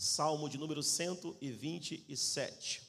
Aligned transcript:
Salmo 0.00 0.48
de 0.48 0.56
número 0.56 0.80
127. 0.80 2.88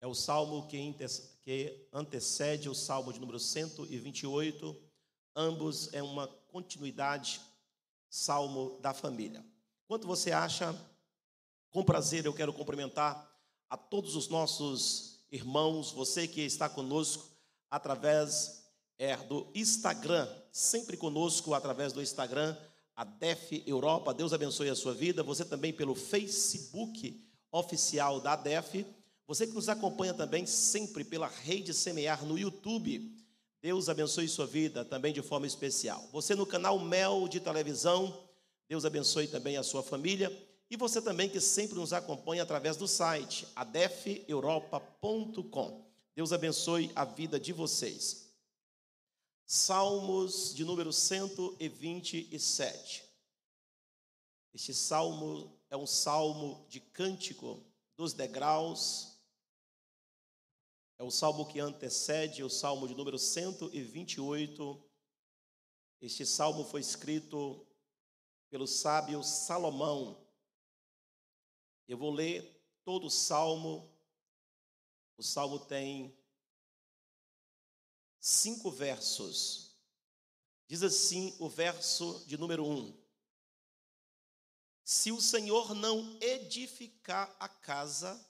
É 0.00 0.06
o 0.06 0.14
salmo 0.14 0.66
que 0.66 1.86
antecede 1.92 2.70
o 2.70 2.74
salmo 2.74 3.12
de 3.12 3.20
número 3.20 3.38
128. 3.38 4.82
Ambos 5.36 5.92
é 5.92 6.02
uma 6.02 6.26
continuidade, 6.48 7.38
salmo 8.08 8.78
da 8.80 8.94
família. 8.94 9.44
Quanto 9.86 10.06
você 10.06 10.32
acha? 10.32 10.74
Com 11.70 11.84
prazer 11.84 12.24
eu 12.24 12.32
quero 12.32 12.54
cumprimentar 12.54 13.30
a 13.68 13.76
todos 13.76 14.16
os 14.16 14.26
nossos 14.26 15.20
irmãos, 15.30 15.92
você 15.92 16.26
que 16.26 16.40
está 16.40 16.66
conosco 16.66 17.28
através 17.70 18.64
é, 18.98 19.14
do 19.18 19.46
Instagram, 19.54 20.26
sempre 20.50 20.96
conosco 20.96 21.52
através 21.52 21.92
do 21.92 22.00
Instagram, 22.00 22.56
a 23.00 23.04
DEF 23.04 23.62
Europa. 23.66 24.12
Deus 24.12 24.34
abençoe 24.34 24.68
a 24.68 24.74
sua 24.74 24.92
vida. 24.92 25.22
Você 25.22 25.42
também 25.42 25.72
pelo 25.72 25.94
Facebook 25.94 27.18
oficial 27.50 28.20
da 28.20 28.36
DEF. 28.36 28.84
Você 29.26 29.46
que 29.46 29.54
nos 29.54 29.70
acompanha 29.70 30.12
também 30.12 30.44
sempre 30.44 31.02
pela 31.02 31.26
Rede 31.26 31.72
Semear 31.72 32.22
no 32.26 32.38
YouTube. 32.38 33.10
Deus 33.62 33.88
abençoe 33.88 34.28
sua 34.28 34.46
vida 34.46 34.84
também 34.84 35.14
de 35.14 35.22
forma 35.22 35.46
especial. 35.46 36.06
Você 36.12 36.34
no 36.34 36.44
canal 36.44 36.78
Mel 36.78 37.26
de 37.26 37.40
televisão. 37.40 38.14
Deus 38.68 38.84
abençoe 38.84 39.26
também 39.26 39.56
a 39.56 39.62
sua 39.62 39.82
família. 39.82 40.30
E 40.70 40.76
você 40.76 41.00
também 41.00 41.30
que 41.30 41.40
sempre 41.40 41.76
nos 41.76 41.94
acompanha 41.94 42.42
através 42.42 42.76
do 42.76 42.86
site 42.86 43.46
adefeuropa.com. 43.56 45.86
Deus 46.14 46.34
abençoe 46.34 46.90
a 46.94 47.06
vida 47.06 47.40
de 47.40 47.54
vocês. 47.54 48.19
Salmos 49.52 50.54
de 50.54 50.64
número 50.64 50.92
127. 50.92 53.04
Este 54.54 54.72
salmo 54.72 55.60
é 55.68 55.76
um 55.76 55.88
salmo 55.88 56.64
de 56.68 56.78
cântico 56.78 57.60
dos 57.96 58.12
degraus. 58.12 59.18
É 61.00 61.02
o 61.02 61.10
salmo 61.10 61.48
que 61.48 61.58
antecede 61.58 62.44
o 62.44 62.48
salmo 62.48 62.86
de 62.86 62.94
número 62.94 63.18
128. 63.18 64.88
Este 66.00 66.24
salmo 66.24 66.64
foi 66.64 66.80
escrito 66.80 67.66
pelo 68.50 68.68
sábio 68.68 69.20
Salomão. 69.24 70.24
Eu 71.88 71.98
vou 71.98 72.12
ler 72.12 72.48
todo 72.84 73.08
o 73.08 73.10
salmo. 73.10 73.92
O 75.16 75.24
salmo 75.24 75.58
tem 75.58 76.16
cinco 78.20 78.70
versos. 78.70 79.74
Diz 80.68 80.82
assim 80.82 81.34
o 81.40 81.48
verso 81.48 82.22
de 82.26 82.36
número 82.36 82.64
um: 82.64 82.96
Se 84.84 85.10
o 85.10 85.20
Senhor 85.20 85.74
não 85.74 86.16
edificar 86.20 87.34
a 87.40 87.48
casa, 87.48 88.24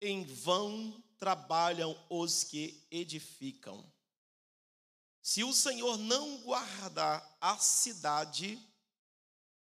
em 0.00 0.24
vão 0.24 1.02
trabalham 1.18 1.98
os 2.08 2.44
que 2.44 2.86
edificam. 2.90 3.84
Se 5.20 5.42
o 5.42 5.52
Senhor 5.52 5.98
não 5.98 6.38
guardar 6.42 7.36
a 7.40 7.58
cidade, 7.58 8.58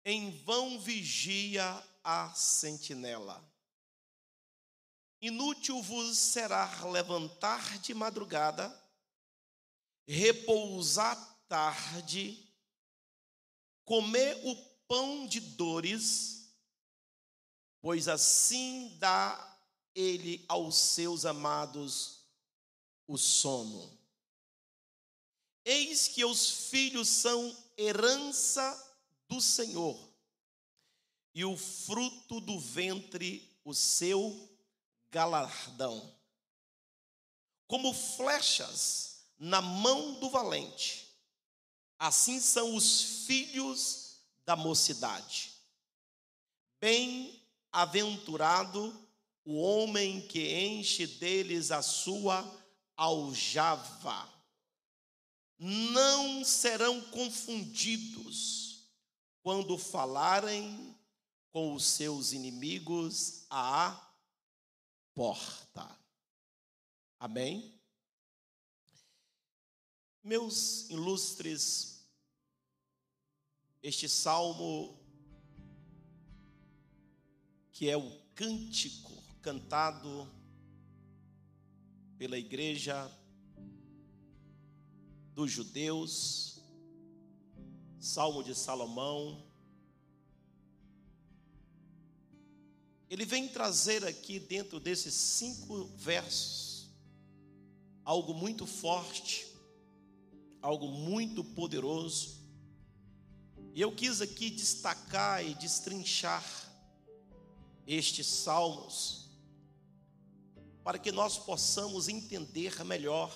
em 0.04 0.32
vão 0.44 0.80
vigia 0.80 1.84
a 2.04 2.34
sentinela. 2.34 3.49
Inútil 5.22 5.82
vos 5.82 6.18
será 6.18 6.86
levantar 6.86 7.78
de 7.80 7.94
madrugada, 7.94 8.74
repousar 10.08 11.18
tarde, 11.48 12.48
comer 13.84 14.40
o 14.46 14.56
pão 14.88 15.28
de 15.28 15.42
dores, 15.42 16.56
pois 17.82 18.08
assim 18.08 18.96
dá 18.98 19.58
ele 19.94 20.46
aos 20.48 20.76
seus 20.76 21.26
amados 21.26 22.26
o 23.06 23.18
sono. 23.18 24.00
Eis 25.66 26.08
que 26.08 26.24
os 26.24 26.70
filhos 26.70 27.10
são 27.10 27.56
herança 27.78 28.98
do 29.28 29.42
Senhor, 29.42 30.00
e 31.36 31.44
o 31.44 31.58
fruto 31.58 32.40
do 32.40 32.58
ventre 32.58 33.50
o 33.66 33.74
seu 33.74 34.49
galardão. 35.12 36.16
Como 37.68 37.94
flechas 37.94 39.26
na 39.38 39.62
mão 39.62 40.14
do 40.20 40.30
valente, 40.30 41.08
assim 41.98 42.40
são 42.40 42.76
os 42.76 43.26
filhos 43.26 44.22
da 44.46 44.56
mocidade. 44.56 45.54
Bem-aventurado 46.82 49.08
o 49.46 49.60
homem 49.60 50.26
que 50.28 50.66
enche 50.66 51.06
deles 51.06 51.72
a 51.72 51.82
sua 51.82 52.50
aljava. 52.96 54.30
Não 55.58 56.44
serão 56.44 57.02
confundidos 57.02 58.84
quando 59.42 59.78
falarem 59.78 60.96
com 61.52 61.74
os 61.74 61.84
seus 61.84 62.32
inimigos 62.32 63.46
a 63.50 64.09
porta. 65.20 66.00
Amém? 67.20 67.78
Meus 70.24 70.90
ilustres, 70.90 72.10
este 73.84 74.08
salmo, 74.08 74.98
que 77.74 77.90
é 77.90 77.98
o 77.98 78.10
cântico 78.34 79.12
cantado 79.42 80.26
pela 82.18 82.38
igreja 82.38 83.12
dos 85.34 85.52
judeus, 85.52 86.64
Salmo 88.00 88.42
de 88.42 88.56
Salomão, 88.56 89.49
ele 93.10 93.26
vem 93.26 93.48
trazer 93.48 94.06
aqui 94.06 94.40
dentro 94.40 94.80
desses 94.80 95.14
cinco 95.14 95.86
versos 95.98 96.70
algo 98.10 98.34
muito 98.34 98.66
forte, 98.66 99.48
algo 100.62 100.88
muito 100.88 101.44
poderoso. 101.44 102.40
E 103.76 103.82
eu 103.82 103.92
quis 103.92 104.20
aqui 104.20 104.50
destacar 104.50 105.46
e 105.46 105.54
destrinchar 105.54 106.44
estes 107.86 108.26
salmos 108.26 109.30
para 110.84 110.98
que 110.98 111.12
nós 111.12 111.38
possamos 111.38 112.08
entender 112.08 112.84
melhor 112.84 113.32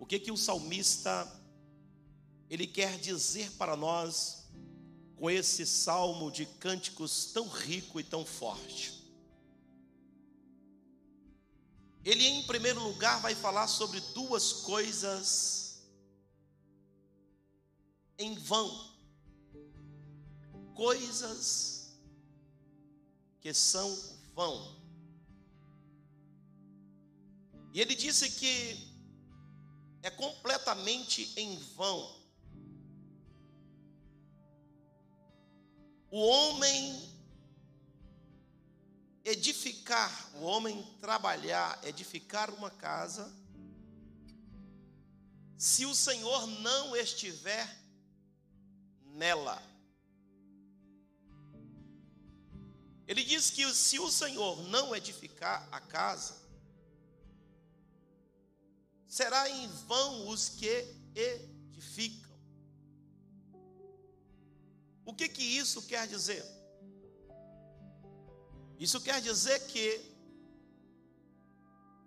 o 0.00 0.04
que 0.04 0.18
que 0.18 0.32
o 0.32 0.36
salmista 0.36 1.32
ele 2.50 2.66
quer 2.66 2.98
dizer 2.98 3.52
para 3.52 3.76
nós 3.76 4.35
com 5.16 5.30
esse 5.30 5.64
salmo 5.64 6.30
de 6.30 6.44
cânticos 6.44 7.26
tão 7.32 7.48
rico 7.48 7.98
e 7.98 8.04
tão 8.04 8.24
forte. 8.24 8.92
Ele, 12.04 12.24
em 12.24 12.46
primeiro 12.46 12.80
lugar, 12.82 13.20
vai 13.20 13.34
falar 13.34 13.66
sobre 13.66 14.00
duas 14.14 14.52
coisas 14.52 15.82
em 18.18 18.34
vão, 18.38 18.94
coisas 20.74 21.98
que 23.40 23.52
são 23.52 23.90
vão. 24.34 24.76
E 27.74 27.80
ele 27.80 27.94
disse 27.94 28.30
que 28.30 28.94
é 30.02 30.10
completamente 30.10 31.32
em 31.36 31.58
vão 31.74 32.25
o 36.16 36.18
homem 36.18 37.12
edificar, 39.22 40.30
o 40.36 40.44
homem 40.44 40.82
trabalhar, 40.98 41.78
edificar 41.84 42.48
uma 42.54 42.70
casa, 42.70 43.30
se 45.58 45.84
o 45.84 45.94
Senhor 45.94 46.46
não 46.46 46.96
estiver 46.96 47.68
nela. 49.04 49.62
Ele 53.06 53.22
diz 53.22 53.50
que 53.50 53.70
se 53.74 53.98
o 53.98 54.10
Senhor 54.10 54.62
não 54.70 54.96
edificar 54.96 55.68
a 55.70 55.82
casa, 55.82 56.34
será 59.06 59.50
em 59.50 59.68
vão 59.86 60.28
os 60.28 60.48
que 60.48 60.96
edificam. 61.14 62.25
O 65.06 65.14
que 65.14 65.28
que 65.28 65.42
isso 65.42 65.82
quer 65.82 66.08
dizer? 66.08 66.44
Isso 68.76 69.00
quer 69.00 69.22
dizer 69.22 69.60
que 69.68 70.14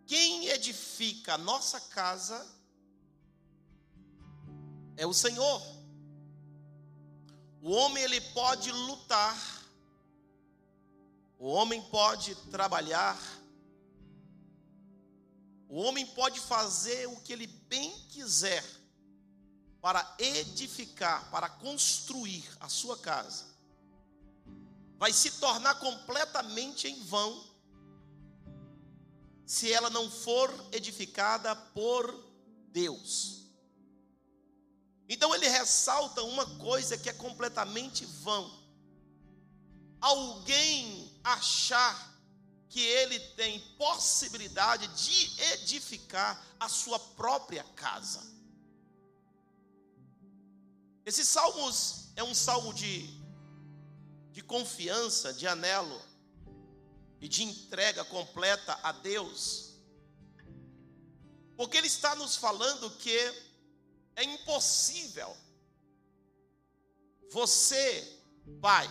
quem 0.05 0.47
edifica 0.47 1.35
a 1.35 1.37
nossa 1.37 1.79
casa 1.79 2.45
é 4.97 5.07
o 5.07 5.13
Senhor. 5.13 5.61
O 7.61 7.71
homem 7.71 8.03
ele 8.03 8.19
pode 8.19 8.69
lutar, 8.69 9.37
o 11.37 11.47
homem 11.47 11.81
pode 11.89 12.35
trabalhar, 12.51 13.17
o 15.69 15.77
homem 15.79 16.05
pode 16.05 16.41
fazer 16.41 17.07
o 17.07 17.21
que 17.21 17.31
ele 17.31 17.47
bem 17.47 17.97
quiser 18.09 18.78
para 19.81 20.15
edificar, 20.19 21.29
para 21.31 21.49
construir 21.49 22.43
a 22.59 22.67
sua 22.67 22.97
casa. 22.97 23.45
Vai 24.97 25.13
se 25.13 25.31
tornar 25.31 25.75
completamente 25.75 26.87
em 26.87 27.03
vão 27.05 27.47
se 29.45 29.71
ela 29.73 29.89
não 29.89 30.11
for 30.11 30.53
edificada 30.71 31.55
por 31.55 32.13
Deus. 32.71 33.47
Então 35.07 35.33
ele 35.33 35.47
ressalta 35.47 36.21
uma 36.21 36.45
coisa 36.57 36.97
que 36.97 37.09
é 37.09 37.13
completamente 37.13 38.05
vão. 38.05 38.59
Alguém 39.99 41.19
achar 41.23 42.09
que 42.69 42.79
ele 42.79 43.19
tem 43.19 43.59
possibilidade 43.75 44.87
de 44.89 45.41
edificar 45.53 46.39
a 46.59 46.69
sua 46.69 46.99
própria 46.99 47.63
casa. 47.75 48.21
Esse 51.09 51.25
salmos 51.25 52.11
é 52.15 52.23
um 52.23 52.35
salmo 52.35 52.71
de, 52.71 53.09
de 54.31 54.43
confiança, 54.43 55.33
de 55.33 55.47
anelo 55.47 55.99
e 57.19 57.27
de 57.27 57.43
entrega 57.43 58.05
completa 58.05 58.79
a 58.83 58.91
Deus, 58.91 59.73
porque 61.57 61.77
ele 61.77 61.87
está 61.87 62.13
nos 62.13 62.35
falando 62.35 62.91
que 62.97 63.11
é 64.15 64.23
impossível 64.23 65.35
você, 67.31 68.21
pai, 68.61 68.87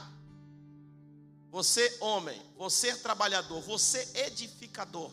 você, 1.49 1.99
homem, 2.01 2.43
você, 2.57 2.97
trabalhador, 2.97 3.61
você, 3.61 4.01
edificador, 4.27 5.13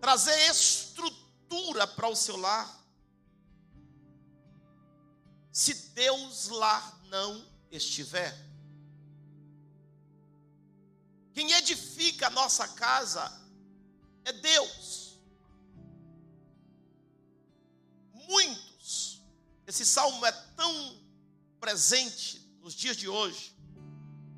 trazer 0.00 0.48
estrutura 0.48 1.88
para 1.88 2.06
o 2.06 2.14
seu 2.14 2.36
lar, 2.36 2.77
se 5.58 5.74
Deus 5.74 6.46
lá 6.46 7.00
não 7.10 7.44
estiver. 7.68 8.32
Quem 11.34 11.50
edifica 11.50 12.28
a 12.28 12.30
nossa 12.30 12.68
casa 12.68 13.28
é 14.24 14.32
Deus. 14.32 15.18
Muitos, 18.14 19.20
esse 19.66 19.84
salmo 19.84 20.24
é 20.24 20.30
tão 20.30 21.02
presente 21.58 22.40
nos 22.60 22.72
dias 22.72 22.96
de 22.96 23.08
hoje, 23.08 23.52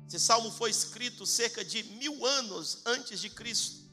esse 0.07 0.19
salmo 0.19 0.49
foi 0.49 0.71
escrito 0.71 1.27
cerca 1.27 1.63
de 1.63 1.83
mil 1.83 2.25
anos 2.25 2.81
antes 2.83 3.21
de 3.21 3.29
Cristo. 3.29 3.87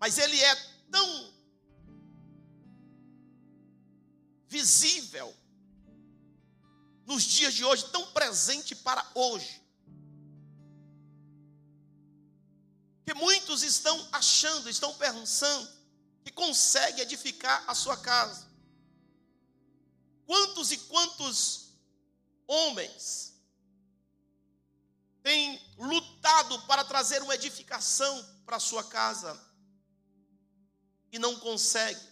Mas 0.00 0.18
ele 0.18 0.36
é 0.36 0.54
tão 0.90 1.32
visível 4.48 5.32
nos 7.10 7.24
dias 7.24 7.54
de 7.54 7.64
hoje, 7.64 7.86
tão 7.86 8.06
presente 8.12 8.72
para 8.72 9.04
hoje. 9.16 9.60
Que 13.04 13.12
muitos 13.14 13.64
estão 13.64 14.08
achando, 14.12 14.70
estão 14.70 14.94
pensando 14.94 15.68
que 16.24 16.30
consegue 16.30 17.00
edificar 17.02 17.64
a 17.66 17.74
sua 17.74 17.96
casa. 17.96 18.48
Quantos 20.24 20.70
e 20.70 20.78
quantos 20.78 21.72
homens 22.46 23.34
tem 25.20 25.60
lutado 25.78 26.62
para 26.68 26.84
trazer 26.84 27.20
uma 27.22 27.34
edificação 27.34 28.24
para 28.46 28.58
a 28.58 28.60
sua 28.60 28.84
casa 28.84 29.36
e 31.10 31.18
não 31.18 31.40
consegue. 31.40 32.08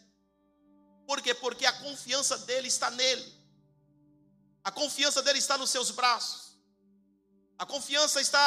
Por 1.07 1.23
quê? 1.23 1.33
Porque 1.35 1.67
a 1.67 1.73
confiança 1.85 2.37
dele 2.39 2.67
está 2.67 2.91
nele. 2.91 3.38
A 4.69 4.71
confiança 4.71 5.23
dele 5.23 5.39
está 5.39 5.57
nos 5.57 5.71
seus 5.71 5.91
braços. 5.91 6.55
A 7.59 7.65
confiança 7.65 8.21
está 8.21 8.47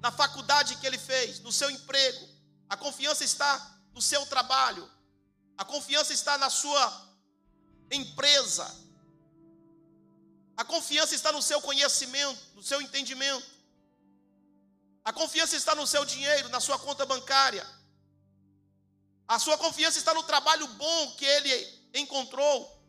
na 0.00 0.10
faculdade 0.10 0.74
que 0.78 0.84
ele 0.84 0.98
fez, 0.98 1.38
no 1.38 1.52
seu 1.52 1.70
emprego. 1.70 2.28
A 2.68 2.76
confiança 2.76 3.22
está 3.22 3.50
no 3.94 4.02
seu 4.02 4.26
trabalho. 4.26 4.90
A 5.56 5.64
confiança 5.64 6.12
está 6.12 6.36
na 6.38 6.50
sua 6.50 7.08
empresa. 7.88 8.66
A 10.56 10.64
confiança 10.64 11.14
está 11.14 11.30
no 11.30 11.40
seu 11.40 11.60
conhecimento, 11.60 12.40
no 12.56 12.62
seu 12.64 12.82
entendimento. 12.82 13.46
A 15.04 15.12
confiança 15.12 15.54
está 15.54 15.72
no 15.72 15.86
seu 15.86 16.04
dinheiro, 16.04 16.48
na 16.48 16.58
sua 16.58 16.80
conta 16.80 17.06
bancária. 17.06 17.64
A 19.28 19.38
sua 19.38 19.56
confiança 19.56 19.98
está 19.98 20.12
no 20.12 20.24
trabalho 20.24 20.66
bom 20.66 21.12
que 21.12 21.24
ele 21.24 21.54
encontrou. 21.94 22.79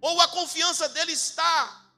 Ou 0.00 0.20
a 0.20 0.28
confiança 0.28 0.88
dele 0.88 1.12
está 1.12 1.92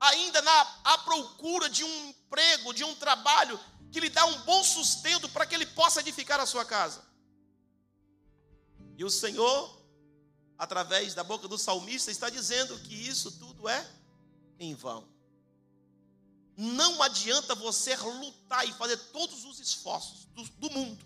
ainda 0.00 0.40
na 0.42 0.60
à 0.84 0.98
procura 0.98 1.68
de 1.68 1.84
um 1.84 2.08
emprego, 2.08 2.72
de 2.72 2.84
um 2.84 2.94
trabalho 2.94 3.58
que 3.90 4.00
lhe 4.00 4.08
dá 4.08 4.24
um 4.24 4.40
bom 4.42 4.64
sustento 4.64 5.28
para 5.28 5.46
que 5.46 5.54
ele 5.54 5.66
possa 5.66 6.00
edificar 6.00 6.40
a 6.40 6.46
sua 6.46 6.64
casa. 6.64 7.04
E 8.96 9.04
o 9.04 9.10
Senhor 9.10 9.82
através 10.62 11.12
da 11.12 11.24
boca 11.24 11.48
do 11.48 11.58
salmista, 11.58 12.12
está 12.12 12.30
dizendo 12.30 12.78
que 12.78 12.94
isso 12.94 13.32
tudo 13.32 13.68
é 13.68 13.84
em 14.60 14.76
vão. 14.76 15.08
Não 16.56 17.02
adianta 17.02 17.52
você 17.56 17.96
lutar 17.96 18.64
e 18.68 18.72
fazer 18.72 18.96
todos 18.96 19.44
os 19.44 19.58
esforços 19.58 20.26
do, 20.26 20.44
do 20.44 20.70
mundo, 20.70 21.04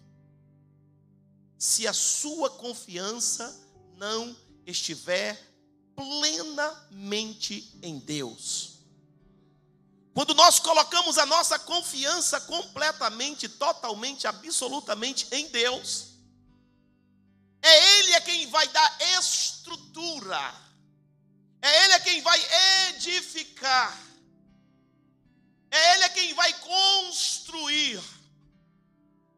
se 1.59 1.87
a 1.87 1.95
sua 1.95 2.51
confiança 2.51 3.59
não 3.97 4.37
estiver 4.67 5.43
plenamente 5.97 7.77
em 7.83 7.99
Deus. 7.99 8.77
Quando 10.15 10.35
nós 10.35 10.59
colocamos 10.59 11.19
a 11.19 11.27
nossa 11.27 11.59
confiança 11.59 12.41
completamente, 12.41 13.49
totalmente, 13.49 14.27
absolutamente 14.27 15.27
em 15.33 15.49
Deus, 15.49 16.17
é 17.63 17.99
Ele 17.99 18.13
é 18.15 18.21
quem 18.21 18.47
vai 18.47 18.69
dar 18.69 18.99
estrutura. 19.19 20.55
É 21.61 21.85
Ele 21.85 21.93
é 21.95 22.01
quem 22.01 22.23
vai 22.23 22.41
edificar. 22.89 23.99
É 25.71 25.95
Ele 25.95 26.05
é 26.05 26.09
quem 26.09 26.33
vai 26.33 26.53
construir. 26.61 28.01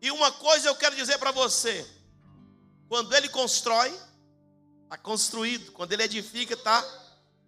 E 0.00 0.10
uma 0.10 0.30
coisa 0.30 0.68
eu 0.68 0.76
quero 0.76 0.94
dizer 0.94 1.18
para 1.18 1.32
você: 1.32 1.84
quando 2.88 3.12
Ele 3.14 3.28
constrói, 3.28 3.92
está 4.88 4.96
construído. 4.96 5.70
Quando 5.72 5.92
Ele 5.92 6.02
edifica, 6.02 6.54
está 6.54 6.82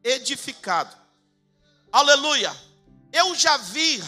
edificado. 0.05 0.95
Aleluia. 1.91 2.55
Eu 3.11 3.35
já 3.35 3.57
vi 3.57 4.03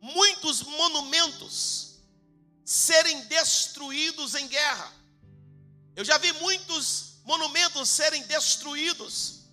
muitos 0.00 0.62
monumentos 0.62 1.98
serem 2.64 3.20
destruídos 3.26 4.34
em 4.34 4.48
guerra. 4.48 4.90
Eu 5.94 6.04
já 6.04 6.16
vi 6.18 6.32
muitos 6.34 7.20
monumentos 7.24 7.88
serem 7.90 8.22
destruídos, 8.22 9.44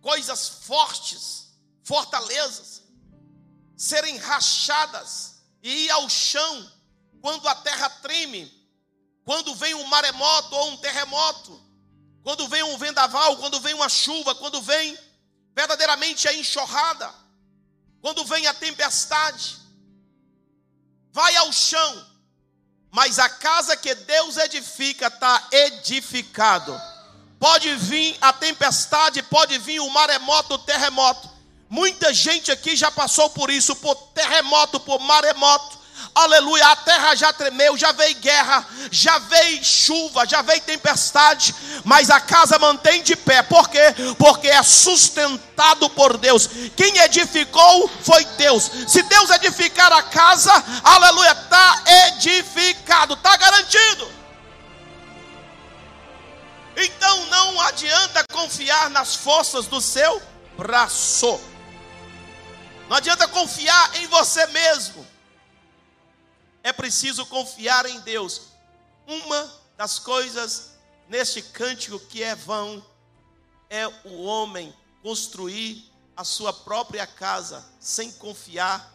coisas 0.00 0.48
fortes, 0.48 1.48
fortalezas, 1.82 2.82
serem 3.76 4.16
rachadas 4.18 5.36
e 5.62 5.86
ir 5.86 5.90
ao 5.90 6.08
chão 6.08 6.72
quando 7.20 7.46
a 7.48 7.54
terra 7.56 7.88
treme, 7.90 8.55
quando 9.26 9.54
vem 9.54 9.74
um 9.74 9.86
maremoto 9.88 10.54
ou 10.54 10.70
um 10.70 10.76
terremoto, 10.78 11.60
quando 12.22 12.48
vem 12.48 12.62
um 12.62 12.78
vendaval, 12.78 13.36
quando 13.36 13.60
vem 13.60 13.74
uma 13.74 13.90
chuva, 13.90 14.34
quando 14.34 14.62
vem 14.62 14.98
verdadeiramente 15.54 16.26
a 16.26 16.32
enxurrada, 16.32 17.12
quando 18.00 18.24
vem 18.24 18.46
a 18.46 18.54
tempestade, 18.54 19.58
vai 21.12 21.36
ao 21.36 21.52
chão 21.52 22.16
mas 22.96 23.18
a 23.18 23.28
casa 23.28 23.76
que 23.76 23.94
Deus 23.94 24.38
edifica 24.38 25.08
está 25.08 25.48
edificado. 25.52 26.80
Pode 27.38 27.74
vir 27.76 28.16
a 28.22 28.32
tempestade, 28.32 29.22
pode 29.22 29.58
vir 29.58 29.80
o 29.80 29.90
maremoto, 29.90 30.54
o 30.54 30.58
terremoto. 30.58 31.28
Muita 31.68 32.14
gente 32.14 32.50
aqui 32.50 32.74
já 32.74 32.90
passou 32.90 33.28
por 33.28 33.50
isso, 33.50 33.76
por 33.76 33.94
terremoto, 34.14 34.80
por 34.80 34.98
maremoto 34.98 35.78
aleluia, 36.16 36.66
a 36.68 36.76
terra 36.76 37.14
já 37.14 37.30
tremeu, 37.30 37.76
já 37.76 37.92
veio 37.92 38.14
guerra, 38.16 38.66
já 38.90 39.18
veio 39.18 39.62
chuva, 39.62 40.26
já 40.26 40.40
veio 40.40 40.62
tempestade, 40.62 41.54
mas 41.84 42.08
a 42.08 42.18
casa 42.18 42.58
mantém 42.58 43.02
de 43.02 43.14
pé, 43.14 43.42
por 43.42 43.68
quê? 43.68 43.94
Porque 44.18 44.48
é 44.48 44.62
sustentado 44.62 45.90
por 45.90 46.16
Deus. 46.16 46.48
Quem 46.74 46.96
edificou 46.98 47.90
foi 48.02 48.24
Deus. 48.36 48.70
Se 48.88 49.02
Deus 49.02 49.30
edificar 49.30 49.92
a 49.92 50.02
casa, 50.02 50.52
aleluia, 50.82 51.32
está 51.32 51.82
edificado, 52.08 53.12
está 53.14 53.36
garantido. 53.36 54.10
Então 56.78 57.26
não 57.26 57.60
adianta 57.60 58.24
confiar 58.32 58.88
nas 58.88 59.14
forças 59.14 59.66
do 59.66 59.80
seu 59.82 60.22
braço. 60.56 61.38
Não 62.88 62.96
adianta 62.96 63.28
confiar 63.28 63.96
em 63.96 64.06
você 64.06 64.46
mesmo. 64.46 65.15
É 66.66 66.72
preciso 66.72 67.24
confiar 67.26 67.86
em 67.86 68.00
Deus. 68.00 68.48
Uma 69.06 69.54
das 69.76 70.00
coisas 70.00 70.72
neste 71.08 71.40
cântico 71.40 71.96
que 71.96 72.24
é 72.24 72.34
vão 72.34 72.84
é 73.70 73.86
o 74.04 74.24
homem 74.24 74.74
construir 75.00 75.88
a 76.16 76.24
sua 76.24 76.52
própria 76.52 77.06
casa 77.06 77.64
sem 77.78 78.10
confiar, 78.10 78.92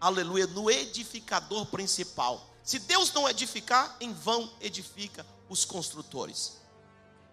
aleluia, 0.00 0.46
no 0.46 0.70
edificador 0.70 1.66
principal. 1.66 2.50
Se 2.64 2.78
Deus 2.78 3.12
não 3.12 3.28
edificar, 3.28 3.94
em 4.00 4.14
vão 4.14 4.50
edifica 4.58 5.26
os 5.50 5.66
construtores. 5.66 6.62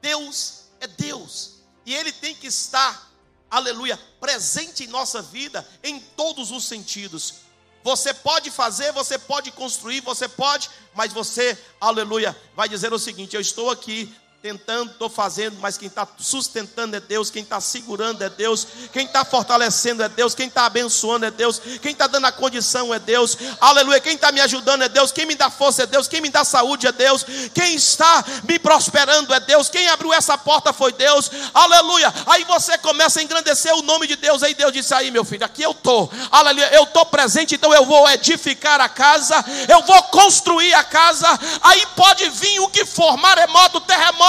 Deus 0.02 0.64
é 0.82 0.88
Deus 0.88 1.60
e 1.86 1.96
Ele 1.96 2.12
tem 2.12 2.36
que 2.36 2.48
estar, 2.48 3.10
aleluia, 3.50 3.98
presente 4.20 4.84
em 4.84 4.88
nossa 4.88 5.22
vida 5.22 5.66
em 5.82 6.02
todos 6.02 6.52
os 6.52 6.66
sentidos. 6.66 7.39
Você 7.84 8.14
pode 8.14 8.52
fazer, 8.52 8.92
você 8.92 9.18
pode 9.18 9.52
construir, 9.52 10.02
você 10.02 10.28
pode, 10.28 10.70
mas 10.94 11.14
você, 11.14 11.58
aleluia, 11.80 12.36
vai 12.56 12.68
dizer 12.68 12.92
o 12.94 13.00
seguinte: 13.00 13.36
eu 13.36 13.42
estou 13.42 13.70
aqui 13.70 14.14
tentando, 14.42 14.92
estou 14.92 15.10
fazendo, 15.10 15.58
mas 15.60 15.78
quem 15.78 15.90
está 15.90 16.08
sustentando 16.18 16.96
é 16.96 17.02
Deus, 17.02 17.30
quem 17.30 17.44
está 17.44 17.60
segurando 17.60 18.24
é 18.24 18.30
Deus, 18.30 18.66
quem 18.94 19.06
está 19.06 19.26
fortalecendo 19.26 20.02
é 20.02 20.08
Deus, 20.08 20.34
quem 20.34 20.48
está 20.48 20.66
abençoando 20.66 21.26
é 21.26 21.32
Deus, 21.32 21.60
quem 21.82 21.92
está 21.92 22.08
dando 22.08 22.26
a 22.26 22.32
condição 22.32 22.94
é 22.94 23.00
Deus, 23.00 23.38
aleluia, 23.60 24.00
quem 24.00 24.16
está 24.16 24.32
me 24.32 24.40
ajudando 24.40 24.84
é 24.84 24.88
Deus, 24.88 25.12
quem 25.12 25.26
me 25.26 25.36
dá 25.36 25.50
força 25.50 25.84
é 25.84 25.86
Deus, 25.86 26.08
quem 26.08 26.22
me 26.22 26.30
dá 26.30 26.46
saúde 26.46 26.88
é 26.88 26.92
Deus, 26.94 27.26
quem 27.54 27.76
está 27.76 28.24
me 28.48 28.58
prosperando 28.58 29.34
é 29.34 29.42
Deus, 29.42 29.68
quem 29.68 29.90
abriu 29.90 30.14
essa 30.14 30.38
porta 30.38 30.72
foi 30.72 30.94
Deus, 30.94 31.30
aleluia. 31.54 32.14
Aí 32.26 32.46
você 32.46 32.78
começa 32.78 33.20
a 33.20 33.24
engrandecer 33.24 33.76
o 33.76 33.82
nome 33.82 34.08
de 34.08 34.16
Deus, 34.16 34.42
aí 34.42 34.54
Deus 34.54 34.72
disse: 34.72 34.94
Aí 34.94 35.12
meu 35.12 35.26
filho, 35.26 35.44
aqui 35.44 35.64
eu 35.64 35.72
estou, 35.72 36.10
aleluia, 36.32 36.74
eu 36.74 36.84
estou 36.84 37.06
presente, 37.08 37.56
então 37.56 37.74
eu 37.74 37.86
vou 37.86 38.10
edificar 38.10 38.80
a 38.80 38.88
casa, 38.88 39.36
eu 39.68 39.82
vou 39.84 40.02
construir 40.04 40.74
a 40.76 40.84
casa, 40.84 41.28
aí 41.62 41.86
pode 41.98 42.30
vir 42.30 42.62
o 42.62 42.70
que 42.70 42.86
for, 42.86 43.18
maremoto, 43.18 43.82
terremoto 43.82 44.29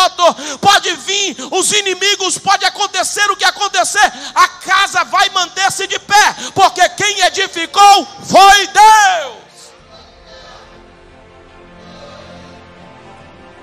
pode 0.61 0.93
vir 0.95 1.37
os 1.53 1.73
inimigos, 1.73 2.39
pode 2.39 2.65
acontecer 2.65 3.31
o 3.31 3.37
que 3.37 3.45
acontecer, 3.45 4.13
a 4.35 4.49
casa 4.49 5.05
vai 5.05 5.29
manter-se 5.31 5.87
de 5.87 5.99
pé, 5.99 6.35
porque 6.55 6.89
quem 6.91 7.21
edificou 7.23 8.07
foi 8.25 8.67
Deus. 8.67 9.41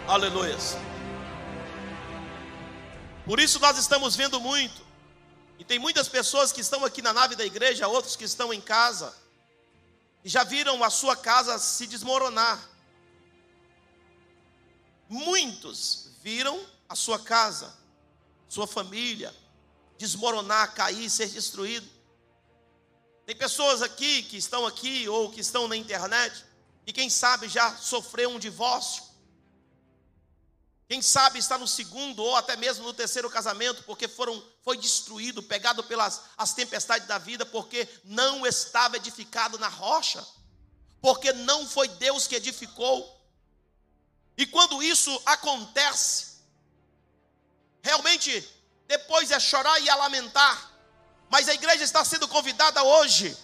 Aleluia. 0.08 0.58
Por 3.25 3.39
isso 3.39 3.60
nós 3.60 3.77
estamos 3.77 4.15
vendo 4.15 4.39
muito, 4.39 4.82
e 5.60 5.65
tem 5.65 5.79
muitas 5.79 6.08
pessoas 6.08 6.51
que 6.51 6.62
estão 6.62 6.86
aqui 6.86 7.01
na 7.01 7.12
nave 7.12 7.36
da 7.36 7.46
igreja, 7.46 7.88
outros 7.88 8.15
que 8.15 8.24
estão 8.24 8.53
em 8.53 8.62
casa, 8.62 9.13
e 10.24 10.29
já 10.29 10.44
viram 10.44 10.84
a 10.84 10.89
sua 10.89 11.15
casa 11.15 11.58
se 11.60 11.88
desmoronar. 11.88 12.60
Muitos 15.10 16.07
viram 16.27 16.60
a 16.89 16.93
sua 16.93 17.17
casa, 17.17 17.74
sua 18.50 18.67
família 18.67 19.34
desmoronar, 19.98 20.74
cair, 20.74 21.10
ser 21.10 21.29
destruído. 21.29 21.89
Tem 23.25 23.34
pessoas 23.34 23.81
aqui 23.81 24.24
que 24.24 24.36
estão 24.36 24.65
aqui 24.65 25.07
ou 25.07 25.31
que 25.31 25.39
estão 25.39 25.69
na 25.69 25.77
internet 25.77 26.43
e 26.86 26.91
quem 26.91 27.10
sabe 27.10 27.48
já 27.48 27.74
sofreu 27.77 28.29
um 28.29 28.39
divórcio. 28.39 29.03
Quem 30.89 31.01
sabe 31.01 31.39
está 31.39 31.57
no 31.57 31.65
segundo 31.65 32.22
ou 32.22 32.36
até 32.36 32.57
mesmo 32.57 32.84
no 32.84 32.93
terceiro 32.93 33.29
casamento, 33.29 33.84
porque 33.84 34.10
foram, 34.10 34.43
foi 34.63 34.75
destruído, 34.75 35.41
pegado 35.41 35.81
pelas 35.86 36.24
as 36.36 36.53
tempestades 36.53 37.07
da 37.07 37.17
vida, 37.17 37.46
porque 37.46 37.88
não 38.03 38.46
estava 38.46 38.98
edificado 38.98 39.57
na 39.57 39.69
rocha, 39.69 40.27
porque 41.01 41.31
não 41.31 41.65
foi 41.65 41.88
Deus 41.88 42.27
que 42.27 42.36
edificou. 42.36 43.17
E 44.38 44.46
quando 44.46 44.84
isso 44.84 45.22
acontece, 45.25 46.38
realmente 47.82 48.48
depois 48.88 49.32
é 49.32 49.39
chorar 49.39 49.79
e 49.79 49.89
é 49.89 49.96
lamentar. 49.96 50.72
Mas 51.29 51.50
a 51.50 51.53
igreja 51.53 51.84
está 51.84 52.06
sendo 52.06 52.27
convidada 52.27 52.82
hoje. 52.84 53.36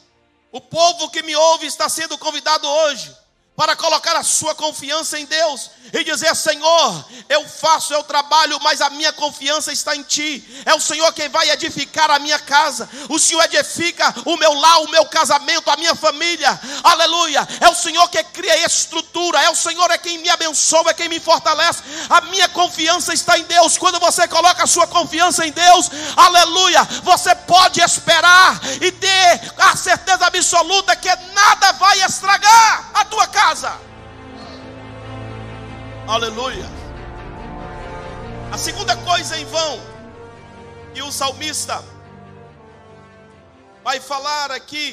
O 0.52 0.62
povo 0.62 1.10
que 1.10 1.24
me 1.24 1.36
ouve 1.36 1.66
está 1.66 1.90
sendo 1.90 2.18
convidado 2.18 2.68
hoje 2.68 3.23
para 3.56 3.76
colocar 3.76 4.16
a 4.16 4.24
sua 4.24 4.56
confiança 4.56 5.20
em 5.20 5.26
Deus 5.26 5.70
e 5.94 6.04
dizer: 6.04 6.36
Senhor, 6.36 7.06
eu 7.30 7.48
faço, 7.48 7.94
eu 7.94 8.04
trabalho, 8.04 8.60
mas 8.64 8.82
a 8.82 8.90
minha 8.90 9.14
confiança 9.14 9.72
está 9.72 9.96
em 9.96 10.02
Ti. 10.02 10.44
É 10.66 10.74
o 10.74 10.82
Senhor 10.82 11.12
quem 11.14 11.30
vai 11.30 11.50
edificar 11.52 12.10
a 12.10 12.18
minha 12.18 12.40
casa, 12.40 12.90
o 13.10 13.20
Senhor 13.20 13.44
edifica 13.44 14.14
o 14.26 14.36
meu 14.38 14.54
lar, 14.54 14.82
o 14.82 14.90
meu 14.90 15.06
casamento, 15.06 15.70
a 15.70 15.78
minha 15.78 15.94
família. 15.94 16.60
Aleluia! 16.84 17.48
É 17.62 17.70
o 17.70 17.76
Senhor 17.76 18.10
que 18.10 18.24
cria 18.24 18.66
estrutura, 18.66 19.40
é 19.44 19.50
o 19.52 19.56
Senhor 19.56 19.90
é 19.92 20.00
quem 20.00 20.18
me 20.18 20.30
abençoa, 20.30 20.90
é 20.90 20.94
quem 20.94 21.08
me 21.08 21.20
fortalece. 21.20 21.84
A 22.10 22.22
minha 22.22 22.50
confiança 22.50 23.14
está 23.14 23.38
em 23.38 23.44
Deus. 23.44 23.78
Quando 23.78 24.00
você 24.00 24.28
coloca 24.28 24.64
a 24.64 24.68
sua 24.68 24.88
confiança 24.88 25.46
em 25.46 25.52
Deus, 25.52 25.92
aleluia, 26.18 26.84
você 27.04 27.36
pode 27.36 27.82
esperar 27.82 28.60
e 28.82 28.92
ter 28.92 29.54
a 29.60 29.76
certeza 29.76 30.26
absoluta 30.26 30.96
que 30.96 31.16
nada 31.34 31.74
vai 31.74 32.02
estragar 32.02 32.92
a 32.96 33.06
tua 33.06 33.28
casa 33.28 33.43
casa. 33.44 33.78
Aleluia. 36.08 36.66
A 38.54 38.58
segunda 38.58 38.96
coisa 39.04 39.38
em 39.38 39.46
vão, 39.46 39.74
e 40.96 41.02
o 41.02 41.12
salmista 41.12 41.84
vai 43.84 44.00
falar 44.00 44.50
aqui, 44.52 44.88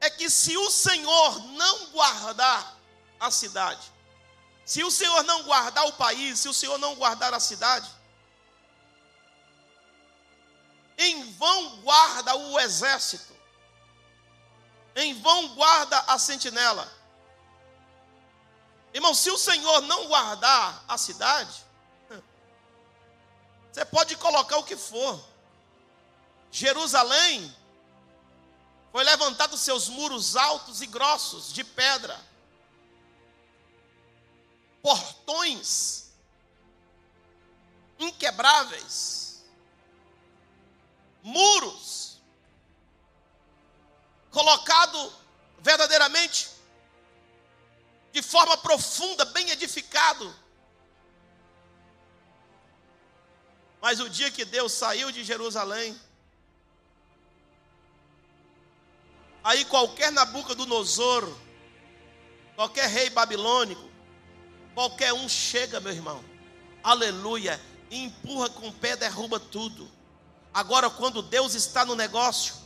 é 0.00 0.08
que 0.08 0.30
se 0.30 0.56
o 0.56 0.70
Senhor 0.70 1.46
não 1.60 1.90
guardar 1.90 2.74
a 3.20 3.30
cidade, 3.30 3.92
se 4.64 4.82
o 4.82 4.90
Senhor 4.90 5.22
não 5.24 5.42
guardar 5.42 5.86
o 5.88 5.92
país, 5.92 6.38
se 6.38 6.48
o 6.48 6.54
Senhor 6.54 6.78
não 6.78 6.94
guardar 6.94 7.34
a 7.34 7.40
cidade, 7.40 7.90
em 10.96 11.30
vão 11.32 11.76
guarda 11.82 12.34
o 12.34 12.58
exército 12.58 13.32
em 14.94 15.14
vão 15.20 15.54
guarda 15.54 15.98
a 16.00 16.18
sentinela. 16.18 16.90
Irmão, 18.92 19.14
se 19.14 19.30
o 19.30 19.38
Senhor 19.38 19.80
não 19.82 20.06
guardar 20.06 20.84
a 20.86 20.98
cidade, 20.98 21.64
você 23.72 23.84
pode 23.86 24.16
colocar 24.16 24.58
o 24.58 24.64
que 24.64 24.76
for. 24.76 25.22
Jerusalém 26.50 27.54
foi 28.90 29.02
levantado 29.02 29.56
seus 29.56 29.88
muros 29.88 30.36
altos 30.36 30.82
e 30.82 30.86
grossos 30.86 31.50
de 31.50 31.64
pedra, 31.64 32.20
portões 34.82 36.12
inquebráveis, 37.98 39.42
muros 41.22 42.11
colocado 44.32 45.12
verdadeiramente, 45.60 46.50
de 48.12 48.20
forma 48.20 48.56
profunda, 48.56 49.24
bem 49.26 49.50
edificado. 49.50 50.34
Mas 53.80 54.00
o 54.00 54.08
dia 54.08 54.30
que 54.30 54.44
Deus 54.44 54.72
saiu 54.72 55.12
de 55.12 55.22
Jerusalém, 55.22 55.98
aí 59.44 59.64
qualquer 59.66 60.10
Nabucodonosor, 60.10 61.36
qualquer 62.56 62.88
rei 62.88 63.10
babilônico, 63.10 63.90
qualquer 64.74 65.12
um 65.12 65.28
chega, 65.28 65.80
meu 65.80 65.92
irmão, 65.92 66.24
aleluia, 66.82 67.60
e 67.90 68.04
empurra 68.04 68.48
com 68.50 68.68
o 68.68 68.72
pé, 68.72 68.96
derruba 68.96 69.38
tudo. 69.38 69.90
Agora, 70.54 70.88
quando 70.88 71.22
Deus 71.22 71.54
está 71.54 71.84
no 71.84 71.94
negócio, 71.94 72.61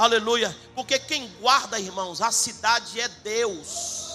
Aleluia. 0.00 0.56
Porque 0.74 0.98
quem 0.98 1.28
guarda, 1.42 1.78
irmãos, 1.78 2.22
a 2.22 2.32
cidade 2.32 2.98
é 2.98 3.06
Deus. 3.22 4.08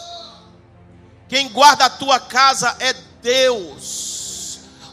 Quem 1.30 1.48
guarda 1.50 1.86
a 1.86 1.90
tua 1.92 2.20
casa 2.20 2.76
é 2.80 2.92
Deus. 3.22 4.25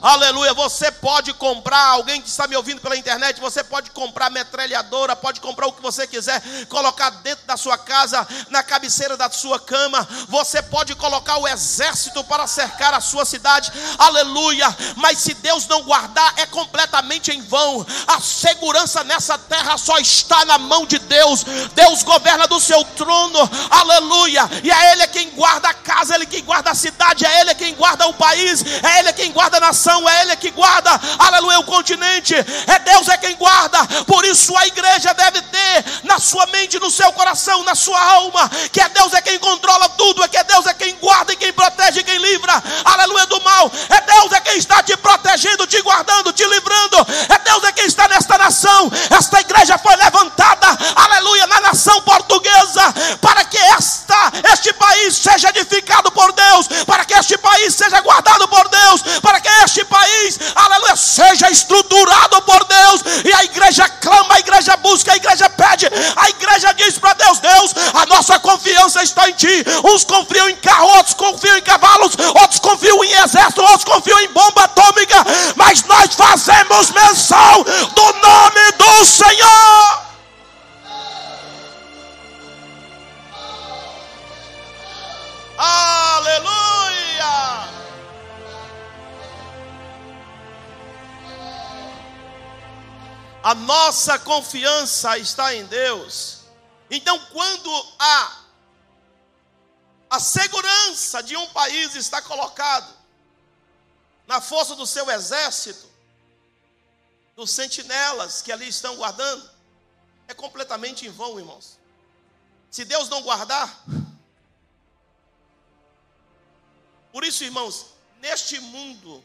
Aleluia. 0.02 0.52
Você 0.52 0.90
pode 0.90 1.32
comprar, 1.34 1.90
alguém 1.90 2.20
que 2.20 2.28
está 2.28 2.48
me 2.48 2.56
ouvindo 2.56 2.80
pela 2.80 2.96
internet, 2.96 3.40
você 3.40 3.62
pode 3.62 3.92
comprar 3.92 4.30
metralhadora, 4.30 5.14
pode 5.14 5.40
comprar 5.40 5.68
o 5.68 5.72
que 5.72 5.80
você 5.80 6.08
quiser, 6.08 6.42
colocar 6.66 7.08
dentro 7.22 7.46
da 7.46 7.56
sua 7.56 7.78
casa, 7.78 8.26
na 8.50 8.64
cabeceira 8.64 9.16
da 9.16 9.30
sua 9.30 9.60
cama. 9.60 10.06
Você 10.28 10.60
pode 10.60 10.96
colocar 10.96 11.36
o 11.36 11.46
exército 11.46 12.24
para 12.24 12.48
cercar 12.48 12.92
a 12.92 13.00
sua 13.00 13.24
cidade. 13.24 13.72
Aleluia. 13.96 14.76
Mas 14.96 15.18
se 15.18 15.34
Deus 15.34 15.68
não 15.68 15.82
guardar, 15.82 16.34
é 16.36 16.46
completamente 16.46 17.30
em 17.30 17.40
vão. 17.40 17.86
A 18.08 18.20
segurança 18.20 19.04
nessa 19.04 19.38
terra 19.38 19.78
só 19.78 19.98
está 19.98 20.44
na 20.44 20.58
mão 20.58 20.84
de 20.84 20.98
Deus. 20.98 21.44
Deus 21.76 22.02
governa 22.02 22.48
do 22.48 22.58
seu 22.58 22.84
trono. 22.96 23.38
Aleluia. 23.70 24.50
E 24.64 24.70
é 24.70 24.92
Ele 24.92 25.06
quem 25.06 25.30
guarda 25.30 25.68
a 25.68 25.74
casa, 25.74 26.14
é 26.14 26.16
Ele 26.16 26.26
quem 26.26 26.42
guarda 26.42 26.72
a 26.72 26.74
cidade, 26.74 27.24
é 27.24 27.40
Ele 27.40 27.54
quem 27.54 27.72
guarda 27.76 28.08
o 28.08 28.14
país, 28.14 28.64
é 28.82 28.98
Ele 28.98 29.12
quem 29.12 29.30
guarda 29.30 29.58
a 29.58 29.60
nação 29.60 29.91
nação, 29.92 30.08
é 30.08 30.22
Ele 30.22 30.36
que 30.36 30.50
guarda, 30.50 30.90
aleluia, 31.18 31.58
o 31.58 31.64
continente, 31.64 32.34
é 32.34 32.78
Deus 32.78 33.08
é 33.08 33.16
quem 33.18 33.36
guarda, 33.36 33.84
por 34.06 34.24
isso 34.24 34.56
a 34.56 34.66
igreja 34.66 35.12
deve 35.12 35.42
ter 35.42 35.84
na 36.04 36.18
sua 36.18 36.46
mente, 36.46 36.78
no 36.78 36.90
seu 36.90 37.12
coração, 37.12 37.62
na 37.64 37.74
sua 37.74 38.00
alma, 38.00 38.50
que 38.72 38.80
é 38.80 38.88
Deus 38.88 39.12
é 39.12 39.20
quem 39.20 39.38
controla 39.38 39.88
tudo, 39.90 40.22
é 40.24 40.28
que 40.28 40.36
é 40.36 40.44
Deus 40.44 40.66
é 40.66 40.74
quem 40.74 40.94
guarda 40.96 41.32
e 41.32 41.36
quem 41.36 41.52
protege 41.52 42.00
e 42.00 42.04
quem 42.04 42.18
livra, 42.18 42.62
aleluia, 42.84 43.26
do 43.26 43.40
mal, 43.42 43.70
é 43.88 44.00
Deus 44.00 44.32
é 44.32 44.40
quem 44.40 44.56
está 44.56 44.82
te 44.82 44.96
protegendo, 44.96 45.66
te 45.66 45.80
guardando, 45.82 46.32
te 46.32 46.44
livrando, 46.44 46.96
é 47.28 47.38
Deus 47.38 47.64
é 47.64 47.72
quem 47.72 47.86
está 47.86 48.08
nesta 48.08 48.38
nação, 48.38 48.90
esta 49.10 49.40
igreja 49.40 49.76
foi 49.78 49.96
levantada, 49.96 50.66
aleluia, 50.96 51.46
na 51.46 51.60
nação 51.60 52.00
portuguesa, 52.02 52.94
para 53.20 53.44
que 53.44 53.58
esta, 53.58 54.32
este 54.52 54.72
país 54.72 55.16
seja 55.16 55.50
edificado 55.50 56.10
por 56.12 56.32
Deus, 56.32 56.68
para 56.86 57.04
que 57.04 57.14
este 57.14 57.36
país 57.38 57.74
seja 57.74 58.00
guardado 58.00 58.48
por 58.48 58.68
Deus, 58.68 59.02
para 59.20 59.40
que 59.40 59.48
este 59.64 59.81
este 59.82 59.84
país, 59.84 60.38
aleluia, 60.54 60.96
seja 60.96 61.50
estruturado 61.50 62.40
por 62.42 62.64
Deus. 62.64 63.02
E 63.24 63.32
a 63.34 63.44
igreja 63.44 63.88
clama, 63.88 64.34
a 64.34 64.38
igreja 64.38 64.76
busca, 64.76 65.12
a 65.12 65.16
igreja 65.16 65.50
pede, 65.50 65.90
a 66.16 66.30
igreja 66.30 66.72
diz 66.74 66.98
para 66.98 67.14
Deus: 67.14 67.38
Deus, 67.40 67.74
a 67.94 68.06
nossa 68.06 68.38
confiança 68.38 69.02
está 69.02 69.28
em 69.28 69.32
Ti. 69.32 69.64
Uns 69.84 70.04
confiam 70.04 70.48
em 70.48 70.56
carro, 70.56 70.88
outros 70.96 71.14
confiam 71.14 71.56
em 71.56 71.62
cavalos, 71.62 72.16
outros 72.34 72.60
confiam 72.60 73.02
em 73.04 73.12
exército, 73.12 73.62
outros 73.62 73.84
confiam 73.84 74.20
em 74.20 74.28
bomba 74.28 74.64
atômica. 74.64 75.16
Mas 75.56 75.82
nós 75.84 76.14
fazemos 76.14 76.90
menção 76.90 77.64
do 77.94 78.12
nome 78.20 78.72
do 78.78 79.04
Senhor. 79.04 80.02
Aleluia! 85.58 86.42
A 93.42 93.54
nossa 93.54 94.18
confiança 94.18 95.18
está 95.18 95.54
em 95.54 95.64
Deus. 95.66 96.42
Então, 96.90 97.18
quando 97.26 97.70
a, 97.98 98.42
a 100.10 100.20
segurança 100.20 101.22
de 101.22 101.36
um 101.36 101.48
país 101.48 101.94
está 101.96 102.22
colocado 102.22 102.94
na 104.26 104.40
força 104.40 104.76
do 104.76 104.86
seu 104.86 105.10
exército, 105.10 105.90
dos 107.34 107.50
sentinelas 107.50 108.42
que 108.42 108.52
ali 108.52 108.68
estão 108.68 108.94
guardando, 108.96 109.50
é 110.28 110.34
completamente 110.34 111.06
em 111.06 111.10
vão, 111.10 111.38
irmãos. 111.38 111.78
Se 112.70 112.84
Deus 112.84 113.08
não 113.08 113.22
guardar, 113.22 113.84
por 117.10 117.24
isso, 117.24 117.42
irmãos, 117.42 117.86
neste 118.20 118.60
mundo, 118.60 119.22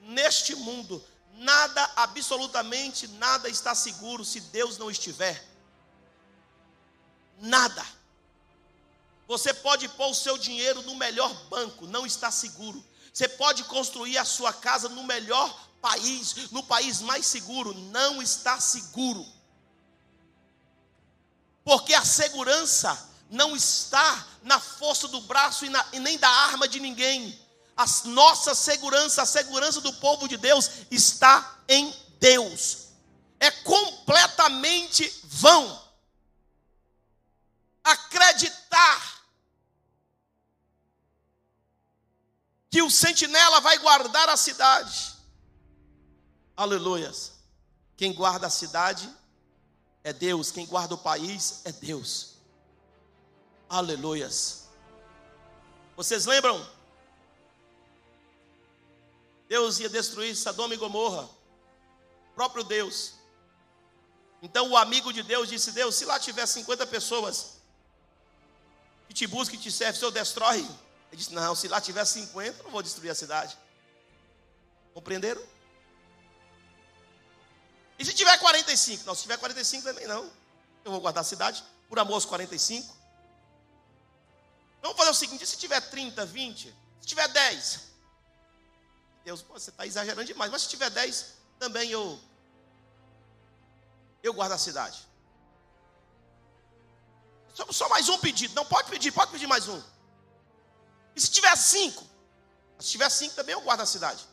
neste 0.00 0.54
mundo, 0.56 1.04
Nada, 1.38 1.88
absolutamente 1.94 3.06
nada 3.06 3.48
está 3.48 3.72
seguro 3.72 4.24
se 4.24 4.40
Deus 4.40 4.76
não 4.76 4.90
estiver. 4.90 5.46
Nada. 7.40 7.86
Você 9.28 9.54
pode 9.54 9.88
pôr 9.90 10.10
o 10.10 10.14
seu 10.14 10.36
dinheiro 10.36 10.82
no 10.82 10.96
melhor 10.96 11.32
banco, 11.44 11.86
não 11.86 12.04
está 12.04 12.28
seguro. 12.32 12.84
Você 13.12 13.28
pode 13.28 13.62
construir 13.64 14.18
a 14.18 14.24
sua 14.24 14.52
casa 14.52 14.88
no 14.88 15.04
melhor 15.04 15.48
país, 15.80 16.50
no 16.50 16.64
país 16.64 17.00
mais 17.00 17.24
seguro, 17.24 17.72
não 17.72 18.20
está 18.20 18.58
seguro. 18.58 19.24
Porque 21.62 21.94
a 21.94 22.04
segurança 22.04 23.08
não 23.30 23.54
está 23.54 24.26
na 24.42 24.58
força 24.58 25.06
do 25.06 25.20
braço 25.20 25.64
e, 25.64 25.68
na, 25.68 25.86
e 25.92 26.00
nem 26.00 26.18
da 26.18 26.28
arma 26.28 26.66
de 26.66 26.80
ninguém 26.80 27.38
a 27.78 27.86
nossa 28.06 28.56
segurança, 28.56 29.22
a 29.22 29.26
segurança 29.26 29.80
do 29.80 29.92
povo 29.94 30.26
de 30.26 30.36
Deus 30.36 30.68
está 30.90 31.60
em 31.68 31.94
Deus. 32.18 32.88
É 33.38 33.52
completamente 33.52 35.08
vão 35.22 35.80
acreditar 37.84 39.22
que 42.68 42.82
o 42.82 42.90
sentinela 42.90 43.60
vai 43.60 43.78
guardar 43.78 44.28
a 44.28 44.36
cidade. 44.36 45.14
Aleluias. 46.56 47.34
Quem 47.96 48.12
guarda 48.12 48.48
a 48.48 48.50
cidade 48.50 49.08
é 50.02 50.12
Deus, 50.12 50.50
quem 50.50 50.66
guarda 50.66 50.94
o 50.94 50.98
país 50.98 51.60
é 51.64 51.70
Deus. 51.70 52.38
Aleluias. 53.68 54.66
Vocês 55.96 56.26
lembram 56.26 56.77
Deus 59.48 59.78
ia 59.80 59.88
destruir 59.88 60.36
Sodoma 60.36 60.74
e 60.74 60.76
Gomorra. 60.76 61.22
O 61.22 62.34
próprio 62.34 62.62
Deus. 62.62 63.14
Então 64.42 64.68
o 64.70 64.76
amigo 64.76 65.12
de 65.12 65.22
Deus 65.22 65.48
disse: 65.48 65.72
Deus, 65.72 65.94
se 65.94 66.04
lá 66.04 66.18
tiver 66.18 66.46
50 66.46 66.86
pessoas 66.86 67.58
que 69.08 69.14
te 69.14 69.26
buscam 69.26 69.56
e 69.56 69.58
te 69.58 69.72
servem, 69.72 69.96
o 69.96 69.98
Senhor 69.98 70.10
destrói. 70.10 70.58
Ele 70.58 71.16
disse: 71.16 71.32
Não, 71.32 71.54
se 71.54 71.66
lá 71.66 71.80
tiver 71.80 72.04
50, 72.04 72.62
não 72.62 72.70
vou 72.70 72.82
destruir 72.82 73.10
a 73.10 73.14
cidade. 73.14 73.58
Compreenderam? 74.92 75.42
E 77.98 78.04
se 78.04 78.12
tiver 78.12 78.38
45? 78.38 79.04
Não, 79.04 79.14
se 79.14 79.22
tiver 79.22 79.38
45 79.38 79.82
também 79.82 80.06
não. 80.06 80.30
Eu 80.84 80.92
vou 80.92 81.00
guardar 81.00 81.22
a 81.22 81.24
cidade 81.24 81.64
por 81.88 81.98
amor 81.98 82.14
aos 82.14 82.24
45. 82.24 82.96
Vamos 84.82 84.96
fazer 84.96 85.10
o 85.10 85.14
seguinte: 85.14 85.46
se 85.46 85.56
tiver 85.56 85.80
30, 85.80 86.24
20, 86.26 86.74
se 87.00 87.06
tiver 87.06 87.26
10, 87.28 87.80
Deus, 89.28 89.42
você 89.42 89.68
está 89.68 89.84
exagerando 89.86 90.24
demais. 90.24 90.50
Mas 90.50 90.62
se 90.62 90.68
tiver 90.70 90.88
10, 90.88 91.34
também 91.58 91.90
eu, 91.90 92.18
eu 94.22 94.32
guardo 94.32 94.52
a 94.52 94.58
cidade. 94.58 95.06
Só, 97.52 97.70
só 97.70 97.88
mais 97.90 98.08
um 98.08 98.16
pedido. 98.16 98.54
Não 98.54 98.64
pode 98.64 98.88
pedir, 98.88 99.12
pode 99.12 99.30
pedir 99.30 99.46
mais 99.46 99.68
um. 99.68 99.82
E 101.14 101.20
se 101.20 101.30
tiver 101.30 101.54
cinco? 101.56 102.06
Se 102.78 102.88
tiver 102.88 103.10
cinco, 103.10 103.34
também 103.34 103.52
eu 103.52 103.60
guardo 103.60 103.82
a 103.82 103.86
cidade. 103.86 104.26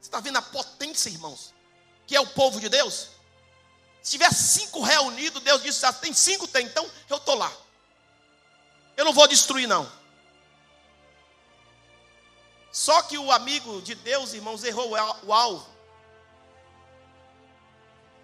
Você 0.00 0.08
está 0.08 0.18
vendo 0.18 0.38
a 0.38 0.42
potência, 0.42 1.08
irmãos? 1.08 1.54
Que 2.04 2.16
é 2.16 2.20
o 2.20 2.26
povo 2.26 2.58
de 2.58 2.68
Deus? 2.68 3.10
Se 4.02 4.10
tiver 4.10 4.32
cinco 4.34 4.82
reunidos, 4.82 5.40
Deus 5.40 5.62
disse: 5.62 5.86
ah, 5.86 5.92
tem 5.92 6.12
cinco, 6.12 6.48
tem, 6.48 6.66
então 6.66 6.84
eu 7.08 7.18
estou 7.18 7.36
lá. 7.36 7.52
Eu 8.96 9.04
não 9.04 9.12
vou 9.12 9.28
destruir, 9.28 9.68
não. 9.68 9.88
Só 12.74 13.02
que 13.02 13.16
o 13.16 13.30
amigo 13.30 13.80
de 13.82 13.94
Deus, 13.94 14.32
irmãos, 14.32 14.64
errou 14.64 14.90
o 15.22 15.32
alvo. 15.32 15.64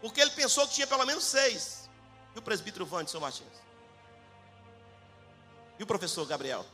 Porque 0.00 0.20
ele 0.20 0.32
pensou 0.32 0.66
que 0.66 0.74
tinha 0.74 0.88
pelo 0.88 1.06
menos 1.06 1.22
seis. 1.22 1.88
E 2.34 2.38
o 2.40 2.42
presbítero 2.42 2.84
São 3.06 3.20
Martins? 3.20 3.46
E 5.78 5.82
o 5.84 5.86
professor 5.86 6.26
Gabriel? 6.26 6.66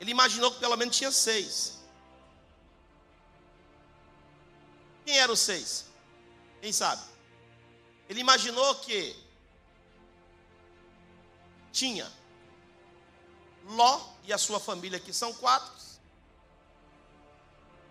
Ele 0.00 0.10
imaginou 0.10 0.50
que 0.50 0.58
pelo 0.58 0.76
menos 0.76 0.96
tinha 0.96 1.12
seis. 1.12 1.78
Quem 5.06 5.16
eram 5.20 5.34
os 5.34 5.40
seis? 5.40 5.86
Quem 6.60 6.72
sabe? 6.72 7.02
Ele 8.08 8.18
imaginou 8.18 8.74
que 8.80 9.16
tinha 11.70 12.10
Ló 13.66 14.00
e 14.24 14.32
a 14.32 14.38
sua 14.38 14.58
família, 14.58 14.98
que 14.98 15.12
são 15.12 15.32
quatro, 15.34 15.81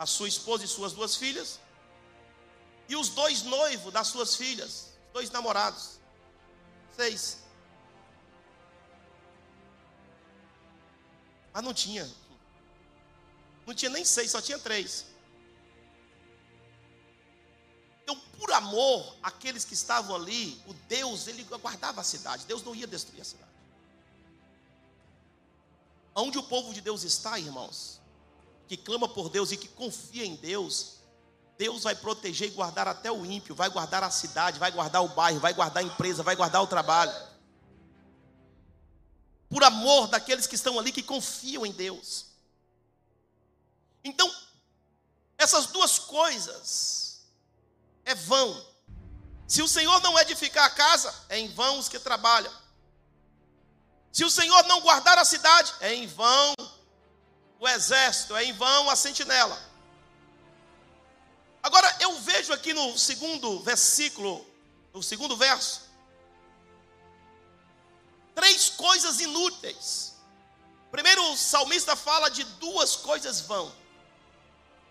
a 0.01 0.05
sua 0.07 0.27
esposa 0.27 0.65
e 0.65 0.67
suas 0.67 0.93
duas 0.93 1.15
filhas, 1.15 1.59
e 2.89 2.95
os 2.95 3.09
dois 3.09 3.43
noivos 3.43 3.93
das 3.93 4.07
suas 4.07 4.35
filhas, 4.35 4.87
dois 5.13 5.29
namorados. 5.29 5.99
Seis. 6.95 7.37
Mas 11.53 11.63
não 11.63 11.71
tinha. 11.71 12.09
Não 13.67 13.75
tinha 13.75 13.91
nem 13.91 14.03
seis, 14.03 14.31
só 14.31 14.41
tinha 14.41 14.57
três. 14.57 15.05
Então, 18.01 18.19
por 18.39 18.51
amor 18.53 19.15
àqueles 19.21 19.63
que 19.63 19.75
estavam 19.75 20.15
ali, 20.15 20.59
o 20.65 20.73
Deus, 20.89 21.27
ele 21.27 21.43
guardava 21.43 22.01
a 22.01 22.03
cidade. 22.03 22.47
Deus 22.47 22.63
não 22.63 22.73
ia 22.73 22.87
destruir 22.87 23.21
a 23.21 23.25
cidade. 23.25 23.51
Onde 26.15 26.39
o 26.39 26.43
povo 26.43 26.73
de 26.73 26.81
Deus 26.81 27.03
está, 27.03 27.37
irmãos? 27.37 28.00
Que 28.71 28.77
clama 28.77 29.09
por 29.09 29.27
Deus 29.27 29.51
e 29.51 29.57
que 29.57 29.67
confia 29.67 30.25
em 30.25 30.33
Deus, 30.37 31.01
Deus 31.57 31.83
vai 31.83 31.93
proteger 31.93 32.47
e 32.47 32.51
guardar 32.51 32.87
até 32.87 33.11
o 33.11 33.25
ímpio, 33.25 33.53
vai 33.53 33.69
guardar 33.69 34.01
a 34.01 34.09
cidade, 34.09 34.59
vai 34.59 34.71
guardar 34.71 35.03
o 35.03 35.09
bairro, 35.09 35.41
vai 35.41 35.53
guardar 35.53 35.83
a 35.83 35.85
empresa, 35.85 36.23
vai 36.23 36.37
guardar 36.37 36.63
o 36.63 36.67
trabalho. 36.67 37.11
Por 39.49 39.61
amor 39.61 40.07
daqueles 40.07 40.47
que 40.47 40.55
estão 40.55 40.79
ali 40.79 40.93
que 40.93 41.03
confiam 41.03 41.65
em 41.65 41.73
Deus. 41.73 42.27
Então, 44.05 44.33
essas 45.37 45.65
duas 45.65 45.99
coisas 45.99 47.25
é 48.05 48.15
vão. 48.15 48.65
Se 49.49 49.61
o 49.61 49.67
Senhor 49.67 49.99
não 49.99 50.17
edificar 50.17 50.63
a 50.63 50.69
casa, 50.69 51.13
é 51.27 51.37
em 51.37 51.49
vão 51.49 51.77
os 51.77 51.89
que 51.89 51.99
trabalham. 51.99 52.53
Se 54.13 54.23
o 54.23 54.31
Senhor 54.31 54.63
não 54.63 54.79
guardar 54.79 55.17
a 55.17 55.25
cidade, 55.25 55.73
é 55.81 55.93
em 55.93 56.07
vão 56.07 56.55
o 57.61 57.69
exército, 57.69 58.35
é 58.35 58.43
em 58.43 58.53
vão 58.53 58.89
a 58.89 58.95
sentinela. 58.95 59.61
Agora 61.61 61.95
eu 61.99 62.19
vejo 62.19 62.51
aqui 62.51 62.73
no 62.73 62.97
segundo 62.97 63.59
versículo, 63.59 64.43
no 64.91 65.03
segundo 65.03 65.37
verso, 65.37 65.83
três 68.33 68.71
coisas 68.71 69.19
inúteis. 69.19 70.15
Primeiro 70.89 71.23
o 71.31 71.37
salmista 71.37 71.95
fala 71.95 72.31
de 72.31 72.43
duas 72.43 72.95
coisas 72.95 73.41
vão. 73.41 73.71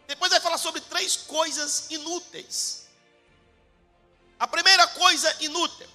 Depois 0.06 0.30
vai 0.30 0.40
falar 0.40 0.58
sobre 0.58 0.80
três 0.80 1.16
coisas 1.16 1.90
inúteis. 1.90 2.86
A 4.38 4.46
primeira 4.46 4.86
coisa 4.86 5.36
inútil. 5.40 5.88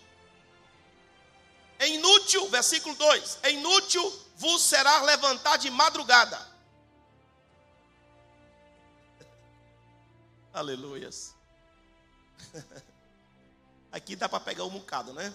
É 1.79 1.88
inútil, 1.88 2.49
versículo 2.49 2.95
2: 2.95 3.39
É 3.43 3.51
inútil 3.51 4.25
vos 4.35 4.61
será 4.61 5.03
levantar 5.03 5.55
de 5.55 5.69
madrugada 5.69 6.55
Aleluias. 10.56 11.36
Aqui 13.91 14.15
dá 14.15 14.30
para 14.30 14.39
pegar 14.39 14.63
um 14.63 14.70
bocado, 14.70 15.12
né? 15.12 15.34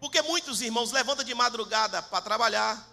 Porque 0.00 0.20
muitos 0.20 0.60
irmãos 0.60 0.90
levantam 0.90 1.24
de 1.24 1.32
madrugada 1.32 2.02
para 2.02 2.20
trabalhar, 2.20 2.84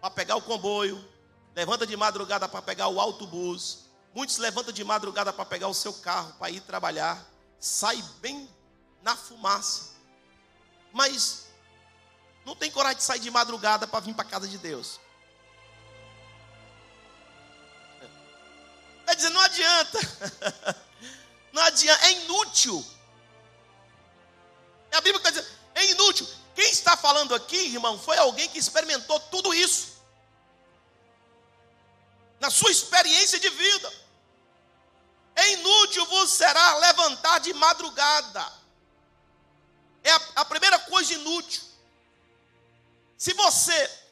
para 0.00 0.10
pegar 0.10 0.36
o 0.36 0.42
comboio, 0.42 1.06
levanta 1.54 1.86
de 1.86 1.94
madrugada 1.98 2.48
para 2.48 2.62
pegar 2.62 2.88
o 2.88 2.98
autobus, 2.98 3.84
muitos 4.14 4.38
levantam 4.38 4.72
de 4.72 4.82
madrugada 4.82 5.34
para 5.34 5.44
pegar 5.44 5.68
o 5.68 5.74
seu 5.74 5.92
carro 5.92 6.32
para 6.38 6.50
ir 6.50 6.62
trabalhar, 6.62 7.22
sai 7.60 8.02
bem 8.22 8.48
na 9.02 9.14
fumaça, 9.14 9.90
mas 10.94 11.46
não 12.46 12.56
tem 12.56 12.70
coragem 12.70 12.96
de 12.96 13.04
sair 13.04 13.20
de 13.20 13.30
madrugada 13.30 13.86
para 13.86 14.00
vir 14.00 14.14
para 14.14 14.26
a 14.26 14.30
casa 14.30 14.48
de 14.48 14.56
Deus. 14.56 14.98
Quer 19.08 19.16
dizer, 19.16 19.30
não 19.30 19.40
adianta. 19.40 19.98
Não 21.50 21.62
adianta, 21.62 22.06
é 22.06 22.12
inútil. 22.12 22.86
É 24.90 24.98
a 24.98 25.00
Bíblia 25.00 25.16
está 25.16 25.30
dizendo, 25.30 25.48
é 25.74 25.86
inútil. 25.86 26.28
Quem 26.54 26.70
está 26.70 26.94
falando 26.94 27.34
aqui, 27.34 27.56
irmão, 27.56 27.98
foi 27.98 28.18
alguém 28.18 28.50
que 28.50 28.58
experimentou 28.58 29.18
tudo 29.18 29.54
isso. 29.54 29.96
Na 32.38 32.50
sua 32.50 32.70
experiência 32.70 33.40
de 33.40 33.48
vida. 33.48 33.92
É 35.34 35.52
inútil 35.54 36.04
vos 36.04 36.30
será 36.30 36.76
levantar 36.76 37.38
de 37.40 37.54
madrugada. 37.54 38.52
É 40.04 40.12
a, 40.12 40.20
a 40.36 40.44
primeira 40.44 40.78
coisa 40.80 41.14
inútil. 41.14 41.62
Se 43.16 43.32
você 43.32 44.07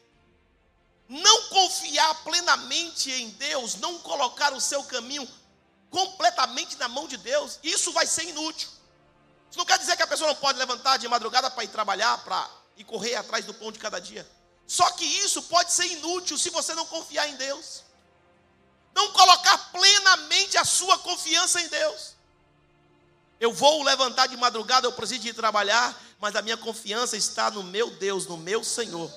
não 1.08 1.48
confiar 1.48 2.14
plenamente 2.24 3.10
em 3.10 3.30
Deus, 3.30 3.76
não 3.76 3.98
colocar 3.98 4.52
o 4.52 4.60
seu 4.60 4.82
caminho 4.84 5.28
completamente 5.90 6.76
na 6.76 6.88
mão 6.88 7.06
de 7.06 7.16
Deus, 7.16 7.58
isso 7.62 7.92
vai 7.92 8.06
ser 8.06 8.24
inútil. 8.24 8.68
Isso 9.48 9.58
não 9.58 9.64
quer 9.64 9.78
dizer 9.78 9.96
que 9.96 10.02
a 10.02 10.06
pessoa 10.06 10.28
não 10.28 10.34
pode 10.36 10.58
levantar 10.58 10.96
de 10.96 11.08
madrugada 11.08 11.50
para 11.50 11.64
ir 11.64 11.68
trabalhar, 11.68 12.18
para 12.18 12.50
ir 12.76 12.84
correr 12.84 13.14
atrás 13.14 13.44
do 13.44 13.54
pão 13.54 13.70
de 13.70 13.78
cada 13.78 14.00
dia. 14.00 14.28
Só 14.66 14.90
que 14.90 15.04
isso 15.04 15.42
pode 15.42 15.72
ser 15.72 15.86
inútil 15.86 16.36
se 16.36 16.50
você 16.50 16.74
não 16.74 16.84
confiar 16.86 17.28
em 17.28 17.36
Deus. 17.36 17.84
Não 18.94 19.12
colocar 19.12 19.56
plenamente 19.70 20.58
a 20.58 20.64
sua 20.64 20.98
confiança 20.98 21.60
em 21.60 21.68
Deus. 21.68 22.16
Eu 23.38 23.52
vou 23.52 23.82
levantar 23.82 24.26
de 24.26 24.36
madrugada, 24.36 24.86
eu 24.86 24.92
preciso 24.92 25.28
ir 25.28 25.34
trabalhar, 25.34 25.94
mas 26.18 26.34
a 26.34 26.42
minha 26.42 26.56
confiança 26.56 27.16
está 27.16 27.50
no 27.50 27.62
meu 27.62 27.90
Deus, 27.90 28.26
no 28.26 28.36
meu 28.36 28.64
Senhor. 28.64 29.10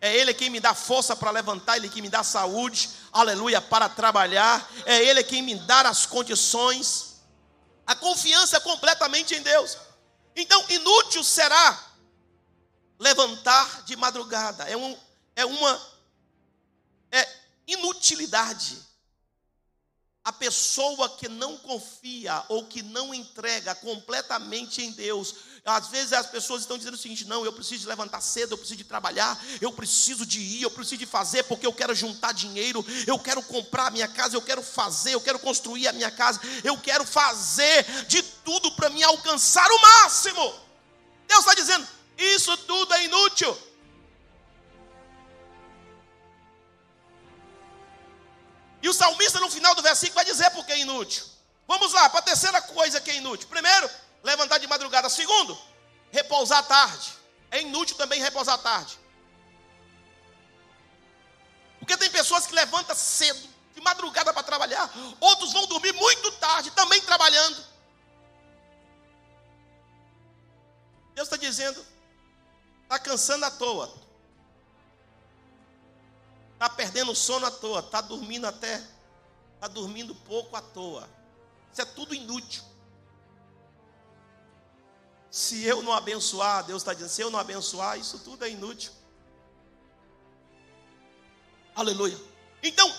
É 0.00 0.16
Ele 0.16 0.32
quem 0.32 0.48
me 0.50 0.60
dá 0.60 0.74
força 0.74 1.16
para 1.16 1.30
levantar, 1.30 1.76
Ele 1.76 1.88
quem 1.88 2.02
me 2.02 2.08
dá 2.08 2.22
saúde, 2.22 2.88
aleluia, 3.12 3.60
para 3.60 3.88
trabalhar. 3.88 4.70
É 4.84 5.02
Ele 5.02 5.22
quem 5.24 5.42
me 5.42 5.54
dá 5.54 5.80
as 5.82 6.06
condições. 6.06 7.20
A 7.86 7.94
confiança 7.94 8.58
é 8.58 8.60
completamente 8.60 9.34
em 9.34 9.42
Deus. 9.42 9.76
Então, 10.36 10.64
inútil 10.68 11.24
será 11.24 11.84
levantar 12.98 13.82
de 13.84 13.96
madrugada. 13.96 14.64
É, 14.64 14.76
um, 14.76 14.96
é 15.34 15.44
uma 15.44 15.80
é 17.10 17.28
inutilidade. 17.66 18.78
A 20.24 20.32
pessoa 20.32 21.08
que 21.16 21.28
não 21.28 21.56
confia 21.58 22.44
ou 22.48 22.66
que 22.66 22.82
não 22.82 23.14
entrega 23.14 23.74
completamente 23.74 24.82
em 24.82 24.92
Deus, 24.92 25.34
às 25.68 25.88
vezes 25.88 26.12
as 26.12 26.26
pessoas 26.26 26.62
estão 26.62 26.78
dizendo 26.78 26.94
o 26.94 26.98
seguinte: 26.98 27.26
não, 27.26 27.44
eu 27.44 27.52
preciso 27.52 27.88
levantar 27.88 28.20
cedo, 28.20 28.52
eu 28.52 28.58
preciso 28.58 28.78
de 28.78 28.84
trabalhar, 28.84 29.38
eu 29.60 29.72
preciso 29.72 30.24
de 30.24 30.40
ir, 30.40 30.62
eu 30.62 30.70
preciso 30.70 30.98
de 30.98 31.06
fazer, 31.06 31.42
porque 31.44 31.66
eu 31.66 31.72
quero 31.72 31.94
juntar 31.94 32.32
dinheiro, 32.32 32.84
eu 33.06 33.18
quero 33.18 33.42
comprar 33.42 33.86
a 33.86 33.90
minha 33.90 34.08
casa, 34.08 34.36
eu 34.36 34.42
quero 34.42 34.62
fazer, 34.62 35.14
eu 35.14 35.20
quero 35.20 35.38
construir 35.38 35.88
a 35.88 35.92
minha 35.92 36.10
casa, 36.10 36.40
eu 36.64 36.76
quero 36.78 37.04
fazer 37.04 37.84
de 38.06 38.22
tudo 38.22 38.72
para 38.72 38.90
me 38.90 39.02
alcançar 39.02 39.70
o 39.70 39.80
máximo. 39.80 40.54
Deus 41.26 41.40
está 41.40 41.54
dizendo: 41.54 41.86
isso 42.16 42.56
tudo 42.58 42.94
é 42.94 43.04
inútil. 43.04 43.56
E 48.82 48.88
o 48.88 48.94
salmista 48.94 49.40
no 49.40 49.50
final 49.50 49.74
do 49.74 49.82
versículo 49.82 50.14
vai 50.14 50.24
dizer 50.24 50.50
porque 50.50 50.72
é 50.72 50.78
inútil. 50.78 51.24
Vamos 51.66 51.92
lá, 51.92 52.08
para 52.08 52.20
a 52.20 52.22
terceira 52.22 52.62
coisa 52.62 53.00
que 53.00 53.10
é 53.10 53.16
inútil. 53.16 53.48
Primeiro, 53.48 53.90
levantar 54.22 54.58
de 54.58 54.66
madrugada. 54.66 55.08
Segundo, 55.08 55.58
repousar 56.10 56.66
tarde. 56.66 57.12
É 57.50 57.62
inútil 57.62 57.96
também 57.96 58.20
repousar 58.20 58.58
tarde. 58.58 58.98
Porque 61.78 61.96
tem 61.96 62.10
pessoas 62.10 62.46
que 62.46 62.54
levantam 62.54 62.94
cedo, 62.94 63.48
de 63.74 63.80
madrugada 63.80 64.32
para 64.32 64.42
trabalhar. 64.42 64.90
Outros 65.20 65.52
vão 65.52 65.66
dormir 65.66 65.92
muito 65.94 66.30
tarde, 66.32 66.70
também 66.72 67.00
trabalhando. 67.00 67.64
Deus 71.14 71.26
está 71.26 71.36
dizendo, 71.36 71.84
está 72.82 72.98
cansando 72.98 73.44
à 73.44 73.50
toa. 73.50 73.92
Está 76.52 76.68
perdendo 76.68 77.14
sono 77.14 77.46
à 77.46 77.50
toa, 77.50 77.80
está 77.80 78.00
dormindo 78.00 78.46
até, 78.46 78.82
está 79.54 79.68
dormindo 79.68 80.14
pouco 80.14 80.56
à 80.56 80.60
toa. 80.60 81.08
Isso 81.72 81.80
é 81.80 81.84
tudo 81.84 82.14
inútil. 82.14 82.67
Se 85.30 85.64
eu 85.64 85.82
não 85.82 85.92
abençoar, 85.92 86.64
Deus 86.64 86.82
está 86.82 86.94
dizendo, 86.94 87.10
se 87.10 87.22
eu 87.22 87.30
não 87.30 87.38
abençoar, 87.38 87.98
isso 87.98 88.18
tudo 88.20 88.44
é 88.44 88.50
inútil. 88.50 88.92
Aleluia. 91.74 92.18
Então, 92.62 92.92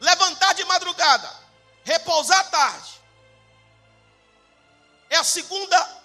levantar 0.00 0.54
de 0.54 0.64
madrugada, 0.64 1.30
repousar 1.84 2.38
à 2.38 2.44
tarde, 2.44 3.00
é 5.10 5.16
a 5.16 5.24
segunda 5.24 6.02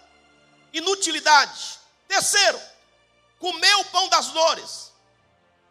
inutilidade. 0.74 1.80
Terceiro, 2.08 2.60
comer 3.40 3.76
o 3.76 3.86
pão 3.86 4.10
das 4.10 4.28
dores. 4.28 4.92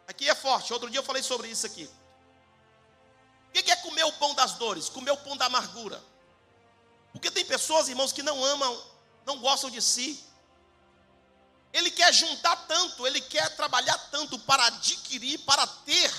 Aqui 0.07 0.29
é 0.29 0.35
forte. 0.35 0.73
Outro 0.73 0.89
dia 0.89 0.99
eu 0.99 1.03
falei 1.03 1.23
sobre 1.23 1.47
isso 1.47 1.65
aqui. 1.65 1.89
O 3.49 3.51
que 3.51 3.71
é 3.71 3.75
comer 3.77 4.03
o 4.05 4.13
pão 4.13 4.33
das 4.33 4.53
dores? 4.53 4.89
Comer 4.89 5.11
o 5.11 5.17
pão 5.17 5.37
da 5.37 5.45
amargura. 5.45 6.01
Porque 7.11 7.29
tem 7.29 7.45
pessoas, 7.45 7.89
irmãos, 7.89 8.11
que 8.11 8.23
não 8.23 8.43
amam 8.43 8.90
não 9.25 9.39
gostam 9.39 9.69
de 9.69 9.81
si. 9.81 10.23
Ele 11.73 11.89
quer 11.89 12.13
juntar 12.13 12.55
tanto, 12.67 13.07
ele 13.07 13.21
quer 13.21 13.55
trabalhar 13.55 13.97
tanto 14.11 14.37
para 14.39 14.65
adquirir, 14.65 15.37
para 15.39 15.65
ter. 15.65 16.11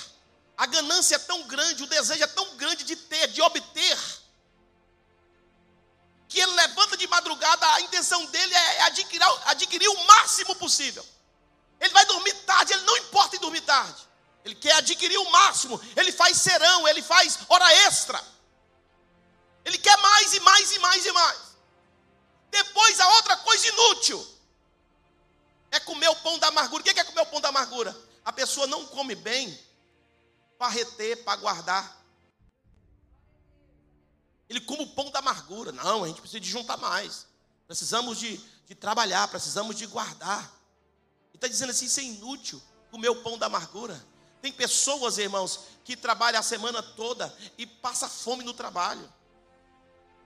A 0.57 0.67
ganância 0.67 1.17
é 1.17 1.19
tão 1.19 1.43
grande, 1.45 1.83
o 1.83 1.87
desejo 1.87 2.23
é 2.23 2.27
tão 2.27 2.57
grande 2.57 2.85
de 2.85 2.97
ter, 2.97 3.29
de 3.29 3.43
obter, 3.43 3.99
que 6.29 6.41
ele 6.41 6.53
levanta 6.53 6.97
de 6.97 7.07
madrugada, 7.09 7.67
a 7.75 7.81
intenção 7.83 8.25
dele 8.27 8.55
é 8.55 8.83
adquirir, 8.85 9.23
adquirir 9.47 9.89
o 9.89 10.07
máximo 10.07 10.55
possível. 10.57 11.07
Ele 11.79 11.93
vai 11.93 12.07
dormir 12.07 12.33
tarde, 12.47 12.73
ele 12.73 12.85
não 12.85 12.97
importa 12.97 13.37
em 13.37 13.41
dormir 13.41 13.61
tarde. 13.63 14.09
Ele 14.45 14.55
quer 14.55 14.73
adquirir 14.77 15.19
o 15.19 15.31
máximo, 15.31 15.81
ele 15.95 16.11
faz 16.11 16.39
serão, 16.39 16.89
ele 16.89 17.03
faz 17.03 17.39
hora 17.49 17.71
extra. 17.87 18.23
Ele 19.65 19.77
quer 19.77 19.97
mais 19.99 20.33
e 20.33 20.41
mais 20.41 20.73
e 20.73 20.79
mais 20.79 21.07
e 21.07 21.13
mais. 21.13 21.39
Depois 22.83 22.99
a 22.99 23.09
outra 23.15 23.37
coisa 23.37 23.69
inútil 23.69 24.27
é 25.71 25.79
comer 25.79 26.09
o 26.09 26.17
pão 26.17 26.37
da 26.41 26.49
amargura. 26.49 26.81
O 26.81 26.85
que 26.85 26.99
é 26.99 27.05
comer 27.05 27.21
o 27.21 27.27
pão 27.27 27.41
da 27.41 27.49
amargura? 27.49 27.97
A 28.25 28.33
pessoa 28.33 28.67
não 28.67 28.85
come 28.87 29.15
bem 29.15 29.57
para 30.59 30.69
reter, 30.69 31.23
para 31.23 31.37
guardar. 31.37 32.05
Ele 34.49 34.61
come 34.61 34.83
o 34.83 34.89
pão 34.89 35.13
da 35.13 35.21
amargura. 35.21 35.71
Não, 35.71 36.03
a 36.03 36.09
gente 36.09 36.21
precisa 36.21 36.41
de 36.41 36.51
juntar 36.51 36.77
mais. 36.77 37.25
Precisamos 37.69 38.19
de, 38.19 38.37
de 38.67 38.75
trabalhar, 38.75 39.29
precisamos 39.29 39.77
de 39.77 39.87
guardar. 39.87 40.43
Ele 41.29 41.37
está 41.37 41.47
dizendo 41.47 41.71
assim: 41.71 41.85
isso 41.85 42.01
é 42.01 42.03
inútil, 42.03 42.61
comer 42.91 43.11
o 43.11 43.23
pão 43.23 43.39
da 43.39 43.47
amargura. 43.47 44.05
Tem 44.41 44.51
pessoas, 44.51 45.19
irmãos, 45.19 45.61
que 45.85 45.97
trabalham 45.97 46.41
a 46.41 46.43
semana 46.43 46.83
toda 46.83 47.33
e 47.57 47.65
passa 47.65 48.09
fome 48.09 48.43
no 48.43 48.53
trabalho. 48.53 49.09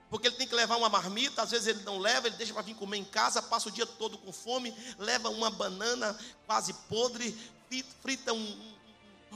Porque 0.09 0.27
ele 0.27 0.35
tem 0.35 0.47
que 0.47 0.55
levar 0.55 0.77
uma 0.77 0.89
marmita, 0.89 1.41
às 1.41 1.51
vezes 1.51 1.67
ele 1.67 1.83
não 1.83 1.97
leva, 1.97 2.27
ele 2.27 2.37
deixa 2.37 2.53
para 2.53 2.61
vir 2.61 2.75
comer 2.75 2.97
em 2.97 3.03
casa, 3.03 3.41
passa 3.41 3.67
o 3.67 3.71
dia 3.71 3.85
todo 3.85 4.17
com 4.17 4.31
fome, 4.31 4.73
leva 4.97 5.29
uma 5.29 5.49
banana 5.49 6.17
quase 6.45 6.73
podre, 6.87 7.35
frita 8.01 8.31
um, 8.31 8.76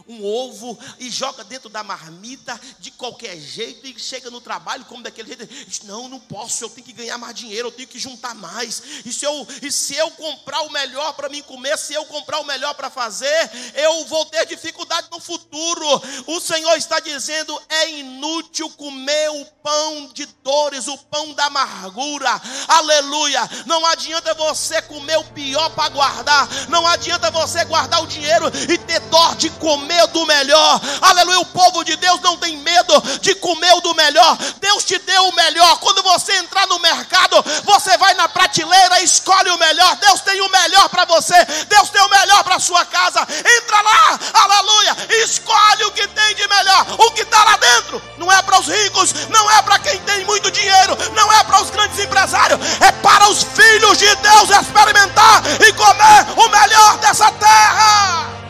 um 0.07 0.25
ovo 0.25 0.77
e 0.99 1.09
joga 1.09 1.43
dentro 1.43 1.69
da 1.69 1.83
marmita 1.83 2.59
de 2.79 2.91
qualquer 2.91 3.37
jeito 3.37 3.85
e 3.85 3.99
chega 3.99 4.29
no 4.29 4.41
trabalho 4.41 4.85
como 4.85 5.03
daquele 5.03 5.27
jeito. 5.27 5.45
Diz, 5.45 5.81
não, 5.83 6.07
não 6.07 6.19
posso, 6.19 6.63
eu 6.63 6.69
tenho 6.69 6.85
que 6.85 6.93
ganhar 6.93 7.17
mais 7.17 7.35
dinheiro, 7.35 7.67
eu 7.67 7.71
tenho 7.71 7.87
que 7.87 7.99
juntar 7.99 8.33
mais. 8.35 8.81
E 9.05 9.13
se 9.13 9.25
eu, 9.25 9.47
e 9.61 9.71
se 9.71 9.95
eu 9.95 10.09
comprar 10.11 10.61
o 10.61 10.71
melhor 10.71 11.13
para 11.13 11.29
mim 11.29 11.41
comer, 11.41 11.77
se 11.77 11.93
eu 11.93 12.05
comprar 12.05 12.39
o 12.39 12.45
melhor 12.45 12.73
para 12.73 12.89
fazer, 12.89 13.51
eu 13.75 14.05
vou 14.05 14.25
ter 14.25 14.45
dificuldade 14.45 15.07
no 15.11 15.19
futuro. 15.19 15.85
O 16.27 16.39
Senhor 16.39 16.75
está 16.75 16.99
dizendo: 16.99 17.61
é 17.69 17.91
inútil 17.91 18.69
comer 18.71 19.29
o 19.29 19.45
pão 19.63 20.09
de 20.13 20.25
dores, 20.43 20.87
o 20.87 20.97
pão 20.97 21.33
da 21.33 21.45
amargura. 21.45 22.41
Aleluia! 22.67 23.41
Não 23.65 23.85
adianta 23.85 24.33
você 24.33 24.81
comer 24.83 25.17
o 25.17 25.25
pior 25.25 25.69
para 25.71 25.89
guardar, 25.89 26.47
não 26.69 26.85
adianta 26.87 27.29
você 27.31 27.63
guardar 27.65 28.03
o 28.03 28.07
dinheiro 28.07 28.47
e 28.69 28.77
ter 28.77 28.99
dor 29.01 29.35
de 29.35 29.49
comer 29.51 29.80
comer 29.81 30.07
do 30.07 30.25
melhor. 30.25 30.79
Aleluia. 31.01 31.39
O 31.39 31.45
povo 31.45 31.83
de 31.83 31.95
Deus 31.95 32.21
não 32.21 32.37
tem 32.37 32.57
medo 32.57 33.01
de 33.19 33.33
comer 33.35 33.73
o 33.73 33.81
do 33.81 33.95
melhor. 33.95 34.37
Deus 34.59 34.83
te 34.83 34.97
deu 34.99 35.27
o 35.27 35.35
melhor. 35.35 35.79
Quando 35.79 36.03
você 36.03 36.33
entrar 36.37 36.67
no 36.67 36.79
mercado, 36.79 37.43
você 37.63 37.97
vai 37.97 38.13
na 38.13 38.29
prateleira, 38.29 39.01
escolhe 39.01 39.49
o 39.49 39.57
melhor. 39.57 39.95
Deus 39.95 40.21
tem 40.21 40.39
o 40.41 40.49
melhor 40.49 40.87
para 40.89 41.05
você. 41.05 41.33
Deus 41.67 41.89
tem 41.89 42.01
o 42.01 42.09
melhor 42.09 42.43
para 42.43 42.59
sua 42.59 42.85
casa. 42.85 43.21
Entra 43.21 43.81
lá, 43.81 44.19
aleluia. 44.33 44.97
Escolhe 45.23 45.85
o 45.85 45.91
que 45.91 46.07
tem 46.07 46.35
de 46.35 46.47
melhor. 46.47 46.85
O 46.99 47.11
que 47.11 47.21
está 47.21 47.43
lá 47.43 47.57
dentro 47.57 48.01
não 48.17 48.31
é 48.31 48.41
para 48.43 48.59
os 48.59 48.67
ricos, 48.67 49.13
não 49.29 49.49
é 49.51 49.61
para 49.63 49.79
quem 49.79 49.97
tem 50.01 50.23
muito 50.25 50.51
dinheiro, 50.51 50.97
não 51.15 51.31
é 51.33 51.43
para 51.43 51.61
os 51.61 51.69
grandes 51.71 51.97
empresários, 51.99 52.59
é 52.79 52.91
para 52.91 53.29
os 53.29 53.43
filhos 53.43 53.97
de 53.97 54.13
Deus 54.15 54.49
experimentar 54.49 55.41
e 55.67 55.73
comer 55.73 56.27
o 56.37 56.49
melhor 56.49 56.97
dessa 56.97 57.31
terra. 57.31 58.40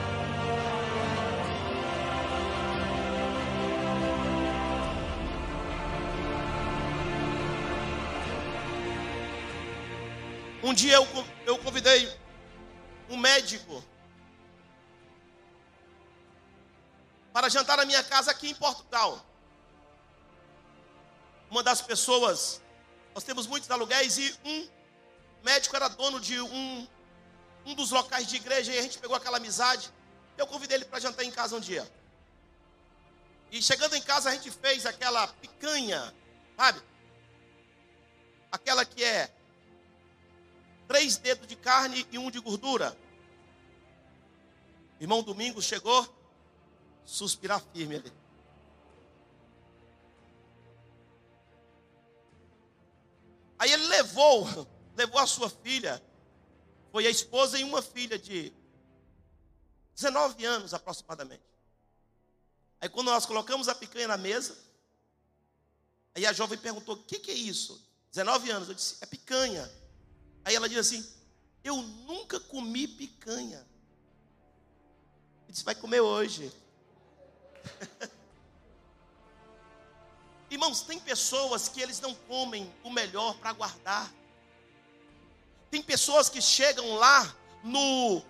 Um 10.72 10.74
dia 10.74 10.96
eu, 10.96 11.06
eu 11.46 11.58
convidei 11.58 12.10
um 13.10 13.18
médico 13.18 13.84
para 17.34 17.50
jantar 17.50 17.76
na 17.76 17.84
minha 17.84 18.02
casa 18.02 18.32
aqui 18.32 18.50
em 18.50 18.56
Portugal. 18.56 19.22
Uma 21.50 21.62
das 21.62 21.82
pessoas, 21.82 22.62
nós 23.14 23.26
temos 23.26 23.48
muitos 23.48 23.70
aluguéis 23.70 24.18
e 24.18 24.34
um 24.46 24.70
médico 25.44 25.76
era 25.76 25.90
dono 25.90 26.22
de 26.22 26.40
um, 26.40 26.88
um 27.66 27.76
dos 27.76 27.92
locais 27.92 28.26
de 28.26 28.38
igreja 28.38 28.72
e 28.72 28.80
a 28.80 28.82
gente 28.82 28.98
pegou 28.98 29.18
aquela 29.18 29.36
amizade. 29.36 29.92
Eu 30.38 30.48
convidei 30.48 30.78
ele 30.78 30.86
para 30.86 31.02
jantar 31.02 31.26
em 31.26 31.32
casa 31.32 31.58
um 31.58 31.60
dia. 31.60 31.86
E 33.52 33.62
chegando 33.62 33.98
em 33.98 34.02
casa 34.02 34.30
a 34.30 34.34
gente 34.34 34.50
fez 34.50 34.86
aquela 34.86 35.28
picanha, 35.28 36.16
sabe? 36.56 36.82
Aquela 38.50 38.86
que 38.86 39.04
é 39.04 39.30
três 40.92 41.16
dedos 41.16 41.48
de 41.48 41.56
carne 41.56 42.06
e 42.12 42.18
um 42.18 42.30
de 42.30 42.38
gordura. 42.42 42.98
Irmão 45.00 45.24
Domingos 45.24 45.64
chegou, 45.64 46.06
suspirar 47.06 47.64
firme 47.72 47.96
ali. 47.96 48.14
Aí 53.58 53.72
ele 53.72 53.86
levou, 53.86 54.68
levou 54.98 55.18
a 55.18 55.26
sua 55.26 55.50
filha, 55.50 56.04
foi 56.92 57.08
a 57.08 57.10
esposa 57.10 57.58
e 57.58 57.64
uma 57.64 57.82
filha 57.82 58.20
de 58.20 58.52
19 59.96 60.44
anos 60.44 60.74
aproximadamente. 60.74 61.46
Aí 62.82 62.90
quando 62.90 63.08
nós 63.08 63.26
colocamos 63.26 63.70
a 63.70 63.76
picanha 63.76 64.10
na 64.10 64.18
mesa, 64.18 64.58
aí 66.14 66.26
a 66.26 66.34
jovem 66.34 66.58
perguntou: 66.58 66.96
o 66.96 67.04
que, 67.04 67.18
que 67.18 67.32
é 67.32 67.36
isso? 67.36 67.82
19 68.12 68.52
anos, 68.52 68.68
eu 68.68 68.76
disse: 68.76 68.98
é 69.00 69.06
picanha. 69.06 69.81
Aí 70.44 70.56
ela 70.56 70.68
diz 70.68 70.78
assim: 70.78 71.08
Eu 71.64 71.78
nunca 71.78 72.40
comi 72.40 72.88
picanha. 72.88 73.66
Ele 75.44 75.52
disse: 75.52 75.64
Vai 75.64 75.76
comer 75.76 76.02
hoje. 76.02 76.52
Irmãos, 80.50 80.82
tem 80.82 81.00
pessoas 81.00 81.70
que 81.70 81.80
eles 81.82 82.02
não 82.02 82.14
comem 82.14 82.70
o 82.84 82.90
melhor 82.90 83.38
para 83.38 83.54
guardar. 83.54 84.14
Tem 85.70 85.82
pessoas 85.82 86.28
que 86.28 86.42
chegam 86.42 86.96
lá 86.96 87.34
no, 87.64 88.22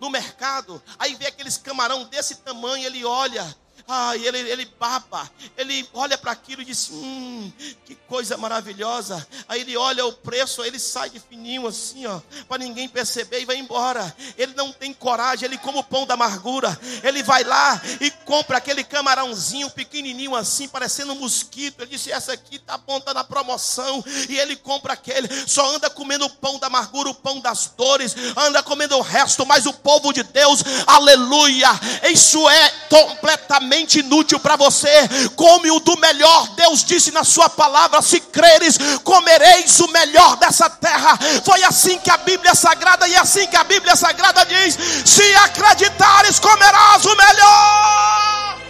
no 0.00 0.10
mercado, 0.10 0.82
aí 0.98 1.14
vê 1.14 1.26
aqueles 1.26 1.56
camarão 1.56 2.04
desse 2.04 2.36
tamanho, 2.36 2.84
ele 2.84 3.04
olha, 3.04 3.56
ah, 3.88 4.16
ele, 4.16 4.38
ele 4.38 4.64
baba, 4.78 5.30
ele 5.56 5.88
olha 5.92 6.16
para 6.18 6.32
aquilo 6.32 6.62
e 6.62 6.64
diz: 6.64 6.90
Hum, 6.90 7.50
que 7.84 7.94
coisa 7.94 8.36
maravilhosa. 8.36 9.26
Aí 9.48 9.60
ele 9.62 9.76
olha 9.76 10.04
o 10.04 10.12
preço, 10.12 10.62
ele 10.62 10.78
sai 10.78 11.10
de 11.10 11.20
fininho 11.20 11.66
assim, 11.66 12.06
ó, 12.06 12.20
para 12.48 12.58
ninguém 12.58 12.88
perceber 12.88 13.40
e 13.40 13.44
vai 13.44 13.56
embora. 13.56 14.14
Ele 14.36 14.52
não 14.54 14.72
tem 14.72 14.92
coragem, 14.92 15.46
ele 15.46 15.58
come 15.58 15.78
o 15.78 15.84
pão 15.84 16.06
da 16.06 16.14
amargura. 16.14 16.78
Ele 17.02 17.22
vai 17.22 17.44
lá 17.44 17.80
e 18.00 18.10
compra 18.10 18.58
aquele 18.58 18.84
camarãozinho 18.84 19.70
pequenininho 19.70 20.34
assim, 20.34 20.68
parecendo 20.68 21.12
um 21.12 21.20
mosquito. 21.20 21.80
Ele 21.80 21.90
disse: 21.90 22.12
Essa 22.12 22.32
aqui 22.32 22.58
tá 22.58 22.76
bom, 22.76 23.00
tá 23.00 23.14
na 23.14 23.24
promoção. 23.24 24.04
E 24.28 24.38
ele 24.38 24.56
compra 24.56 24.92
aquele, 24.94 25.28
só 25.46 25.74
anda 25.74 25.88
comendo 25.88 26.26
o 26.26 26.30
pão 26.30 26.58
da 26.58 26.66
amargura, 26.66 27.10
o 27.10 27.14
pão 27.14 27.40
das 27.40 27.72
dores, 27.76 28.14
anda 28.36 28.62
comendo 28.62 28.96
o 28.96 29.02
resto, 29.02 29.46
mas 29.46 29.66
o 29.66 29.72
povo 29.72 30.12
de 30.12 30.22
Deus, 30.22 30.62
aleluia, 30.86 31.68
isso 32.10 32.48
é 32.48 32.68
completamente 32.88 33.69
inútil 33.98 34.38
para 34.40 34.56
você. 34.56 35.08
Come 35.36 35.70
o 35.70 35.80
do 35.80 35.96
melhor. 35.98 36.48
Deus 36.56 36.84
disse 36.84 37.10
na 37.10 37.24
sua 37.24 37.48
palavra: 37.48 38.02
se 38.02 38.20
creres, 38.20 38.78
comereis 39.04 39.78
o 39.80 39.88
melhor 39.88 40.36
dessa 40.36 40.68
terra. 40.68 41.18
Foi 41.44 41.62
assim 41.64 41.98
que 41.98 42.10
a 42.10 42.16
Bíblia 42.16 42.54
Sagrada 42.54 43.06
e 43.08 43.16
assim 43.16 43.46
que 43.46 43.56
a 43.56 43.64
Bíblia 43.64 43.96
Sagrada 43.96 44.44
diz: 44.44 44.76
se 45.04 45.34
acreditares, 45.36 46.38
comerás 46.38 47.04
o 47.04 47.16
melhor. 47.16 48.60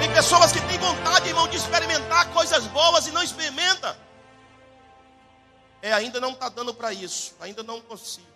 Tem 0.00 0.10
pessoas 0.10 0.52
que 0.52 0.60
têm 0.60 0.78
vontade, 0.78 1.28
irmão, 1.28 1.48
de 1.48 1.56
experimentar 1.56 2.26
coisas 2.28 2.64
boas 2.66 3.06
e 3.06 3.12
não 3.12 3.22
experimenta. 3.22 4.05
É, 5.86 5.92
ainda 5.92 6.18
não 6.18 6.32
está 6.32 6.48
dando 6.48 6.74
para 6.74 6.92
isso, 6.92 7.36
ainda 7.38 7.62
não 7.62 7.80
consigo. 7.80 8.26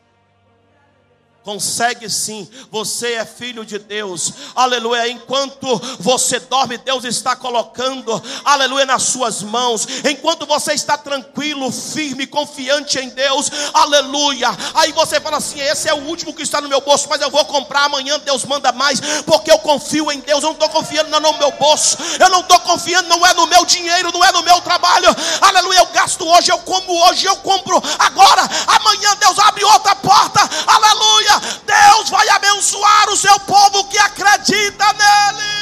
Consegue 1.43 2.11
sim, 2.11 2.47
você 2.71 3.15
é 3.15 3.25
filho 3.25 3.65
de 3.65 3.79
Deus, 3.79 4.31
aleluia. 4.55 5.09
Enquanto 5.09 5.81
você 5.99 6.39
dorme, 6.39 6.77
Deus 6.77 7.03
está 7.05 7.35
colocando, 7.35 8.23
aleluia, 8.45 8.85
nas 8.85 9.05
suas 9.05 9.43
mãos. 9.43 9.89
Enquanto 10.05 10.45
você 10.45 10.75
está 10.75 10.99
tranquilo, 10.99 11.73
firme, 11.73 12.27
confiante 12.27 12.99
em 12.99 13.09
Deus, 13.09 13.51
aleluia. 13.73 14.51
Aí 14.75 14.93
você 14.93 15.19
fala 15.19 15.39
assim: 15.39 15.61
esse 15.61 15.89
é 15.89 15.95
o 15.95 16.05
último 16.09 16.35
que 16.35 16.43
está 16.43 16.61
no 16.61 16.69
meu 16.69 16.83
bolso, 16.83 17.07
mas 17.09 17.23
eu 17.23 17.31
vou 17.31 17.45
comprar 17.47 17.85
amanhã. 17.85 18.19
Deus 18.19 18.45
manda 18.45 18.71
mais, 18.71 19.01
porque 19.23 19.51
eu 19.51 19.59
confio 19.61 20.13
em 20.13 20.21
Deus. 20.21 20.43
Eu 20.43 20.51
não 20.51 20.53
estou 20.53 20.69
confiando 20.69 21.09
não 21.09 21.21
no 21.21 21.39
meu 21.39 21.53
bolso, 21.53 21.97
eu 22.19 22.29
não 22.29 22.41
estou 22.41 22.61
confiando, 22.61 23.09
não 23.09 23.27
é 23.27 23.33
no 23.33 23.47
meu 23.47 23.65
dinheiro, 23.65 24.13
não 24.13 24.23
é 24.23 24.31
no 24.31 24.43
meu 24.43 24.61
trabalho, 24.61 25.09
aleluia. 25.41 25.79
Eu 25.79 25.87
gasto 25.87 26.23
hoje, 26.29 26.53
eu 26.53 26.59
como 26.59 26.93
hoje, 27.07 27.25
eu 27.25 27.37
compro 27.37 27.83
agora. 27.99 28.43
Amanhã 28.67 29.17
Deus 29.17 29.39
abre 29.39 29.65
outra 29.65 29.97
porta, 29.97 30.41
aleluia. 30.67 31.30
Deus 31.39 32.11
vai 32.11 32.29
abençoar 32.29 33.09
o 33.11 33.17
seu 33.17 33.39
povo 33.41 33.89
que 33.89 33.99
acredita 33.99 34.85
nele. 34.93 35.61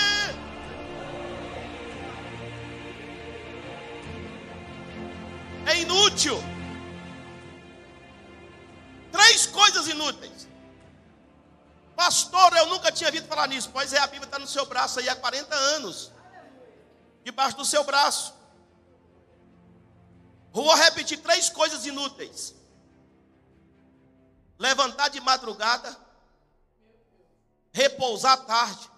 É 5.67 5.81
inútil. 5.81 6.43
Três 9.13 9.47
coisas 9.47 9.87
inúteis. 9.89 10.49
Pastor, 11.95 12.57
eu 12.57 12.67
nunca 12.67 12.93
tinha 12.93 13.11
visto 13.11 13.27
falar 13.27 13.49
nisso. 13.49 13.71
Pois 13.73 13.93
é, 13.93 13.99
a 13.99 14.07
Bíblia 14.07 14.25
está 14.25 14.39
no 14.39 14.47
seu 14.47 14.65
braço 14.65 15.01
aí 15.01 15.09
há 15.09 15.17
40 15.17 15.55
anos. 15.55 16.13
Debaixo 17.25 17.57
do 17.57 17.65
seu 17.65 17.85
braço. 17.85 18.33
Vou 20.53 20.73
repetir 20.75 21.19
três 21.19 21.51
coisas 21.51 21.85
inúteis. 21.85 22.55
Levantar 24.59 25.09
de 25.09 25.21
madrugada, 25.21 25.97
repousar 27.73 28.45
tarde, 28.45 28.91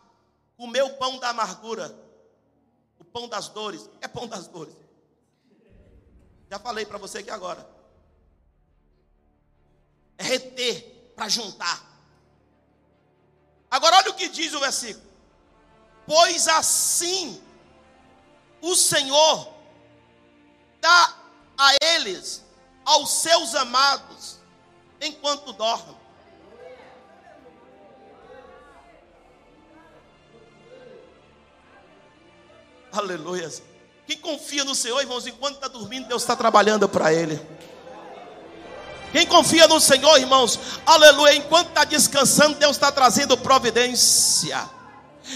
comer 0.56 0.82
o 0.82 0.96
pão 0.96 1.18
da 1.18 1.30
amargura, 1.30 1.94
o 2.98 3.04
pão 3.04 3.28
das 3.28 3.48
dores. 3.48 3.88
É 4.00 4.08
pão 4.08 4.26
das 4.26 4.46
dores. 4.46 4.74
Já 6.50 6.58
falei 6.58 6.84
para 6.84 6.98
você 6.98 7.18
aqui 7.18 7.30
agora. 7.30 7.68
É 10.18 10.24
reter 10.24 11.12
para 11.14 11.28
juntar. 11.28 11.88
Agora 13.70 13.98
olha 13.98 14.10
o 14.10 14.14
que 14.14 14.28
diz 14.28 14.52
o 14.52 14.60
versículo. 14.60 15.08
Pois 16.06 16.48
assim 16.48 17.40
o 18.60 18.74
Senhor 18.74 19.54
dá 20.80 21.16
a 21.56 21.74
eles, 21.80 22.42
aos 22.84 23.10
seus 23.10 23.54
amados, 23.54 24.39
enquanto 25.00 25.52
dormem. 25.52 25.96
Aleluia. 32.92 33.50
Quem 34.06 34.18
confia 34.18 34.64
no 34.64 34.74
Senhor, 34.74 35.00
irmãos, 35.00 35.26
enquanto 35.26 35.54
está 35.54 35.68
dormindo, 35.68 36.08
Deus 36.08 36.22
está 36.22 36.34
trabalhando 36.34 36.88
para 36.88 37.12
ele. 37.12 37.40
Quem 39.12 39.26
confia 39.26 39.66
no 39.66 39.80
Senhor, 39.80 40.18
irmãos, 40.18 40.58
aleluia, 40.86 41.34
enquanto 41.34 41.68
está 41.68 41.84
descansando, 41.84 42.56
Deus 42.56 42.76
está 42.76 42.92
trazendo 42.92 43.36
providência. 43.36 44.68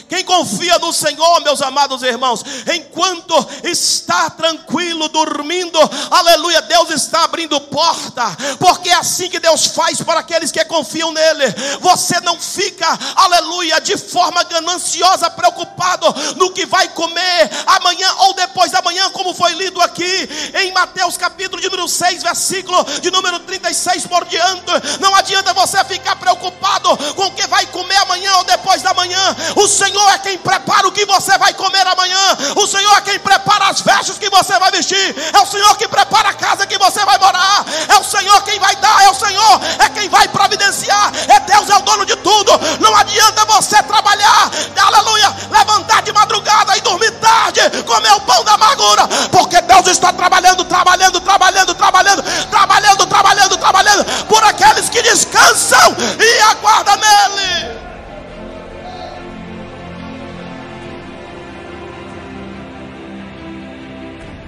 Quem 0.08 0.24
confia 0.24 0.78
no 0.78 0.92
Senhor, 0.92 1.40
meus 1.42 1.62
amados 1.62 2.02
irmãos, 2.02 2.42
enquanto 2.74 3.34
está 3.62 4.30
tranquilo, 4.30 5.08
dormindo, 5.08 5.78
aleluia, 6.10 6.62
Deus 6.62 6.90
está 6.90 7.24
abrindo 7.24 7.60
porta, 7.60 8.24
porque 8.58 8.90
é 8.90 8.94
assim 8.94 9.28
que 9.28 9.40
Deus 9.40 9.66
faz 9.66 10.00
para 10.02 10.20
aqueles 10.20 10.50
que 10.50 10.64
confiam 10.64 11.12
nele. 11.12 11.44
Você 11.80 12.20
não 12.20 12.38
fica, 12.38 12.86
aleluia, 13.16 13.80
de 13.80 13.96
forma 13.96 14.42
gananciosa, 14.44 15.30
preocupado 15.30 16.06
no 16.36 16.50
que 16.50 16.66
vai 16.66 16.88
comer 16.88 17.50
amanhã 17.66 18.12
ou 18.20 18.34
depois 18.34 18.70
da 18.72 18.82
manhã, 18.82 19.08
como 19.10 19.34
foi 19.34 19.52
lido 19.52 19.80
aqui 19.80 20.28
em 20.62 20.72
Mateus 20.72 21.16
capítulo 21.16 21.60
de 21.60 21.68
número 21.68 21.88
6, 21.88 22.22
versículo 22.22 22.84
de 23.00 23.10
número 23.10 23.38
36 23.40 24.06
por 24.06 24.24
diante. 24.26 24.72
Não 25.00 25.14
adianta 25.14 25.52
você 25.54 25.82
ficar 25.84 26.16
preocupado 26.16 26.96
com 27.14 27.26
o 27.26 27.30
que 27.32 27.46
vai 27.46 27.66
comer 27.66 27.96
amanhã 27.96 28.36
ou 28.38 28.44
depois 28.44 28.82
da 28.82 28.92
manhã. 28.94 29.36
O 29.56 29.68
Senhor 29.68 29.83
é 29.84 30.18
quem 30.18 30.38
prepara 30.38 30.86
o 30.86 30.92
que 30.92 31.04
você 31.06 31.36
vai 31.38 31.52
comer 31.54 31.86
amanhã. 31.86 32.38
O 32.56 32.66
Senhor 32.66 32.96
é 32.96 33.00
quem 33.00 33.18
prepara 33.18 33.68
as 33.68 33.80
vestes 33.80 34.18
que 34.18 34.30
você 34.30 34.58
vai 34.58 34.70
vestir. 34.70 35.16
É 35.32 35.40
o 35.40 35.46
Senhor 35.46 35.76
que 35.76 35.88
prepara 35.88 36.30
a 36.30 36.34
casa 36.34 36.66
que 36.66 36.78
você 36.78 37.04
vai 37.04 37.18
morar. 37.18 37.64
É 37.88 37.96
o 37.96 38.04
Senhor 38.04 38.42
quem 38.42 38.58
vai 38.58 38.74
dar. 38.76 39.04
É 39.04 39.10
o 39.10 39.14
Senhor 39.14 39.60
é 39.78 39.88
quem 39.90 40.08
vai 40.08 40.28
providenciar. 40.28 41.12
É 41.28 41.40
Deus 41.40 41.68
é 41.68 41.76
o 41.76 41.82
dono 41.82 42.06
de 42.06 42.16
tudo. 42.16 42.52
Não 42.80 42.94
adianta 42.96 43.44
você 43.46 43.82
trabalhar, 43.82 44.50
aleluia, 44.76 45.34
levantar 45.50 46.02
de 46.02 46.12
madrugada 46.12 46.76
e 46.76 46.80
dormir 46.80 47.10
tarde, 47.12 47.60
comer 47.84 48.12
o 48.12 48.20
pão 48.20 48.44
da 48.44 48.54
amargura, 48.54 49.08
porque 49.30 49.60
Deus 49.62 49.86
está 49.86 50.12
trabalhando, 50.12 50.64
trabalhando, 50.64 51.20
trabalhando, 51.20 51.74
trabalhando, 51.74 52.22
trabalhando, 52.50 53.06
trabalhando, 53.06 53.56
trabalhando 53.56 54.04
por 54.26 54.42
aqueles 54.44 54.88
que 54.88 55.02
descansam 55.02 55.96
e 56.18 56.40
aguardam 56.42 56.96
nele. 56.96 57.93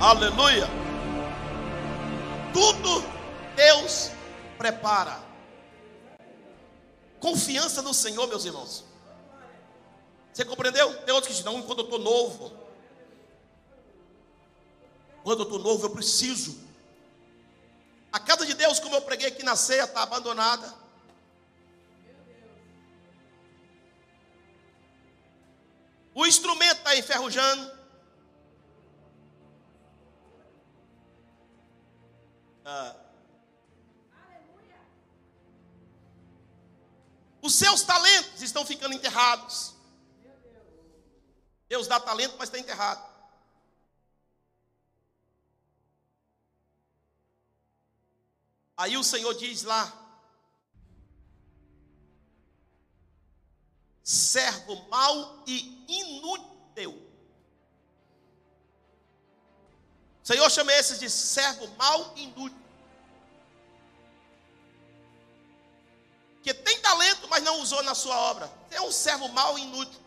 Aleluia. 0.07 0.69
Tudo 2.53 3.03
Deus 3.57 4.13
prepara. 4.57 5.21
Confiança 7.19 7.83
no 7.83 7.93
Senhor, 7.93 8.29
meus 8.29 8.45
irmãos. 8.45 8.85
Você 10.33 10.45
compreendeu? 10.45 10.97
Tem 10.99 11.13
outros 11.13 11.27
que 11.27 11.37
dizem, 11.37 11.53
não, 11.53 11.61
quando 11.61 11.81
eu 11.81 11.87
estou 11.87 11.99
novo. 11.99 12.53
Quando 15.25 15.41
eu 15.41 15.43
estou 15.43 15.59
novo, 15.59 15.87
eu 15.87 15.91
preciso. 15.91 16.57
A 18.13 18.21
casa 18.21 18.47
de 18.47 18.55
Deus, 18.55 18.79
como 18.79 18.95
eu 18.95 19.03
preguei 19.03 19.27
aqui 19.27 19.43
na 19.43 19.57
ceia, 19.57 19.87
está 19.87 20.05
abandonada. 20.05 20.73
O 26.15 26.25
instrumento 26.25 26.77
está 26.77 26.97
enferrujando. 26.97 27.76
Seus 37.57 37.83
talentos 37.83 38.43
estão 38.43 38.65
ficando 38.65 38.95
enterrados. 38.95 39.75
Deus 41.69 41.87
dá 41.87 41.99
talento, 41.99 42.37
mas 42.39 42.49
está 42.49 42.59
enterrado. 42.59 43.05
Aí 48.77 48.97
o 48.97 49.03
Senhor 49.03 49.35
diz 49.35 49.63
lá: 49.63 49.93
servo 54.03 54.89
mau 54.89 55.43
e 55.47 55.85
inútil. 55.89 57.03
O 60.23 60.27
Senhor 60.27 60.51
chama 60.51 60.73
esses 60.73 60.99
de 60.99 61.09
servo 61.09 61.67
mau 61.77 62.13
e 62.17 62.25
inútil. 62.25 62.66
Que 66.47 66.55
tem 66.55 66.81
talento, 66.81 67.27
mas 67.29 67.43
não 67.43 67.61
usou 67.61 67.83
na 67.83 67.93
sua 67.93 68.17
obra. 68.17 68.49
Você 68.69 68.77
é 68.77 68.81
um 68.81 68.93
servo 68.93 69.27
mau 69.31 69.59
e 69.59 69.63
inútil. 69.63 70.01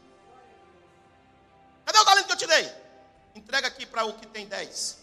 Cadê 1.86 2.00
o 2.00 2.06
talento 2.06 2.28
que 2.28 2.32
eu 2.32 2.38
te 2.38 2.48
dei? 2.48 2.74
Entrega 3.36 3.68
aqui 3.68 3.86
para 3.86 4.06
o 4.06 4.14
que 4.14 4.26
tem 4.26 4.48
dez. 4.48 5.00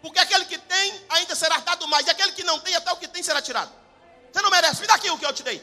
Porque 0.00 0.20
aquele 0.20 0.44
que 0.44 0.58
tem 0.58 1.06
ainda 1.08 1.34
será 1.34 1.58
dado 1.58 1.88
mais, 1.88 2.06
e 2.06 2.10
aquele 2.10 2.30
que 2.30 2.44
não 2.44 2.60
tem, 2.60 2.76
até 2.76 2.92
o 2.92 2.96
que 2.96 3.08
tem 3.08 3.20
será 3.20 3.42
tirado. 3.42 3.72
Você 4.32 4.40
não 4.40 4.48
merece, 4.48 4.80
me 4.80 4.86
dá 4.86 4.94
aqui 4.94 5.10
o 5.10 5.18
que 5.18 5.26
eu 5.26 5.32
te 5.32 5.42
dei. 5.42 5.60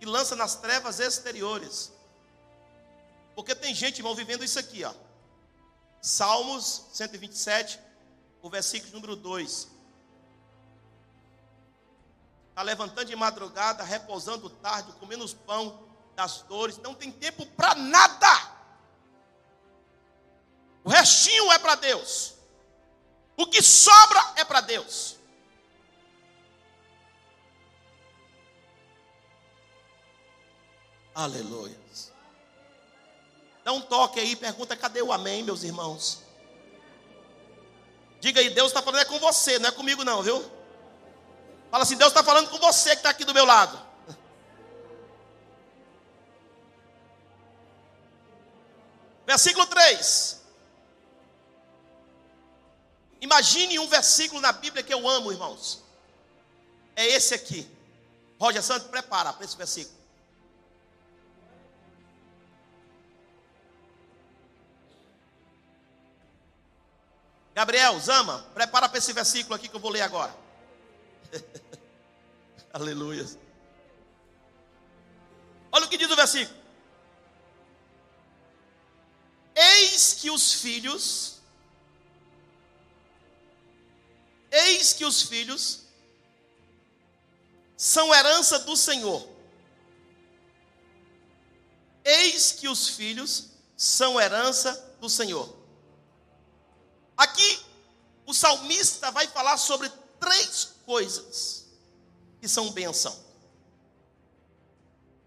E 0.00 0.04
lança 0.04 0.34
nas 0.34 0.56
trevas 0.56 0.98
exteriores. 0.98 1.92
Porque 3.36 3.54
tem 3.54 3.72
gente, 3.72 3.98
irmão, 3.98 4.16
vivendo 4.16 4.42
isso 4.42 4.58
aqui, 4.58 4.82
ó. 4.82 4.92
Salmos 6.02 6.86
127, 6.92 7.78
o 8.42 8.50
versículo 8.50 8.92
número 8.92 9.16
2. 9.16 9.68
Está 12.50 12.62
levantando 12.62 13.06
de 13.06 13.16
madrugada, 13.16 13.82
repousando 13.82 14.50
tarde, 14.50 14.92
comendo 14.98 15.24
os 15.24 15.32
pão 15.34 15.88
das 16.14 16.42
dores, 16.42 16.78
não 16.78 16.94
tem 16.94 17.10
tempo 17.10 17.46
para 17.46 17.74
nada. 17.74 18.60
O 20.84 20.90
restinho 20.90 21.50
é 21.52 21.58
para 21.58 21.74
Deus. 21.74 22.34
O 23.36 23.46
que 23.46 23.62
sobra 23.62 24.20
é 24.36 24.44
para 24.44 24.60
Deus. 24.60 25.16
Aleluia. 31.14 31.80
Dá 33.64 33.72
um 33.72 33.80
toque 33.80 34.18
aí, 34.18 34.34
pergunta: 34.36 34.76
cadê 34.76 35.02
o 35.02 35.12
amém, 35.12 35.42
meus 35.42 35.62
irmãos? 35.62 36.29
Diga 38.20 38.40
aí, 38.40 38.50
Deus 38.50 38.68
está 38.68 38.82
falando 38.82 39.00
é 39.00 39.04
com 39.06 39.18
você, 39.18 39.58
não 39.58 39.70
é 39.70 39.72
comigo, 39.72 40.04
não, 40.04 40.22
viu? 40.22 40.44
Fala 41.70 41.84
assim: 41.84 41.96
Deus 41.96 42.10
está 42.10 42.22
falando 42.22 42.50
com 42.50 42.58
você 42.58 42.90
que 42.90 42.96
está 42.96 43.10
aqui 43.10 43.24
do 43.24 43.32
meu 43.32 43.44
lado. 43.46 43.80
Versículo 49.26 49.66
3. 49.66 50.40
Imagine 53.22 53.78
um 53.78 53.86
versículo 53.86 54.40
na 54.40 54.50
Bíblia 54.50 54.82
que 54.82 54.94
eu 54.94 55.06
amo, 55.06 55.30
irmãos. 55.30 55.84
É 56.96 57.06
esse 57.06 57.34
aqui. 57.34 57.68
Roger 58.38 58.62
Santos, 58.62 58.88
prepara 58.88 59.32
para 59.32 59.44
esse 59.44 59.56
versículo. 59.56 59.99
Gabriel, 67.60 68.00
Zama, 68.00 68.38
prepara 68.54 68.88
para 68.88 68.96
esse 68.96 69.12
versículo 69.12 69.54
aqui 69.54 69.68
que 69.68 69.76
eu 69.76 69.80
vou 69.80 69.90
ler 69.90 70.00
agora. 70.00 70.34
Aleluia. 72.72 73.26
Olha 75.70 75.84
o 75.84 75.88
que 75.90 75.98
diz 75.98 76.10
o 76.10 76.16
versículo. 76.16 76.58
Eis 79.54 80.14
que 80.14 80.30
os 80.30 80.54
filhos 80.54 81.36
Eis 84.50 84.94
que 84.94 85.04
os 85.04 85.24
filhos 85.24 85.82
são 87.76 88.14
herança 88.14 88.58
do 88.60 88.74
Senhor. 88.74 89.28
Eis 92.02 92.52
que 92.52 92.68
os 92.68 92.88
filhos 92.88 93.50
são 93.76 94.18
herança 94.18 94.96
do 94.98 95.10
Senhor. 95.10 95.59
Aqui, 97.20 97.62
o 98.24 98.32
salmista 98.32 99.10
vai 99.10 99.28
falar 99.28 99.58
sobre 99.58 99.90
três 100.18 100.72
coisas 100.86 101.66
que 102.40 102.48
são 102.48 102.72
benção. 102.72 103.14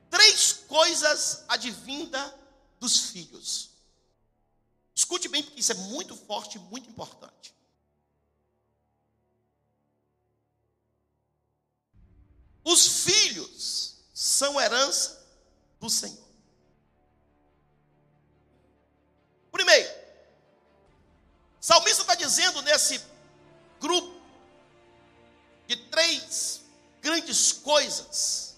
Três 0.09 0.53
coisas 0.67 1.43
advinda 1.47 2.35
dos 2.79 3.11
filhos. 3.11 3.69
Escute 4.95 5.29
bem, 5.29 5.43
porque 5.43 5.59
isso 5.59 5.71
é 5.71 5.75
muito 5.75 6.15
forte, 6.15 6.57
muito 6.57 6.89
importante. 6.89 7.53
Os 12.63 13.03
filhos 13.03 13.97
são 14.11 14.59
herança 14.59 15.23
do 15.79 15.91
Senhor. 15.91 16.27
Primeiro, 19.51 20.02
salmista 21.63 22.01
está 22.01 22.13
dizendo 22.13 22.61
nesse 22.61 23.01
grupo 23.79 24.21
de 25.65 25.77
três 25.77 26.61
grandes 27.01 27.53
coisas 27.53 28.57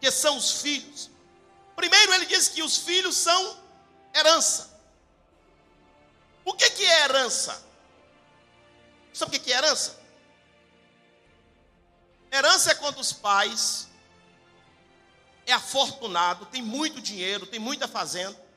que 0.00 0.10
são 0.10 0.38
os 0.38 0.62
filhos. 0.62 1.10
Primeiro, 1.76 2.14
ele 2.14 2.24
diz 2.24 2.48
que 2.48 2.62
os 2.62 2.78
filhos 2.78 3.14
são 3.18 3.62
herança. 4.14 4.80
O 6.42 6.54
que, 6.54 6.70
que 6.70 6.86
é 6.86 7.04
herança? 7.04 7.62
Sabe 9.12 9.36
o 9.36 9.38
que 9.38 9.52
é 9.52 9.56
herança? 9.58 10.00
Herança 12.32 12.70
é 12.70 12.74
quando 12.76 12.98
os 12.98 13.12
pais 13.12 13.88
é 15.44 15.52
afortunado, 15.52 16.46
tem 16.46 16.62
muito 16.62 16.98
dinheiro, 16.98 17.46
tem 17.46 17.60
muita 17.60 17.86
fazenda. 17.86 18.47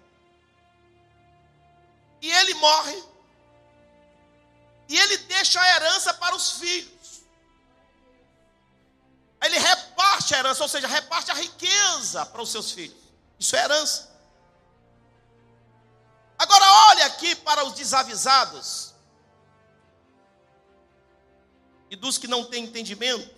E 2.21 2.31
ele 2.31 2.53
morre. 2.55 3.03
E 4.87 4.97
ele 4.97 5.17
deixa 5.17 5.59
a 5.59 5.75
herança 5.75 6.13
para 6.13 6.35
os 6.35 6.51
filhos. 6.53 7.23
Ele 9.43 9.57
reparte 9.57 10.35
a 10.35 10.39
herança, 10.39 10.61
ou 10.61 10.69
seja, 10.69 10.87
reparte 10.87 11.31
a 11.31 11.33
riqueza 11.33 12.25
para 12.25 12.41
os 12.41 12.51
seus 12.51 12.71
filhos. 12.71 13.01
Isso 13.39 13.55
é 13.55 13.63
herança. 13.63 14.11
Agora 16.37 16.65
olhe 16.89 17.01
aqui 17.03 17.35
para 17.35 17.63
os 17.65 17.73
desavisados 17.73 18.93
e 21.89 21.95
dos 21.95 22.17
que 22.17 22.27
não 22.27 22.45
têm 22.45 22.63
entendimento 22.63 23.29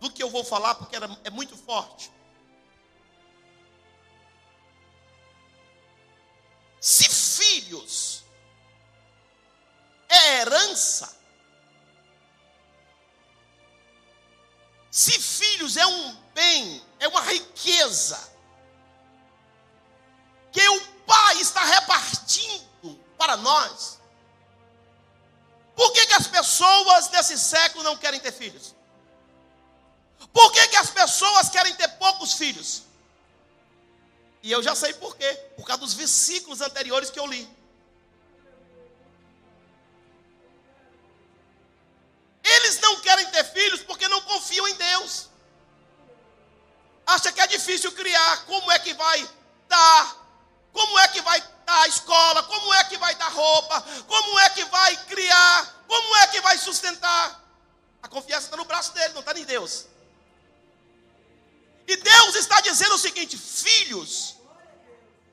do 0.00 0.10
que 0.10 0.22
eu 0.22 0.30
vou 0.30 0.42
falar, 0.42 0.74
porque 0.76 0.96
é 1.24 1.30
muito 1.30 1.56
forte. 1.56 2.10
Se 6.80 7.08
filhos 7.08 8.07
herança, 10.28 11.16
se 14.90 15.12
filhos 15.20 15.76
é 15.76 15.86
um 15.86 16.14
bem, 16.34 16.82
é 16.98 17.08
uma 17.08 17.20
riqueza, 17.20 18.18
que 20.52 20.68
o 20.68 20.80
Pai 21.06 21.40
está 21.40 21.64
repartindo 21.64 22.98
para 23.16 23.36
nós, 23.36 23.98
por 25.74 25.92
que, 25.92 26.06
que 26.06 26.14
as 26.14 26.26
pessoas 26.26 27.08
desse 27.08 27.38
século 27.38 27.84
não 27.84 27.96
querem 27.96 28.18
ter 28.18 28.32
filhos? 28.32 28.74
Por 30.32 30.52
que, 30.52 30.66
que 30.68 30.76
as 30.76 30.90
pessoas 30.90 31.48
querem 31.48 31.72
ter 31.74 31.88
poucos 31.90 32.32
filhos? 32.32 32.82
E 34.42 34.50
eu 34.50 34.62
já 34.62 34.74
sei 34.74 34.92
por 34.94 35.16
quê. 35.16 35.32
Por 35.56 35.64
causa 35.64 35.80
dos 35.80 35.94
versículos 35.94 36.60
anteriores 36.60 37.10
que 37.10 37.18
eu 37.18 37.26
li. 37.26 37.48
Não 42.88 43.00
querem 43.00 43.26
ter 43.26 43.44
filhos 43.44 43.82
porque 43.82 44.08
não 44.08 44.20
confiam 44.22 44.66
em 44.66 44.74
Deus. 44.74 45.28
Acha 47.06 47.32
que 47.32 47.40
é 47.40 47.46
difícil 47.46 47.92
criar. 47.92 48.44
Como 48.46 48.70
é 48.72 48.78
que 48.78 48.94
vai 48.94 49.28
dar? 49.68 50.16
Como 50.72 50.98
é 50.98 51.08
que 51.08 51.20
vai 51.22 51.40
dar 51.66 51.88
escola? 51.88 52.42
Como 52.42 52.74
é 52.74 52.84
que 52.84 52.96
vai 52.96 53.14
dar 53.14 53.28
roupa? 53.28 53.80
Como 54.06 54.38
é 54.40 54.50
que 54.50 54.64
vai 54.66 54.96
criar? 55.04 55.84
Como 55.86 56.16
é 56.16 56.26
que 56.28 56.40
vai 56.40 56.56
sustentar? 56.58 57.44
A 58.02 58.08
confiança 58.08 58.46
está 58.46 58.56
no 58.56 58.64
braço 58.64 58.92
dele, 58.92 59.14
não 59.14 59.20
está 59.20 59.38
em 59.38 59.44
Deus. 59.44 59.86
E 61.86 61.96
Deus 61.96 62.34
está 62.34 62.60
dizendo 62.60 62.94
o 62.94 62.98
seguinte: 62.98 63.36
filhos 63.36 64.36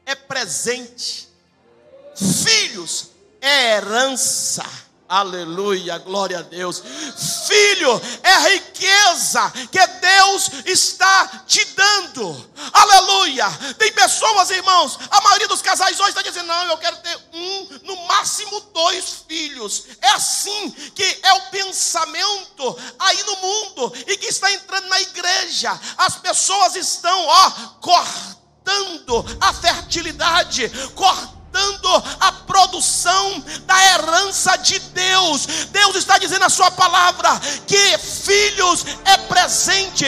é 0.06 0.16
presente, 0.16 1.28
filhos 2.16 3.10
é 3.42 3.76
herança. 3.76 4.85
Aleluia, 5.08 6.00
glória 6.00 6.40
a 6.40 6.42
Deus. 6.42 6.82
Filho 7.48 8.02
é 8.24 8.54
riqueza 8.54 9.52
que 9.72 9.88
Deus 9.88 10.50
está 10.66 11.44
te 11.46 11.64
dando. 11.76 12.52
Aleluia. 12.74 13.46
Tem 13.78 13.92
pessoas, 13.92 14.50
irmãos, 14.50 14.98
a 15.12 15.22
maioria 15.22 15.48
dos 15.48 15.62
casais 15.62 16.00
hoje 16.00 16.10
está 16.10 16.24
dizendo: 16.24 16.48
não, 16.48 16.66
eu 16.66 16.78
quero 16.80 16.98
ter 16.98 17.20
um, 17.34 17.80
no 17.84 18.08
máximo 18.08 18.60
dois 18.74 19.24
filhos. 19.28 19.86
É 20.02 20.10
assim 20.10 20.72
que 20.72 21.20
é 21.22 21.34
o 21.34 21.52
pensamento 21.52 22.76
aí 22.98 23.24
no 23.26 23.36
mundo 23.38 23.94
e 24.08 24.18
que 24.18 24.26
está 24.26 24.52
entrando 24.52 24.88
na 24.88 25.02
igreja. 25.02 25.80
As 26.00 26.16
pessoas 26.18 26.76
estão, 26.76 27.28
ó, 27.28 27.52
cortando 27.80 29.24
a 29.40 29.54
fertilidade, 29.54 30.68
cortando 30.96 31.36
produção 32.76 33.44
da 33.66 33.86
herança 33.94 34.58
de 34.58 34.80
Deus. 34.80 35.48
Deus 35.72 35.96
está 35.96 36.18
dizendo 36.18 36.42
na 36.42 36.50
sua 36.50 36.70
palavra 36.72 37.40
que 37.66 37.98
filhos 37.98 38.86
é 39.06 39.18
presente, 39.18 40.06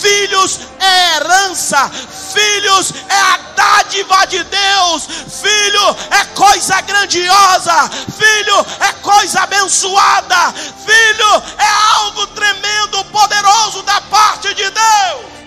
filhos 0.00 0.60
é 0.78 1.16
herança, 1.16 1.90
filhos 2.32 2.92
é 3.08 3.20
a 3.20 3.36
dádiva 3.56 4.26
de 4.26 4.44
Deus, 4.44 5.04
filho 5.40 5.96
é 6.10 6.24
coisa 6.34 6.80
grandiosa, 6.82 7.90
filho 8.18 8.66
é 8.80 8.92
coisa 9.00 9.40
abençoada, 9.40 10.52
filho 10.84 11.42
é 11.58 11.96
algo 11.96 12.26
tremendo, 12.28 13.04
poderoso 13.06 13.82
da 13.82 14.00
parte 14.02 14.52
de 14.54 14.70
Deus. 14.70 15.39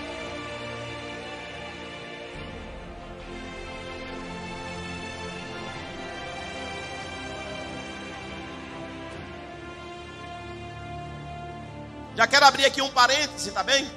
Já 12.16 12.28
quero 12.28 12.46
abrir 12.46 12.64
aqui 12.64 12.80
um 12.80 12.90
parêntese, 12.92 13.50
tá 13.50 13.62
bem? 13.62 13.90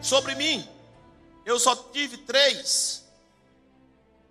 Sobre 0.00 0.36
mim. 0.36 0.68
Eu 1.44 1.58
só 1.58 1.74
tive 1.74 2.16
três. 2.18 3.04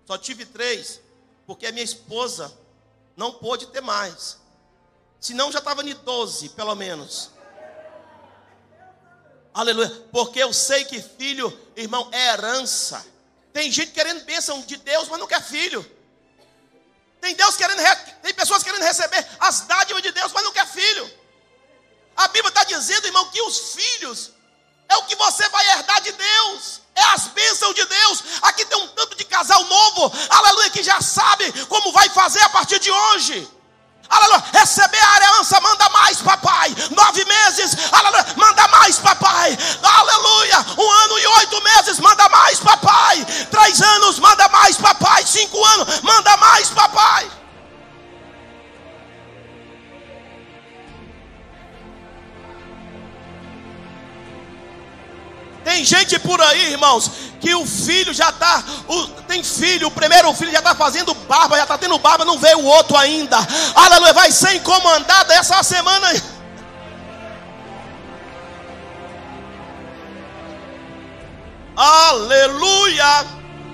Só 0.06 0.16
tive 0.16 0.46
três. 0.46 1.00
Porque 1.46 1.66
a 1.66 1.72
minha 1.72 1.84
esposa 1.84 2.50
não 3.14 3.32
pôde 3.32 3.66
ter 3.66 3.82
mais. 3.82 4.38
Senão 5.20 5.52
já 5.52 5.58
estava 5.58 5.82
em 5.82 5.94
12, 5.94 6.50
pelo 6.50 6.74
menos. 6.74 7.30
Aleluia. 9.52 9.90
Porque 10.10 10.42
eu 10.42 10.52
sei 10.52 10.84
que 10.84 11.02
filho, 11.02 11.56
irmão, 11.76 12.08
é 12.10 12.28
herança. 12.28 13.04
Tem 13.52 13.70
gente 13.70 13.92
querendo 13.92 14.24
bênção 14.24 14.62
de 14.62 14.76
Deus, 14.78 15.08
mas 15.08 15.18
não 15.18 15.26
quer 15.26 15.42
filho. 15.42 15.84
Tem 17.20 17.34
Deus 17.34 17.56
querendo, 17.56 17.82
tem 18.22 18.32
pessoas 18.32 18.62
querendo 18.62 18.82
receber 18.82 19.26
as 19.40 19.62
dádivas 19.62 20.02
de 20.02 20.12
Deus, 20.12 20.32
mas 20.32 20.44
não 20.44 20.52
quer 20.52 20.66
filho. 20.66 21.17
A 22.18 22.26
Bíblia 22.28 22.48
está 22.48 22.64
dizendo, 22.64 23.06
irmão, 23.06 23.24
que 23.26 23.40
os 23.42 23.74
filhos 23.74 24.32
é 24.88 24.96
o 24.96 25.04
que 25.04 25.14
você 25.14 25.48
vai 25.50 25.64
herdar 25.70 26.00
de 26.00 26.10
Deus. 26.10 26.80
É 26.92 27.02
as 27.14 27.28
bênçãos 27.28 27.74
de 27.76 27.84
Deus. 27.84 28.24
Aqui 28.42 28.64
tem 28.64 28.76
um 28.76 28.88
tanto 28.88 29.16
de 29.16 29.24
casal 29.24 29.62
novo, 29.64 30.12
aleluia, 30.28 30.68
que 30.70 30.82
já 30.82 31.00
sabe 31.00 31.52
como 31.66 31.92
vai 31.92 32.08
fazer 32.08 32.40
a 32.42 32.48
partir 32.48 32.80
de 32.80 32.90
hoje. 32.90 33.48
Aleluia, 34.10 34.42
receber 34.52 34.98
a 34.98 35.16
herança, 35.16 35.60
manda 35.60 35.88
mais, 35.90 36.20
papai. 36.20 36.74
Nove 36.90 37.24
meses, 37.24 37.76
aleluia, 37.92 38.26
manda 38.36 38.66
mais, 38.66 38.98
papai. 38.98 39.56
Aleluia, 39.80 40.66
um 40.76 40.90
ano 40.90 41.18
e 41.20 41.26
oito 41.26 41.62
meses, 41.62 42.00
manda 42.00 42.28
mais, 42.30 42.58
papai. 42.58 43.24
Três 43.48 43.80
anos, 43.80 44.18
manda 44.18 44.48
mais, 44.48 44.76
papai. 44.76 45.24
Cinco 45.24 45.64
anos, 45.64 46.00
manda 46.00 46.36
mais, 46.38 46.68
papai. 46.70 47.37
Tem 55.78 55.84
gente 55.84 56.18
por 56.18 56.42
aí, 56.42 56.72
irmãos, 56.72 57.08
que 57.40 57.54
o 57.54 57.64
filho 57.64 58.12
já 58.12 58.30
está, 58.30 58.64
tem 59.28 59.44
filho, 59.44 59.86
o 59.86 59.90
primeiro 59.92 60.34
filho 60.34 60.50
já 60.50 60.58
está 60.58 60.74
fazendo 60.74 61.14
barba, 61.14 61.56
já 61.56 61.62
está 61.62 61.78
tendo 61.78 61.96
barba, 62.00 62.24
não 62.24 62.36
veio 62.36 62.58
o 62.58 62.64
outro 62.64 62.96
ainda. 62.96 63.36
Aleluia, 63.76 64.12
vai 64.12 64.32
ser 64.32 64.56
incomandada 64.56 65.32
essa 65.34 65.62
semana. 65.62 66.08
Aleluia. 71.76 73.24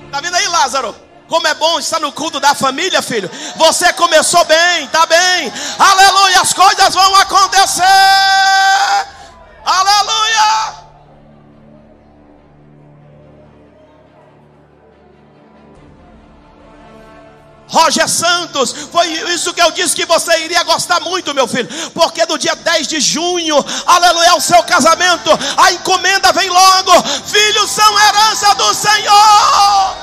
Está 0.05 0.21
vendo 0.21 0.35
aí, 0.35 0.49
Lázaro? 0.49 0.95
Como 1.27 1.47
é 1.47 1.55
bom 1.55 1.79
estar 1.79 2.01
no 2.01 2.13
culto 2.13 2.39
da 2.39 2.55
família, 2.55 3.01
filho. 3.01 3.31
Você 3.57 3.95
começou 3.95 4.45
bem, 4.45 4.87
tá 4.89 5.07
bem. 5.07 5.51
Aleluia, 5.79 6.43
as 6.43 6.53
coisas 6.53 6.95
vão 6.95 7.15
acontecer. 7.15 7.83
Aleluia. 9.65 10.84
Roger 17.75 18.09
Santos, 18.09 18.73
foi 18.93 19.09
isso 19.35 19.53
que 19.53 19.61
eu 19.61 19.73
disse 19.73 19.97
que 19.97 20.07
você 20.07 20.45
iria 20.45 20.63
gostar 20.63 21.01
muito, 21.01 21.35
meu 21.35 21.49
filho, 21.49 21.69
porque 21.93 22.25
no 22.25 22.39
dia 22.39 22.55
10 22.55 22.87
de 22.87 23.01
junho, 23.01 23.57
aleluia, 23.85 24.29
é 24.29 24.33
o 24.35 24.41
seu 24.41 24.63
casamento, 24.63 25.29
a 25.57 25.73
encomenda 25.73 26.33
vem 26.33 26.49
logo, 26.49 27.03
filhos 27.27 27.69
são 27.69 27.99
herança 27.99 28.55
do 28.55 28.73
Senhor. 28.75 29.97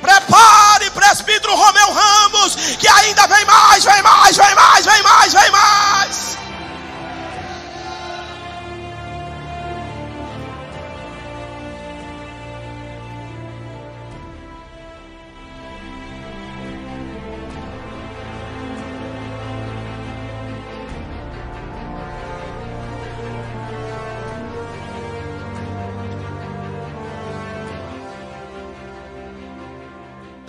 Prepare, 0.00 0.90
presbítero 0.90 1.56
Romeu 1.56 1.92
Ramos, 1.92 2.54
que 2.78 2.86
ainda 2.86 3.26
vem 3.26 3.44
mais, 3.44 3.84
vem 3.84 4.02
mais, 4.02 4.36
vem 4.36 4.54
mais, 4.54 4.86
vem 4.86 5.02
mais, 5.02 5.32
vem 5.32 5.50
mais. 5.50 6.33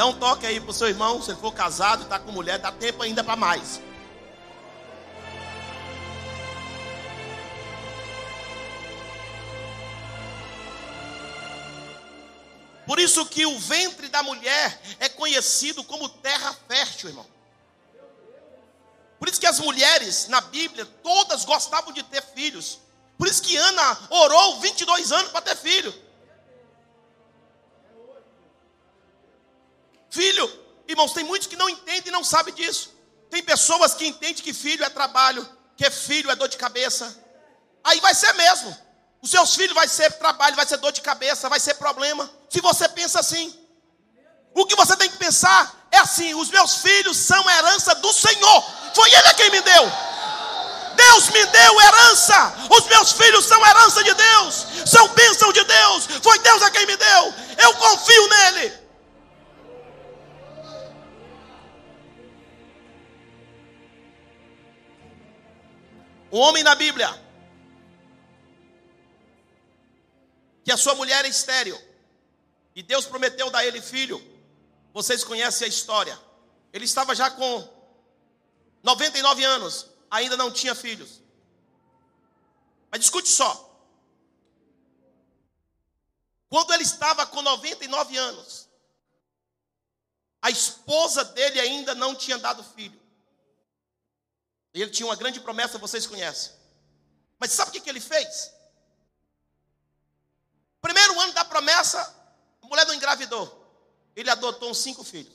Dá 0.06 0.10
um 0.10 0.20
toque 0.20 0.46
aí 0.46 0.62
pro 0.62 0.72
seu 0.72 0.88
irmão, 0.88 1.20
se 1.20 1.32
ele 1.32 1.40
for 1.40 1.52
casado, 1.52 2.04
está 2.04 2.20
com 2.20 2.32
mulher, 2.32 2.60
dá 2.60 2.72
tempo 2.72 3.02
ainda 3.02 3.24
para 3.24 3.36
mais. 3.36 3.82
Por 12.86 13.00
isso 13.00 13.26
que 13.26 13.48
o 13.48 13.58
ventre 13.58 14.08
da 14.08 14.22
mulher 14.22 14.80
é 15.00 15.10
conhecido 15.10 15.84
como 15.84 16.08
terra 16.08 16.56
fértil, 16.68 17.10
irmão. 17.10 17.26
Por 19.18 19.28
isso 19.28 19.40
que 19.40 19.48
as 19.48 19.60
mulheres 19.60 20.28
na 20.28 20.40
Bíblia 20.40 20.86
todas 21.02 21.46
gostavam 21.46 21.92
de 21.92 22.04
ter 22.04 22.22
filhos. 22.22 22.78
Por 23.18 23.28
isso 23.28 23.42
que 23.42 23.58
Ana 23.58 23.98
orou 24.12 24.60
22 24.60 25.12
anos 25.12 25.32
para 25.32 25.42
ter 25.42 25.56
filho. 25.56 26.05
Filho, 30.16 30.50
irmãos, 30.88 31.12
tem 31.12 31.26
muitos 31.26 31.46
que 31.46 31.58
não 31.58 31.68
entendem 31.68 32.08
e 32.08 32.12
não 32.12 32.24
sabem 32.24 32.54
disso. 32.54 32.90
Tem 33.30 33.44
pessoas 33.44 33.94
que 33.94 34.08
entendem 34.08 34.42
que 34.46 34.54
filho 34.54 34.86
é 34.86 34.90
trabalho, 34.90 35.46
que 35.76 35.92
filho 35.92 36.32
é 36.32 36.36
dor 36.38 36.48
de 36.48 36.56
cabeça. 36.56 37.06
Aí 37.84 38.00
vai 38.00 38.16
ser 38.16 38.32
mesmo. 38.34 38.76
Os 39.22 39.30
seus 39.30 39.56
filhos 39.56 39.76
vai 39.76 39.90
ser 39.90 40.10
trabalho, 40.14 40.56
vai 40.56 40.66
ser 40.66 40.78
dor 40.78 40.94
de 40.94 41.02
cabeça, 41.02 41.50
vai 41.50 41.60
ser 41.60 41.74
problema. 41.74 42.32
Se 42.50 42.62
você 42.62 42.88
pensa 42.88 43.20
assim. 43.20 43.54
O 44.54 44.66
que 44.66 44.76
você 44.78 44.96
tem 44.96 45.10
que 45.10 45.18
pensar 45.18 45.86
é 45.92 45.98
assim: 45.98 46.34
os 46.34 46.50
meus 46.50 46.78
filhos 46.78 47.18
são 47.18 47.50
herança 47.50 47.94
do 47.96 48.14
Senhor. 48.14 48.64
Foi 48.96 49.14
Ele 49.14 49.34
quem 49.34 49.50
me 49.52 49.62
deu. 49.62 49.92
Deus 50.96 51.30
me 51.30 51.46
deu 51.48 51.82
herança. 51.82 52.56
Os 52.70 52.86
meus 52.88 53.12
filhos 53.12 53.46
são 53.46 53.66
herança 53.66 54.02
de 54.02 54.14
Deus. 54.14 54.66
São 54.86 55.10
bênção 55.10 55.52
de 55.52 55.64
Deus. 55.66 56.08
Foi 56.24 56.40
Deus 56.40 56.62
a 56.62 56.72
quem 56.72 56.86
me 56.86 56.96
deu. 56.96 57.34
Eu 57.58 57.74
confio 57.74 58.28
nele. 58.30 58.85
Um 66.36 66.40
homem 66.40 66.64
na 66.64 66.76
Bíblia, 66.76 67.08
que 70.66 70.72
a 70.74 70.76
sua 70.76 70.94
mulher 70.94 71.24
é 71.24 71.30
estéril, 71.30 71.82
e 72.76 72.84
Deus 72.84 73.06
prometeu 73.06 73.50
dar 73.50 73.66
ele 73.66 73.82
filho. 73.82 74.22
Vocês 74.94 75.24
conhecem 75.24 75.66
a 75.66 75.70
história. 75.70 76.20
Ele 76.74 76.84
estava 76.84 77.16
já 77.16 77.32
com 77.32 77.66
99 78.84 79.46
anos, 79.46 79.88
ainda 80.12 80.36
não 80.36 80.52
tinha 80.52 80.76
filhos. 80.76 81.22
Mas 82.92 83.00
discute 83.00 83.30
só. 83.30 83.82
Quando 86.50 86.74
ele 86.74 86.84
estava 86.84 87.26
com 87.26 87.42
99 87.42 88.18
anos, 88.18 88.68
a 90.42 90.50
esposa 90.50 91.24
dele 91.24 91.62
ainda 91.62 91.96
não 91.96 92.14
tinha 92.14 92.38
dado 92.38 92.62
filho. 92.62 93.05
Ele 94.82 94.92
tinha 94.92 95.08
uma 95.08 95.16
grande 95.16 95.40
promessa, 95.40 95.78
vocês 95.78 96.06
conhecem. 96.06 96.52
Mas 97.40 97.52
sabe 97.54 97.70
o 97.70 97.72
que, 97.74 97.80
que 97.80 97.90
ele 97.90 98.02
fez? 98.02 98.52
Primeiro 100.82 101.20
ano 101.22 101.34
da 101.34 101.46
promessa, 101.46 102.00
a 102.62 102.68
mulher 102.68 102.86
não 102.86 102.94
engravidou. 102.94 103.64
Ele 104.16 104.30
adotou 104.30 104.70
uns 104.70 104.80
cinco 104.80 105.04
filhos. 105.04 105.34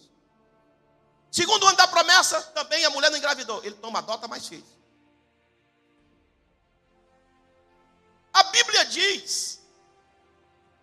Segundo 1.30 1.66
ano 1.66 1.76
da 1.76 1.88
promessa, 1.88 2.40
também 2.42 2.84
a 2.84 2.90
mulher 2.90 3.10
não 3.10 3.16
engravidou. 3.16 3.64
Ele 3.64 3.74
toma, 3.76 4.00
adota 4.00 4.28
mais 4.28 4.46
filhos. 4.46 4.68
A 8.32 8.42
Bíblia 8.44 8.84
diz 8.84 9.60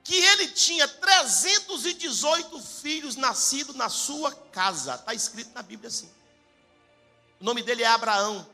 que 0.04 0.16
ele 0.16 0.48
tinha 0.50 0.88
318 0.88 2.60
filhos 2.62 3.16
nascidos 3.16 3.76
na 3.76 3.90
sua 3.90 4.34
casa. 4.34 4.96
Está 4.96 5.14
escrito 5.14 5.54
na 5.54 5.62
Bíblia 5.62 5.90
assim. 5.90 6.17
O 7.40 7.44
nome 7.44 7.62
dele 7.62 7.84
é 7.84 7.88
Abraão. 7.88 8.48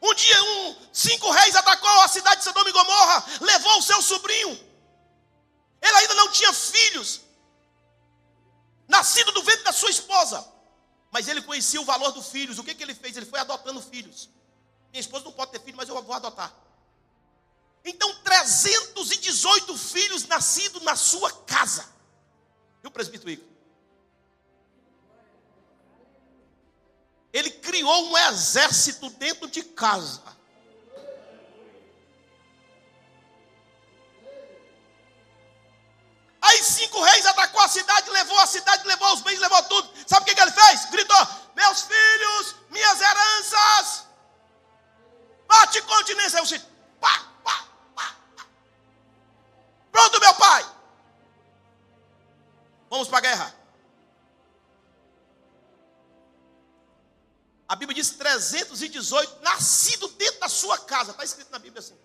Um 0.00 0.14
dia, 0.14 0.42
um, 0.44 0.76
cinco 0.92 1.30
reis 1.30 1.56
atacou 1.56 2.00
a 2.02 2.08
cidade 2.08 2.38
de 2.38 2.44
Sodoma 2.44 2.68
e 2.68 2.72
Gomorra, 2.72 3.24
levou 3.40 3.78
o 3.78 3.82
seu 3.82 4.00
sobrinho. 4.00 4.50
Ele 5.82 5.96
ainda 5.96 6.14
não 6.14 6.30
tinha 6.30 6.52
filhos, 6.52 7.20
nascido 8.86 9.32
do 9.32 9.42
ventre 9.42 9.64
da 9.64 9.72
sua 9.72 9.90
esposa. 9.90 10.46
Mas 11.10 11.28
ele 11.28 11.42
conhecia 11.42 11.80
o 11.80 11.84
valor 11.84 12.12
dos 12.12 12.28
filhos. 12.28 12.58
O 12.58 12.64
que, 12.64 12.74
que 12.74 12.82
ele 12.82 12.94
fez? 12.94 13.16
Ele 13.16 13.26
foi 13.26 13.40
adotando 13.40 13.80
filhos. 13.80 14.28
Minha 14.90 15.00
esposa 15.00 15.24
não 15.24 15.32
pode 15.32 15.52
ter 15.52 15.60
filho, 15.60 15.76
mas 15.76 15.88
eu 15.88 16.02
vou 16.02 16.14
adotar. 16.14 16.54
Então, 17.84 18.14
318 18.22 19.76
filhos 19.78 20.26
nascidos 20.26 20.82
na 20.82 20.96
sua 20.96 21.32
casa. 21.44 21.88
E 22.82 22.86
o 22.86 22.90
presbítero 22.90 23.30
Igor? 23.30 23.55
Ele 27.36 27.50
criou 27.50 28.08
um 28.08 28.16
exército 28.16 29.10
dentro 29.10 29.46
de 29.46 29.62
casa. 29.62 30.22
Aí 36.40 36.62
cinco 36.62 36.98
reis 37.02 37.26
atacou 37.26 37.60
a 37.60 37.68
cidade, 37.68 38.08
levou 38.08 38.38
a 38.38 38.46
cidade, 38.46 38.86
levou 38.86 39.12
os 39.12 39.20
bens, 39.20 39.38
levou 39.38 39.62
tudo. 39.64 39.86
Sabe 40.06 40.22
o 40.22 40.34
que, 40.34 40.40
ele 40.40 40.50
fez? 40.50 40.86
Gritou: 40.86 41.28
Meus 41.54 41.82
filhos, 41.82 42.54
minhas 42.70 42.98
heranças. 43.02 44.06
Bate 45.46 45.82
continência. 45.82 46.38
Eu 46.38 46.44
disse, 46.44 46.64
pá, 46.98 47.22
pá, 47.44 47.64
pá. 47.94 48.16
Pronto, 49.92 50.20
meu 50.20 50.34
pai. 50.36 50.64
Vamos 52.88 53.08
para 53.08 53.18
a 53.18 53.20
guerra. 53.20 53.65
A 57.68 57.74
Bíblia 57.74 57.94
diz 57.94 58.10
318, 58.10 59.42
nascido 59.42 60.08
dentro 60.08 60.40
da 60.40 60.48
sua 60.48 60.78
casa. 60.78 61.10
Está 61.10 61.24
escrito 61.24 61.50
na 61.50 61.58
Bíblia 61.58 61.80
assim. 61.80 61.98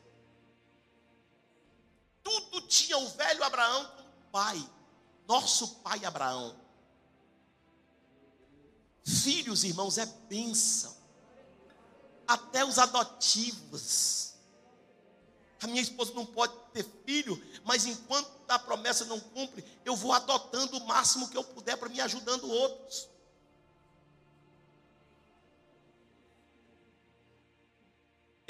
Tudo 2.24 2.62
tinha 2.62 2.98
o 2.98 3.10
velho 3.10 3.44
Abraão 3.44 3.86
como 3.96 4.10
pai. 4.32 4.70
Nosso 5.28 5.68
pai 5.76 6.04
Abraão. 6.04 6.60
Filhos, 9.04 9.64
irmãos, 9.64 9.98
é 9.98 10.06
bênção. 10.06 10.96
Até 12.28 12.66
os 12.66 12.80
adotivos. 12.80 14.34
A 15.62 15.68
minha 15.68 15.82
esposa 15.82 16.14
não 16.14 16.26
pode 16.26 16.54
ter 16.74 16.84
filho, 17.06 17.40
mas 17.64 17.86
enquanto 17.86 18.32
a 18.48 18.58
promessa 18.58 19.06
não 19.06 19.20
cumpre, 19.20 19.64
eu 19.86 19.96
vou 19.96 20.12
adotando 20.12 20.78
o 20.78 20.88
máximo 20.88 21.30
que 21.30 21.38
eu 21.38 21.44
puder 21.44 21.78
para 21.78 21.90
me 21.90 22.02
ajudando 22.02 22.50
outros. 22.50 23.08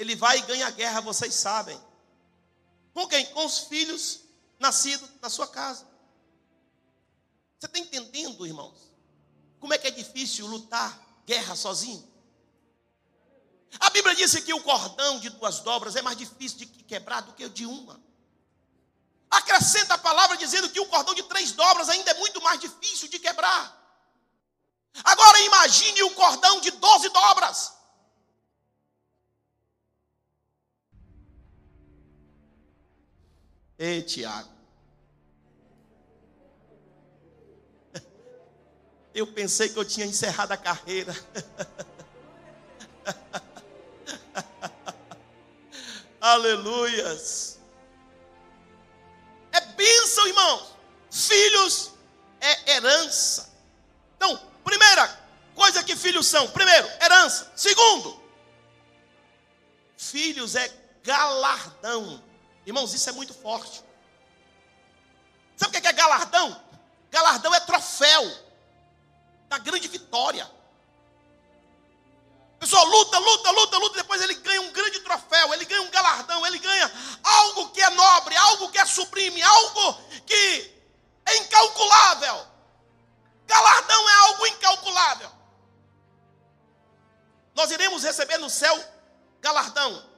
Ele 0.02 0.16
vai 0.16 0.38
e 0.38 0.42
ganha 0.42 0.66
a 0.66 0.70
guerra, 0.70 1.00
vocês 1.00 1.34
sabem. 1.34 1.80
Com 2.92 3.06
quem? 3.08 3.24
Com 3.26 3.46
os 3.46 3.60
filhos 3.60 4.20
nascidos 4.58 5.08
na 5.20 5.30
sua 5.30 5.46
casa. 5.46 5.86
Você 7.58 7.66
está 7.66 7.78
entendendo, 7.78 8.46
irmãos? 8.46 8.92
Como 9.60 9.72
é 9.72 9.78
que 9.78 9.86
é 9.86 9.90
difícil 9.90 10.46
lutar 10.46 11.00
guerra 11.24 11.54
sozinho? 11.54 12.12
A 13.80 13.90
Bíblia 13.90 14.14
diz 14.14 14.34
que 14.34 14.52
o 14.52 14.62
cordão 14.62 15.18
de 15.18 15.30
duas 15.30 15.60
dobras 15.60 15.96
é 15.96 16.02
mais 16.02 16.18
difícil 16.18 16.58
de 16.58 16.66
quebrar 16.66 17.22
do 17.22 17.32
que 17.32 17.44
o 17.44 17.50
de 17.50 17.64
uma. 17.64 18.02
Acrescenta 19.30 19.94
a 19.94 19.98
palavra 19.98 20.36
dizendo 20.36 20.68
que 20.68 20.80
o 20.80 20.86
cordão 20.86 21.14
de 21.14 21.22
três 21.22 21.52
dobras 21.52 21.88
ainda 21.88 22.10
é 22.10 22.14
muito 22.14 22.42
mais 22.42 22.60
difícil 22.60 23.08
de 23.08 23.18
quebrar. 23.18 23.80
Agora 25.02 25.40
imagine 25.40 26.02
o 26.02 26.10
cordão 26.10 26.60
de 26.60 26.70
doze 26.72 27.08
dobras. 27.08 27.72
Ei, 33.84 34.00
Tiago. 34.00 34.48
Eu 39.12 39.26
pensei 39.26 39.70
que 39.70 39.76
eu 39.76 39.84
tinha 39.84 40.06
encerrado 40.06 40.52
a 40.52 40.56
carreira. 40.56 41.12
Aleluias. 46.20 47.58
É 49.50 49.60
bênção, 49.60 50.28
irmãos. 50.28 50.76
Filhos 51.10 51.90
é 52.40 52.74
herança. 52.74 53.52
Então, 54.16 54.40
primeira 54.62 55.08
coisa 55.56 55.82
que 55.82 55.96
filhos 55.96 56.28
são: 56.28 56.48
primeiro, 56.52 56.86
herança. 57.02 57.50
Segundo, 57.56 58.22
filhos 59.96 60.54
é 60.54 60.72
galardão. 61.02 62.30
Irmãos, 62.64 62.94
isso 62.94 63.08
é 63.08 63.12
muito 63.12 63.34
forte. 63.34 63.82
Sabe 65.56 65.76
o 65.76 65.80
que 65.80 65.86
é 65.86 65.92
galardão? 65.92 66.60
Galardão 67.10 67.54
é 67.54 67.60
troféu 67.60 68.22
da 69.48 69.58
grande 69.58 69.88
vitória. 69.88 70.44
A 72.56 72.58
pessoa 72.60 72.82
luta, 72.84 73.18
luta, 73.18 73.50
luta, 73.50 73.78
luta, 73.78 73.96
depois 73.96 74.22
ele 74.22 74.34
ganha 74.34 74.60
um 74.62 74.72
grande 74.72 75.00
troféu, 75.00 75.52
ele 75.52 75.64
ganha 75.64 75.82
um 75.82 75.90
galardão, 75.90 76.46
ele 76.46 76.58
ganha 76.58 76.90
algo 77.22 77.70
que 77.70 77.82
é 77.82 77.90
nobre, 77.90 78.36
algo 78.36 78.70
que 78.70 78.78
é 78.78 78.86
sublime, 78.86 79.42
algo 79.42 79.94
que 80.24 80.72
é 81.26 81.36
incalculável. 81.38 82.46
Galardão 83.46 84.08
é 84.08 84.14
algo 84.14 84.46
incalculável. 84.46 85.32
Nós 87.54 87.70
iremos 87.70 88.02
receber 88.02 88.38
no 88.38 88.48
céu 88.48 88.82
galardão. 89.40 90.10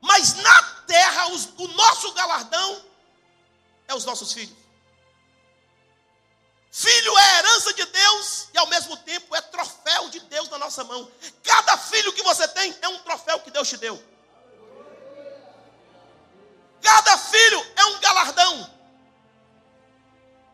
Mas 0.00 0.34
na 0.34 0.77
terra, 0.88 1.28
os, 1.28 1.50
o 1.56 1.68
nosso 1.68 2.12
galardão 2.12 2.82
é 3.86 3.94
os 3.94 4.04
nossos 4.04 4.32
filhos. 4.32 4.56
Filho 6.70 7.18
é 7.18 7.38
herança 7.38 7.72
de 7.72 7.84
Deus 7.84 8.48
e 8.52 8.58
ao 8.58 8.66
mesmo 8.66 8.96
tempo 8.98 9.34
é 9.34 9.40
troféu 9.40 10.08
de 10.10 10.20
Deus 10.20 10.48
na 10.48 10.58
nossa 10.58 10.84
mão. 10.84 11.10
Cada 11.42 11.76
filho 11.76 12.12
que 12.12 12.22
você 12.22 12.46
tem 12.48 12.76
é 12.82 12.88
um 12.88 12.98
troféu 13.00 13.40
que 13.40 13.50
Deus 13.50 13.68
te 13.68 13.76
deu. 13.76 14.02
Cada 16.82 17.18
filho 17.18 17.66
é 17.76 17.84
um 17.86 18.00
galardão. 18.00 18.70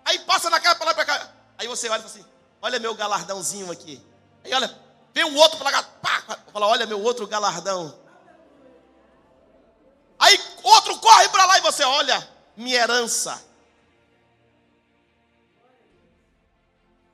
Aí 0.05 0.19
passa 0.21 0.51
na 0.51 0.61
cara 0.61 0.77
para 0.77 1.05
cá. 1.05 1.31
Aí 1.59 1.67
você 1.67 1.89
olha 1.89 2.01
e 2.01 2.03
fala 2.03 2.15
assim: 2.15 2.27
Olha 2.63 2.79
meu 2.79 2.95
galardãozinho 2.95 3.71
aqui. 3.71 4.01
Aí 4.45 4.55
olha, 4.55 4.79
vem 5.13 5.25
um 5.25 5.37
outro 5.37 5.59
para 5.59 5.71
lá, 5.71 5.83
pá, 5.83 6.23
fala: 6.53 6.67
Olha 6.67 6.87
meu 6.87 7.03
outro 7.03 7.27
galardão. 7.27 7.99
Aí 10.19 10.41
outro 10.63 10.94
corre 11.05 11.29
para 11.29 11.45
lá 11.45 11.59
e 11.59 11.61
você 11.61 11.85
olha, 11.85 12.27
minha 12.57 12.77
herança. 12.77 13.45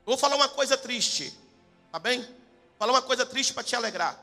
Vou 0.06 0.16
falar 0.16 0.36
uma 0.36 0.48
coisa 0.48 0.76
triste, 0.76 1.36
tá 1.90 1.98
bem? 1.98 2.22
Vou 2.22 2.78
falar 2.78 2.92
uma 2.92 3.02
coisa 3.02 3.26
triste 3.26 3.52
para 3.52 3.64
te 3.64 3.74
alegrar. 3.74 4.16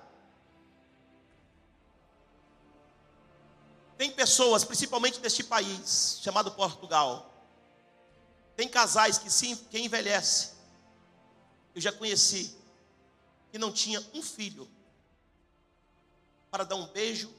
Tem 3.98 4.10
pessoas, 4.10 4.64
principalmente 4.64 5.20
neste 5.20 5.44
país, 5.44 6.20
chamado 6.22 6.52
Portugal, 6.52 7.30
tem 8.56 8.70
casais 8.70 9.18
que 9.18 9.30
sim, 9.30 9.54
que 9.70 9.78
envelhece. 9.80 10.52
Eu 11.76 11.82
já 11.82 11.92
conheci 11.92 12.58
que 13.52 13.58
não 13.58 13.74
tinha 13.74 14.00
um 14.14 14.24
filho 14.24 14.70
para 16.50 16.64
dar 16.64 16.76
um 16.76 16.88
beijo 16.88 17.30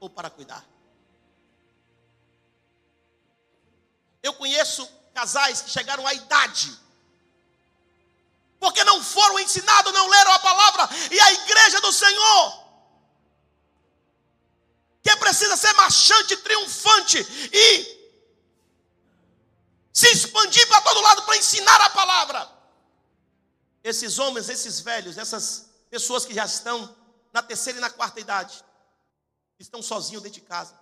ou 0.00 0.10
para 0.10 0.28
cuidar. 0.28 0.71
Casais 5.12 5.62
que 5.62 5.70
chegaram 5.70 6.06
à 6.06 6.14
idade 6.14 6.82
porque 8.62 8.84
não 8.84 9.02
foram 9.02 9.40
ensinados, 9.40 9.92
não 9.92 10.08
leram 10.08 10.30
a 10.30 10.38
palavra, 10.38 10.88
e 11.10 11.20
a 11.20 11.32
igreja 11.32 11.80
do 11.80 11.90
Senhor, 11.90 12.62
que 15.02 15.16
precisa 15.16 15.56
ser 15.56 15.72
marchante, 15.72 16.36
triunfante 16.36 17.18
e 17.52 18.02
se 19.92 20.06
expandir 20.12 20.64
para 20.68 20.80
todo 20.80 21.00
lado 21.00 21.22
para 21.22 21.36
ensinar 21.36 21.80
a 21.80 21.90
palavra. 21.90 22.48
Esses 23.82 24.20
homens, 24.20 24.48
esses 24.48 24.78
velhos, 24.78 25.18
essas 25.18 25.68
pessoas 25.90 26.24
que 26.24 26.32
já 26.32 26.44
estão 26.44 26.96
na 27.32 27.42
terceira 27.42 27.80
e 27.80 27.82
na 27.82 27.90
quarta 27.90 28.20
idade, 28.20 28.64
estão 29.58 29.82
sozinhos 29.82 30.22
dentro 30.22 30.40
de 30.40 30.46
casa. 30.46 30.78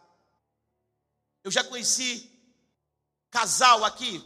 Eu 1.42 1.50
já 1.50 1.64
conheci 1.64 2.29
casal 3.30 3.84
aqui, 3.84 4.24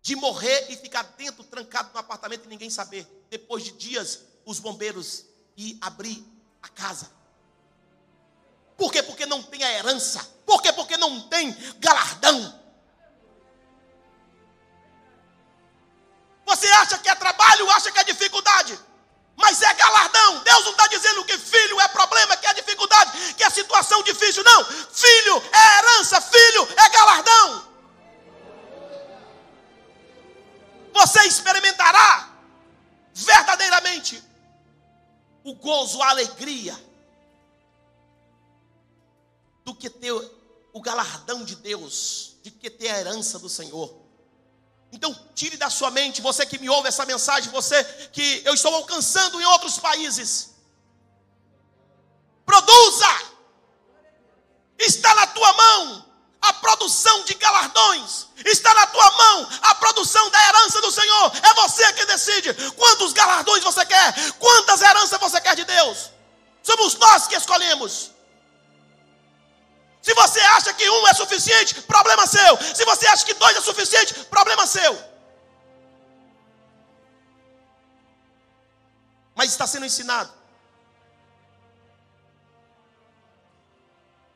de 0.00 0.16
morrer 0.16 0.66
e 0.70 0.76
ficar 0.76 1.02
dentro, 1.02 1.44
trancado 1.44 1.90
no 1.92 2.00
apartamento 2.00 2.46
e 2.46 2.48
ninguém 2.48 2.70
saber. 2.70 3.06
Depois 3.28 3.64
de 3.64 3.72
dias, 3.72 4.24
os 4.44 4.58
bombeiros 4.58 5.24
ir 5.56 5.76
abrir 5.80 6.24
a 6.62 6.68
casa. 6.68 7.10
Por 8.76 8.92
quê? 8.92 9.02
Porque 9.02 9.26
não 9.26 9.42
tem 9.42 9.62
a 9.62 9.72
herança. 9.72 10.24
Por 10.46 10.62
quê? 10.62 10.72
Porque 10.72 10.96
não 10.96 11.28
tem 11.28 11.52
galardão. 11.78 12.58
Você 16.46 16.66
acha 16.68 16.96
que 16.98 17.08
é 17.08 17.14
trabalho, 17.14 17.68
acha 17.70 17.92
que 17.92 17.98
é 17.98 18.04
dificuldade. 18.04 18.78
Mas 19.38 19.62
é 19.62 19.72
galardão. 19.72 20.40
Deus 20.40 20.64
não 20.64 20.72
está 20.72 20.86
dizendo 20.88 21.24
que 21.24 21.38
filho 21.38 21.80
é 21.80 21.88
problema, 21.88 22.36
que 22.36 22.46
é 22.46 22.52
dificuldade, 22.52 23.34
que 23.34 23.44
é 23.44 23.48
situação 23.48 24.02
difícil. 24.02 24.44
Não. 24.44 24.64
Filho 24.64 25.42
é 25.50 25.78
herança, 25.78 26.20
filho 26.20 26.68
é 26.76 26.88
galardão. 26.90 27.68
você 30.98 31.20
experimentará 31.26 32.28
verdadeiramente 33.14 34.22
o 35.44 35.54
gozo, 35.54 36.02
a 36.02 36.10
alegria 36.10 36.76
do 39.64 39.74
que 39.74 39.88
ter 39.88 40.12
o 40.12 40.80
galardão 40.80 41.44
de 41.44 41.54
Deus, 41.56 42.36
de 42.42 42.50
que 42.50 42.68
ter 42.68 42.88
a 42.88 42.98
herança 42.98 43.38
do 43.38 43.48
Senhor. 43.48 44.07
Então, 44.92 45.14
tire 45.34 45.56
da 45.56 45.68
sua 45.68 45.90
mente, 45.90 46.22
você 46.22 46.46
que 46.46 46.58
me 46.58 46.68
ouve 46.68 46.88
essa 46.88 47.04
mensagem, 47.04 47.52
você 47.52 47.82
que 48.12 48.42
eu 48.44 48.54
estou 48.54 48.74
alcançando 48.74 49.40
em 49.40 49.44
outros 49.44 49.78
países. 49.78 50.54
Produza! 52.44 53.38
Está 54.78 55.14
na 55.14 55.26
tua 55.26 55.52
mão 55.52 56.08
a 56.40 56.52
produção 56.52 57.24
de 57.24 57.34
galardões 57.34 58.28
está 58.44 58.72
na 58.74 58.86
tua 58.86 59.10
mão. 59.10 59.48
A 59.62 59.74
produção 59.74 60.30
da 60.30 60.48
herança 60.48 60.80
do 60.80 60.90
Senhor 60.90 61.32
é 61.42 61.54
você 61.54 61.92
que 61.92 62.06
decide 62.06 62.54
quantos 62.72 63.12
galardões 63.12 63.62
você 63.64 63.84
quer, 63.84 64.32
quantas 64.38 64.80
heranças 64.80 65.20
você 65.20 65.40
quer 65.40 65.56
de 65.56 65.64
Deus. 65.64 66.10
Somos 66.62 66.94
nós 66.94 67.26
que 67.26 67.36
escolhemos. 67.36 68.12
Se 70.08 70.14
você 70.14 70.40
acha 70.40 70.72
que 70.72 70.88
um 70.88 71.06
é 71.06 71.12
suficiente, 71.12 71.82
problema 71.82 72.26
seu. 72.26 72.56
Se 72.74 72.82
você 72.82 73.06
acha 73.08 73.26
que 73.26 73.34
dois 73.34 73.54
é 73.54 73.60
suficiente, 73.60 74.14
problema 74.24 74.66
seu. 74.66 74.98
Mas 79.34 79.50
está 79.50 79.66
sendo 79.66 79.84
ensinado. 79.84 80.32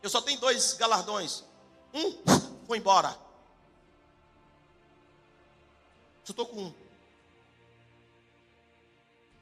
Eu 0.02 0.10
só 0.10 0.20
tenho 0.20 0.38
dois 0.38 0.74
galardões. 0.74 1.42
Um 1.94 2.22
foi 2.66 2.76
embora. 2.76 3.16
Só 6.22 6.32
estou 6.34 6.44
com 6.44 6.64
um. 6.64 6.74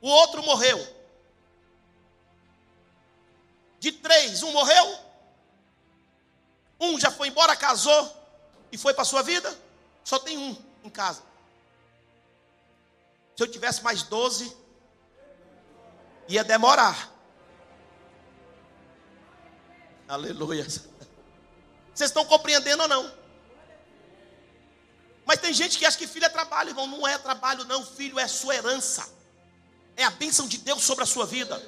O 0.01 0.09
outro 0.09 0.45
morreu. 0.45 0.79
De 3.81 3.91
três, 3.91 4.45
um 4.45 4.53
morreu. 4.53 5.10
Um 6.81 6.99
já 6.99 7.11
foi 7.11 7.29
embora, 7.29 7.55
casou 7.55 8.17
e 8.73 8.79
foi 8.79 8.95
para 8.95 9.03
a 9.03 9.07
sua 9.07 9.23
vida. 9.23 9.55
Só 10.03 10.19
tem 10.19 10.39
um 10.39 10.57
em 10.83 10.91
casa. 10.91 11.23
Se 13.37 13.43
eu 13.43 13.49
tivesse 13.51 13.83
mais 13.83 14.03
doze, 14.03 14.57
ia 16.29 16.43
demorar. 16.43 17.11
Aleluia. 20.09 20.65
Vocês 20.65 22.11
estão 22.11 22.25
compreendendo 22.25 22.83
ou 22.83 22.89
não? 22.89 23.21
Mas 25.25 25.39
tem 25.39 25.53
gente 25.53 25.79
que 25.79 25.87
acha 25.87 25.97
que 25.97 26.07
filho 26.07 26.25
é 26.25 26.29
trabalho, 26.29 26.71
irmão. 26.71 26.87
Não 26.87 27.07
é 27.07 27.17
trabalho, 27.19 27.65
não. 27.65 27.85
Filho 27.85 28.19
é 28.19 28.27
sua 28.27 28.55
herança. 28.55 29.09
é 29.97 30.05
a 30.05 30.11
bênção 30.11 30.49
de 30.49 30.59
Deus 30.59 30.83
sobre 30.83 31.05
a 31.05 31.07
sua 31.07 31.27
vida. 31.27 31.61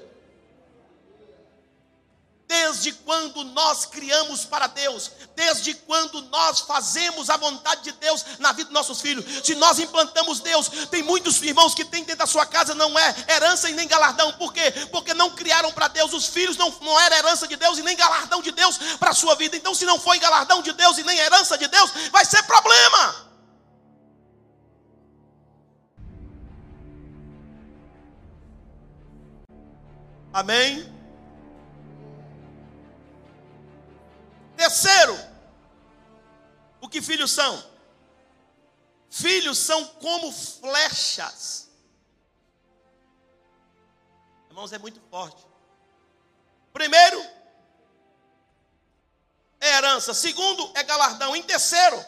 Desde 2.53 2.93
quando 2.93 3.45
nós 3.45 3.87
criamos 3.87 4.45
para 4.45 4.67
Deus, 4.67 5.11
desde 5.35 5.73
quando 5.73 6.21
nós 6.25 6.61
fazemos 6.61 7.31
a 7.31 7.37
vontade 7.39 7.81
de 7.81 7.93
Deus 7.93 8.27
na 8.39 8.53
vida 8.53 8.65
dos 8.65 8.75
nossos 8.75 9.01
filhos, 9.01 9.25
se 9.43 9.55
nós 9.55 9.79
implantamos 9.79 10.41
Deus, 10.41 10.69
tem 10.91 11.03
muitos 11.03 11.41
irmãos 11.41 11.75
que 11.75 11.83
têm 11.83 12.05
dentro 12.05 12.19
da 12.19 12.27
sua 12.27 12.45
casa, 12.45 12.75
não 12.75 12.99
é 12.99 13.25
herança 13.27 13.71
e 13.71 13.73
nem 13.73 13.89
galardão, 13.89 14.31
por 14.35 14.53
quê? 14.53 14.71
Porque 14.91 15.15
não 15.15 15.31
criaram 15.31 15.73
para 15.73 15.89
Deus, 15.89 16.13
os 16.13 16.27
filhos 16.27 16.59
não, 16.59 16.69
não 16.83 17.01
era 17.01 17.17
herança 17.17 17.49
de 17.49 17.57
Deus 17.57 17.79
e 17.79 17.83
nem 17.83 17.97
galardão 17.97 18.43
de 18.43 18.53
Deus 18.53 18.77
para 18.99 19.13
a 19.13 19.15
sua 19.15 19.35
vida, 19.35 19.57
então 19.57 19.75
se 19.75 19.87
não 19.87 19.99
foi 19.99 20.19
galardão 20.19 20.61
de 20.61 20.75
Deus 20.75 20.99
e 20.99 21.05
nem 21.05 21.17
herança 21.17 21.57
de 21.57 21.67
Deus, 21.69 21.91
vai 22.11 22.27
ser 22.27 22.43
problema. 22.43 23.33
Amém? 30.35 31.02
Terceiro, 34.63 35.19
o 36.81 36.89
que 36.89 37.03
filhos 37.03 37.33
são? 37.33 37.53
Filhos 39.11 39.59
são 39.59 39.85
como 39.85 40.31
flechas. 40.31 41.69
Irmãos, 44.49 44.73
é 44.73 44.79
muito 44.79 45.01
forte. 45.11 45.45
Primeiro, 46.73 47.21
é 49.59 49.79
herança. 49.79 50.15
Segundo, 50.15 50.71
é 50.77 50.85
galardão. 50.85 51.35
Em 51.35 51.43
terceiro, 51.43 52.01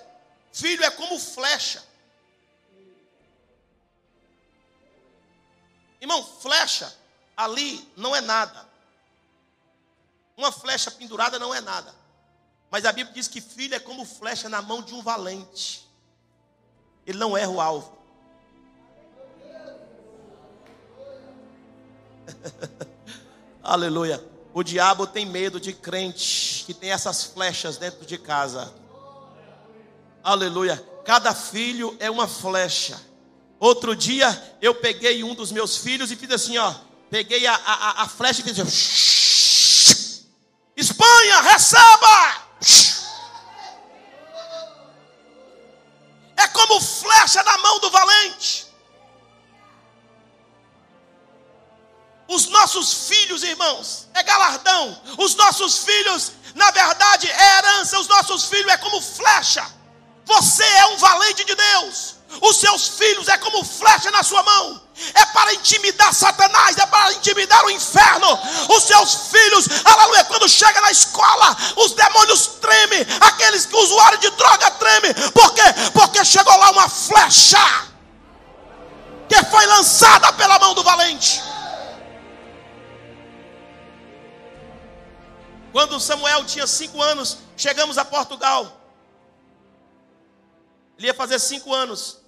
filho 0.52 0.84
é 0.84 0.92
como 0.92 1.18
flecha. 1.18 1.84
Irmão, 6.00 6.24
flecha 6.24 6.96
ali 7.36 7.92
não 7.96 8.14
é 8.14 8.20
nada. 8.20 8.64
Uma 10.36 10.52
flecha 10.52 10.92
pendurada 10.92 11.36
não 11.36 11.52
é 11.52 11.60
nada. 11.60 12.03
Mas 12.74 12.84
a 12.84 12.90
Bíblia 12.90 13.14
diz 13.14 13.28
que 13.28 13.40
filho 13.40 13.76
é 13.76 13.78
como 13.78 14.04
flecha 14.04 14.48
na 14.48 14.60
mão 14.60 14.82
de 14.82 14.92
um 14.94 15.00
valente. 15.00 15.88
Ele 17.06 17.16
não 17.18 17.36
erra 17.36 17.52
o 17.52 17.60
alvo. 17.60 17.96
Aleluia. 23.62 24.20
O 24.52 24.64
diabo 24.64 25.06
tem 25.06 25.24
medo 25.24 25.60
de 25.60 25.72
crente 25.72 26.64
que 26.66 26.74
tem 26.74 26.90
essas 26.90 27.22
flechas 27.22 27.76
dentro 27.76 28.04
de 28.04 28.18
casa. 28.18 28.74
Aleluia. 30.20 30.76
Cada 31.04 31.32
filho 31.32 31.96
é 32.00 32.10
uma 32.10 32.26
flecha. 32.26 33.00
Outro 33.60 33.94
dia 33.94 34.56
eu 34.60 34.74
peguei 34.74 35.22
um 35.22 35.36
dos 35.36 35.52
meus 35.52 35.76
filhos 35.76 36.10
e 36.10 36.16
fiz 36.16 36.32
assim, 36.32 36.58
ó. 36.58 36.74
Peguei 37.08 37.46
a, 37.46 37.54
a, 37.54 38.02
a 38.02 38.08
flecha 38.08 38.40
e 38.40 38.42
fiz 38.42 38.58
assim, 38.58 38.68
Espanha, 40.76 41.40
receba! 41.40 42.43
Como 46.54 46.80
flecha 46.80 47.42
na 47.42 47.58
mão 47.58 47.78
do 47.80 47.90
valente. 47.90 48.66
Os 52.26 52.46
nossos 52.46 53.08
filhos, 53.08 53.42
irmãos, 53.42 54.08
é 54.14 54.22
galardão. 54.22 55.02
Os 55.18 55.34
nossos 55.34 55.84
filhos, 55.84 56.32
na 56.54 56.70
verdade, 56.70 57.30
é 57.30 57.58
herança. 57.58 57.98
Os 57.98 58.08
nossos 58.08 58.46
filhos 58.46 58.72
é 58.72 58.78
como 58.78 59.02
flecha. 59.02 59.66
Você 60.24 60.64
é 60.64 60.86
um 60.86 60.96
valente 60.96 61.44
de 61.44 61.54
Deus. 61.54 62.13
Os 62.40 62.56
seus 62.56 62.88
filhos 62.88 63.28
é 63.28 63.36
como 63.38 63.64
flecha 63.64 64.10
na 64.10 64.22
sua 64.22 64.42
mão. 64.42 64.82
É 65.14 65.26
para 65.26 65.54
intimidar 65.54 66.12
Satanás, 66.14 66.76
é 66.78 66.86
para 66.86 67.12
intimidar 67.14 67.64
o 67.64 67.70
inferno. 67.70 68.38
Os 68.70 68.84
seus 68.84 69.28
filhos, 69.28 69.68
aleluia, 69.84 70.24
quando 70.24 70.48
chega 70.48 70.80
na 70.80 70.90
escola, 70.90 71.56
os 71.76 71.92
demônios 71.92 72.46
tremem, 72.60 73.06
aqueles 73.20 73.66
que 73.66 73.76
usuários 73.76 74.20
de 74.20 74.30
droga 74.30 74.70
tremem. 74.72 75.14
Por 75.32 75.52
quê? 75.54 75.62
Porque 75.92 76.24
chegou 76.24 76.56
lá 76.56 76.70
uma 76.70 76.88
flecha 76.88 77.88
que 79.28 79.42
foi 79.44 79.66
lançada 79.66 80.32
pela 80.34 80.58
mão 80.58 80.74
do 80.74 80.82
valente. 80.82 81.42
Quando 85.72 85.98
Samuel 85.98 86.44
tinha 86.44 86.68
cinco 86.68 87.02
anos, 87.02 87.38
chegamos 87.56 87.98
a 87.98 88.04
Portugal. 88.04 88.80
Ele 90.96 91.08
ia 91.08 91.14
fazer 91.14 91.40
cinco 91.40 91.74
anos. 91.74 92.23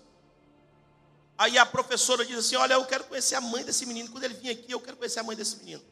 Aí 1.39 1.59
a 1.59 1.67
professora 1.67 2.25
diz 2.25 2.39
assim: 2.39 2.57
Olha, 2.57 2.75
eu 2.75 2.85
quero 2.87 3.05
conhecer 3.05 3.35
a 3.35 3.41
mãe 3.41 3.65
desse 3.65 3.85
menino. 3.85 4.11
Quando 4.11 4.25
ele 4.25 4.35
vir 4.35 4.51
aqui, 4.51 4.73
eu 4.73 4.81
quero 4.81 4.97
conhecer 4.97 5.21
a 5.21 5.23
mãe 5.23 5.37
desse 5.37 5.57
menino. 5.57 5.83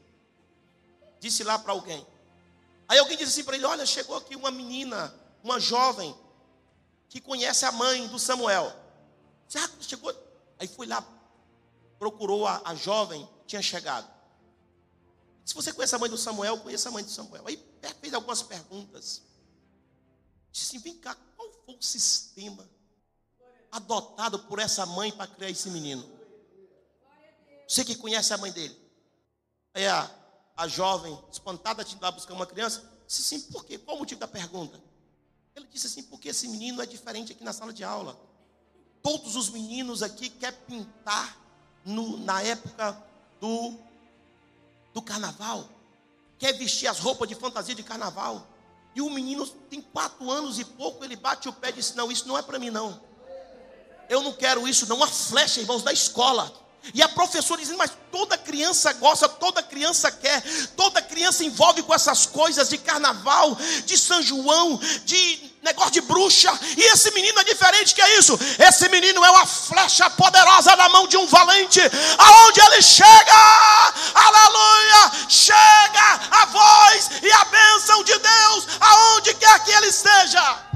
Disse 1.20 1.44
lá 1.44 1.58
para 1.58 1.72
alguém. 1.72 2.06
Aí 2.88 2.98
alguém 2.98 3.16
disse 3.16 3.32
assim 3.32 3.44
para 3.44 3.56
ele: 3.56 3.66
Olha, 3.66 3.84
chegou 3.84 4.16
aqui 4.16 4.34
uma 4.34 4.50
menina, 4.50 5.14
uma 5.42 5.60
jovem, 5.60 6.16
que 7.08 7.20
conhece 7.20 7.64
a 7.64 7.72
mãe 7.72 8.06
do 8.08 8.18
Samuel. 8.18 8.74
Ah, 9.56 9.70
chegou. 9.80 10.12
Aí 10.58 10.66
foi 10.66 10.86
lá, 10.86 11.06
procurou 11.98 12.46
a, 12.46 12.62
a 12.64 12.74
jovem, 12.74 13.28
tinha 13.46 13.60
chegado. 13.60 14.12
Se 15.44 15.54
você 15.54 15.72
conhece 15.72 15.94
a 15.94 15.98
mãe 15.98 16.08
do 16.08 16.16
Samuel, 16.16 16.58
conheça 16.58 16.88
a 16.88 16.92
mãe 16.92 17.04
do 17.04 17.10
Samuel. 17.10 17.46
Aí 17.46 17.62
fez 18.00 18.14
algumas 18.14 18.42
perguntas. 18.42 19.22
Disse 20.50 20.76
assim: 20.76 20.78
Vem 20.78 20.96
cá, 20.96 21.14
qual 21.36 21.50
foi 21.66 21.76
o 21.76 21.82
sistema 21.82 22.66
adotado 23.74 24.38
por 24.38 24.60
essa 24.60 24.86
mãe 24.86 25.10
para 25.10 25.26
criar 25.26 25.50
esse 25.50 25.68
menino. 25.68 26.08
Você 27.66 27.84
que 27.84 27.96
conhece 27.96 28.32
a 28.32 28.38
mãe 28.38 28.52
dele. 28.52 28.78
Aí 29.74 29.84
a, 29.86 30.08
a 30.56 30.68
jovem, 30.68 31.18
espantada, 31.30 31.84
de 31.84 31.98
lá 32.00 32.12
buscar 32.12 32.34
uma 32.34 32.46
criança, 32.46 32.88
disse 33.06 33.22
assim, 33.22 33.50
por 33.50 33.64
quê? 33.64 33.76
Qual 33.76 33.96
o 33.96 34.00
motivo 34.00 34.20
da 34.20 34.28
pergunta? 34.28 34.80
Ele 35.56 35.66
disse 35.66 35.88
assim, 35.88 36.04
porque 36.04 36.28
esse 36.28 36.46
menino 36.46 36.80
é 36.80 36.86
diferente 36.86 37.32
aqui 37.32 37.42
na 37.42 37.52
sala 37.52 37.72
de 37.72 37.82
aula. 37.82 38.16
Todos 39.02 39.34
os 39.34 39.50
meninos 39.50 40.04
aqui 40.04 40.30
querem 40.30 40.58
pintar 40.66 41.36
no, 41.84 42.16
na 42.18 42.42
época 42.42 42.96
do, 43.40 43.76
do 44.92 45.02
carnaval. 45.02 45.68
Quer 46.38 46.52
vestir 46.52 46.86
as 46.86 47.00
roupas 47.00 47.28
de 47.28 47.34
fantasia 47.34 47.74
de 47.74 47.82
carnaval. 47.82 48.46
E 48.94 49.00
o 49.00 49.10
menino 49.10 49.44
tem 49.46 49.82
quatro 49.82 50.30
anos 50.30 50.60
e 50.60 50.64
pouco, 50.64 51.04
ele 51.04 51.16
bate 51.16 51.48
o 51.48 51.52
pé 51.52 51.70
e 51.70 51.72
diz, 51.72 51.92
não, 51.94 52.12
isso 52.12 52.28
não 52.28 52.38
é 52.38 52.42
para 52.42 52.60
mim 52.60 52.70
não. 52.70 53.02
Eu 54.08 54.22
não 54.22 54.32
quero 54.32 54.66
isso, 54.68 54.86
não. 54.88 54.96
Uma 54.96 55.06
flecha, 55.06 55.60
irmãos, 55.60 55.82
da 55.82 55.92
escola. 55.92 56.52
E 56.92 57.02
a 57.02 57.08
professora 57.08 57.60
dizendo, 57.60 57.78
mas 57.78 57.92
toda 58.12 58.36
criança 58.36 58.92
gosta, 58.94 59.26
toda 59.26 59.62
criança 59.62 60.10
quer, 60.10 60.42
toda 60.76 61.00
criança 61.00 61.42
envolve 61.42 61.82
com 61.82 61.94
essas 61.94 62.26
coisas 62.26 62.68
de 62.68 62.76
carnaval, 62.76 63.56
de 63.86 63.96
São 63.96 64.20
João, 64.20 64.78
de 65.04 65.54
negócio 65.62 65.92
de 65.92 66.02
bruxa. 66.02 66.52
E 66.76 66.82
esse 66.92 67.10
menino 67.12 67.40
é 67.40 67.44
diferente 67.44 67.94
que 67.94 68.02
é 68.02 68.18
isso. 68.18 68.38
Esse 68.58 68.88
menino 68.90 69.24
é 69.24 69.30
uma 69.30 69.46
flecha 69.46 70.10
poderosa 70.10 70.76
na 70.76 70.90
mão 70.90 71.08
de 71.08 71.16
um 71.16 71.26
valente. 71.26 71.80
Aonde 72.18 72.60
ele 72.60 72.82
chega, 72.82 73.94
aleluia, 74.14 75.12
chega 75.28 76.20
a 76.30 76.44
voz 76.46 77.10
e 77.22 77.32
a 77.32 77.44
bênção 77.46 78.04
de 78.04 78.18
Deus, 78.18 78.66
aonde 78.78 79.34
quer 79.34 79.64
que 79.64 79.70
ele 79.70 79.86
esteja. 79.86 80.74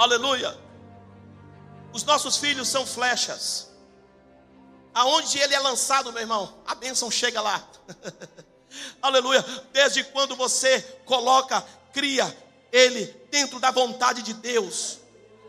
Aleluia. 0.00 0.58
Os 1.92 2.04
nossos 2.04 2.38
filhos 2.38 2.68
são 2.68 2.86
flechas. 2.86 3.68
Aonde 4.94 5.38
ele 5.38 5.54
é 5.54 5.58
lançado, 5.58 6.10
meu 6.10 6.22
irmão, 6.22 6.58
a 6.66 6.74
bênção 6.74 7.10
chega 7.10 7.38
lá. 7.42 7.62
Aleluia. 9.02 9.44
Desde 9.74 10.02
quando 10.04 10.34
você 10.34 10.80
coloca, 11.04 11.62
cria 11.92 12.34
ele 12.72 13.04
dentro 13.30 13.60
da 13.60 13.70
vontade 13.70 14.22
de 14.22 14.32
Deus, 14.32 14.99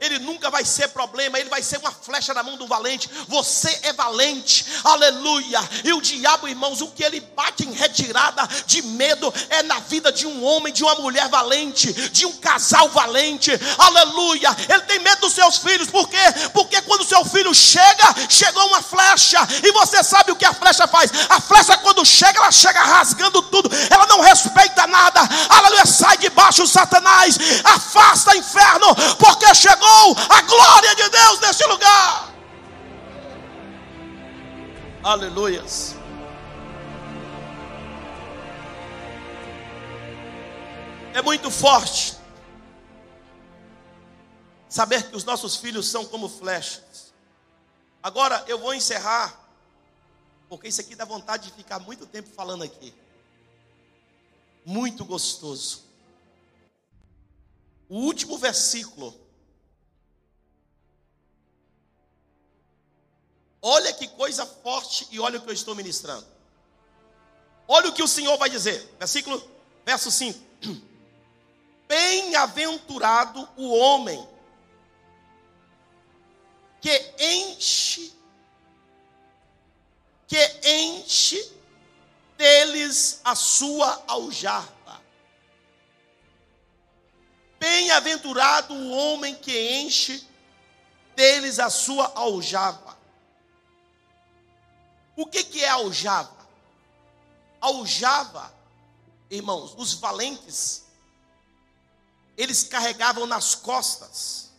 ele 0.01 0.17
nunca 0.17 0.49
vai 0.49 0.65
ser 0.65 0.87
problema, 0.89 1.39
ele 1.39 1.49
vai 1.49 1.61
ser 1.61 1.77
uma 1.77 1.91
flecha 1.91 2.33
na 2.33 2.41
mão 2.41 2.57
do 2.57 2.65
valente. 2.65 3.07
Você 3.27 3.69
é 3.83 3.93
valente, 3.93 4.65
aleluia. 4.83 5.59
E 5.83 5.93
o 5.93 6.01
diabo, 6.01 6.47
irmãos, 6.47 6.81
o 6.81 6.87
que 6.87 7.03
ele 7.03 7.19
bate 7.19 7.63
em 7.63 7.71
retirada 7.71 8.47
de 8.65 8.81
medo 8.81 9.31
é 9.51 9.61
na 9.61 9.79
vida 9.79 10.11
de 10.11 10.25
um 10.25 10.43
homem, 10.43 10.73
de 10.73 10.83
uma 10.83 10.95
mulher 10.95 11.29
valente, 11.29 11.93
de 12.09 12.25
um 12.25 12.33
casal 12.37 12.89
valente, 12.89 13.51
aleluia. 13.77 14.49
Ele 14.67 14.81
tem 14.81 14.99
medo 14.99 15.21
dos 15.21 15.33
seus 15.33 15.57
filhos, 15.57 15.87
por 15.87 16.09
quê? 16.09 16.17
Porque 16.51 16.81
quando 16.81 17.05
seu 17.05 17.23
filho 17.23 17.53
chega, 17.53 18.15
chegou 18.27 18.65
uma 18.67 18.81
flecha, 18.81 19.37
e 19.63 19.71
você 19.71 20.03
sabe 20.03 20.31
o 20.31 20.35
que 20.35 20.45
a 20.45 20.53
flecha 20.53 20.87
faz? 20.87 21.11
A 21.29 21.39
flecha, 21.39 21.77
quando 21.77 22.03
chega, 22.03 22.39
ela 22.39 22.51
chega 22.51 22.81
rasgando 22.81 23.39
tudo, 23.43 23.69
ela 23.89 24.07
não 24.07 24.19
respeita 24.21 24.87
nada, 24.87 25.21
aleluia. 25.47 25.85
Sai 25.85 26.17
de 26.17 26.29
baixo, 26.31 26.65
Satanás, 26.65 27.37
afasta 27.63 28.35
inferno, 28.35 28.95
porque 29.19 29.53
chegou 29.53 29.90
a 30.29 30.41
glória 30.41 30.95
de 30.95 31.09
Deus 31.09 31.39
neste 31.39 31.65
lugar. 31.65 32.33
Aleluias. 35.03 35.95
É 41.13 41.21
muito 41.21 41.51
forte 41.51 42.15
saber 44.69 45.09
que 45.09 45.15
os 45.15 45.25
nossos 45.25 45.57
filhos 45.57 45.87
são 45.87 46.05
como 46.05 46.29
flechas. 46.29 47.13
Agora 48.01 48.43
eu 48.47 48.57
vou 48.57 48.73
encerrar, 48.73 49.37
porque 50.47 50.69
isso 50.69 50.79
aqui 50.79 50.95
dá 50.95 51.03
vontade 51.03 51.49
de 51.49 51.53
ficar 51.53 51.79
muito 51.79 52.05
tempo 52.05 52.29
falando 52.33 52.63
aqui. 52.63 52.93
Muito 54.65 55.03
gostoso. 55.03 55.83
O 57.89 57.97
último 57.97 58.37
versículo. 58.37 59.20
Olha 63.61 63.93
que 63.93 64.07
coisa 64.07 64.45
forte 64.45 65.07
e 65.11 65.19
olha 65.19 65.37
o 65.37 65.41
que 65.41 65.49
eu 65.49 65.53
estou 65.53 65.75
ministrando. 65.75 66.25
Olha 67.67 67.89
o 67.89 67.93
que 67.93 68.01
o 68.01 68.07
Senhor 68.07 68.37
vai 68.37 68.49
dizer. 68.49 68.95
Versículo, 68.97 69.41
verso 69.85 70.09
5. 70.09 70.39
Bem-aventurado 71.87 73.47
o 73.55 73.69
homem 73.69 74.27
que 76.81 77.13
enche, 77.19 78.11
que 80.27 80.59
enche 80.63 81.51
deles 82.37 83.21
a 83.23 83.35
sua 83.35 84.03
aljava. 84.07 85.01
Bem-aventurado 87.59 88.73
o 88.73 88.89
homem 88.89 89.35
que 89.35 89.79
enche 89.81 90.27
deles 91.15 91.59
a 91.59 91.69
sua 91.69 92.11
aljava. 92.15 93.00
O 95.21 95.25
que, 95.25 95.43
que 95.43 95.63
é 95.63 95.69
aljava? 95.69 96.47
Aljava, 97.59 98.53
irmãos, 99.29 99.75
os 99.77 99.93
valentes, 99.93 100.83
eles 102.35 102.63
carregavam 102.63 103.25
nas 103.25 103.55
costas 103.55 104.51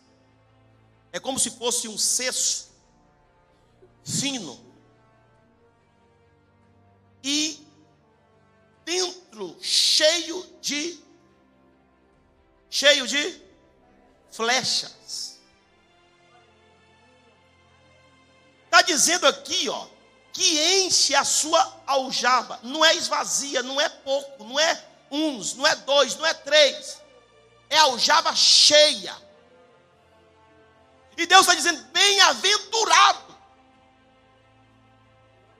é 1.13 1.19
como 1.19 1.37
se 1.37 1.51
fosse 1.51 1.87
um 1.87 1.95
cesto 1.95 2.69
fino. 4.03 4.59
E 7.23 7.65
dentro 8.83 9.55
cheio 9.61 10.43
de 10.59 10.99
cheio 12.67 13.07
de 13.07 13.39
flechas. 14.31 15.39
Está 18.65 18.81
dizendo 18.81 19.27
aqui, 19.27 19.69
ó, 19.69 19.87
que 20.33 20.83
enche 20.83 21.13
a 21.13 21.23
sua 21.23 21.83
aljava. 21.85 22.59
Não 22.63 22.83
é 22.83 22.95
esvazia, 22.95 23.61
não 23.61 23.79
é 23.79 23.87
pouco, 23.87 24.43
não 24.43 24.59
é 24.59 24.83
uns, 25.11 25.53
não 25.53 25.65
é 25.65 25.75
dois, 25.75 26.15
não 26.15 26.25
é 26.25 26.33
três. 26.33 26.99
É 27.69 27.77
aljava 27.77 28.35
cheia. 28.35 29.15
E 31.15 31.25
Deus 31.27 31.41
está 31.41 31.53
dizendo: 31.53 31.83
bem-aventurado 31.93 33.37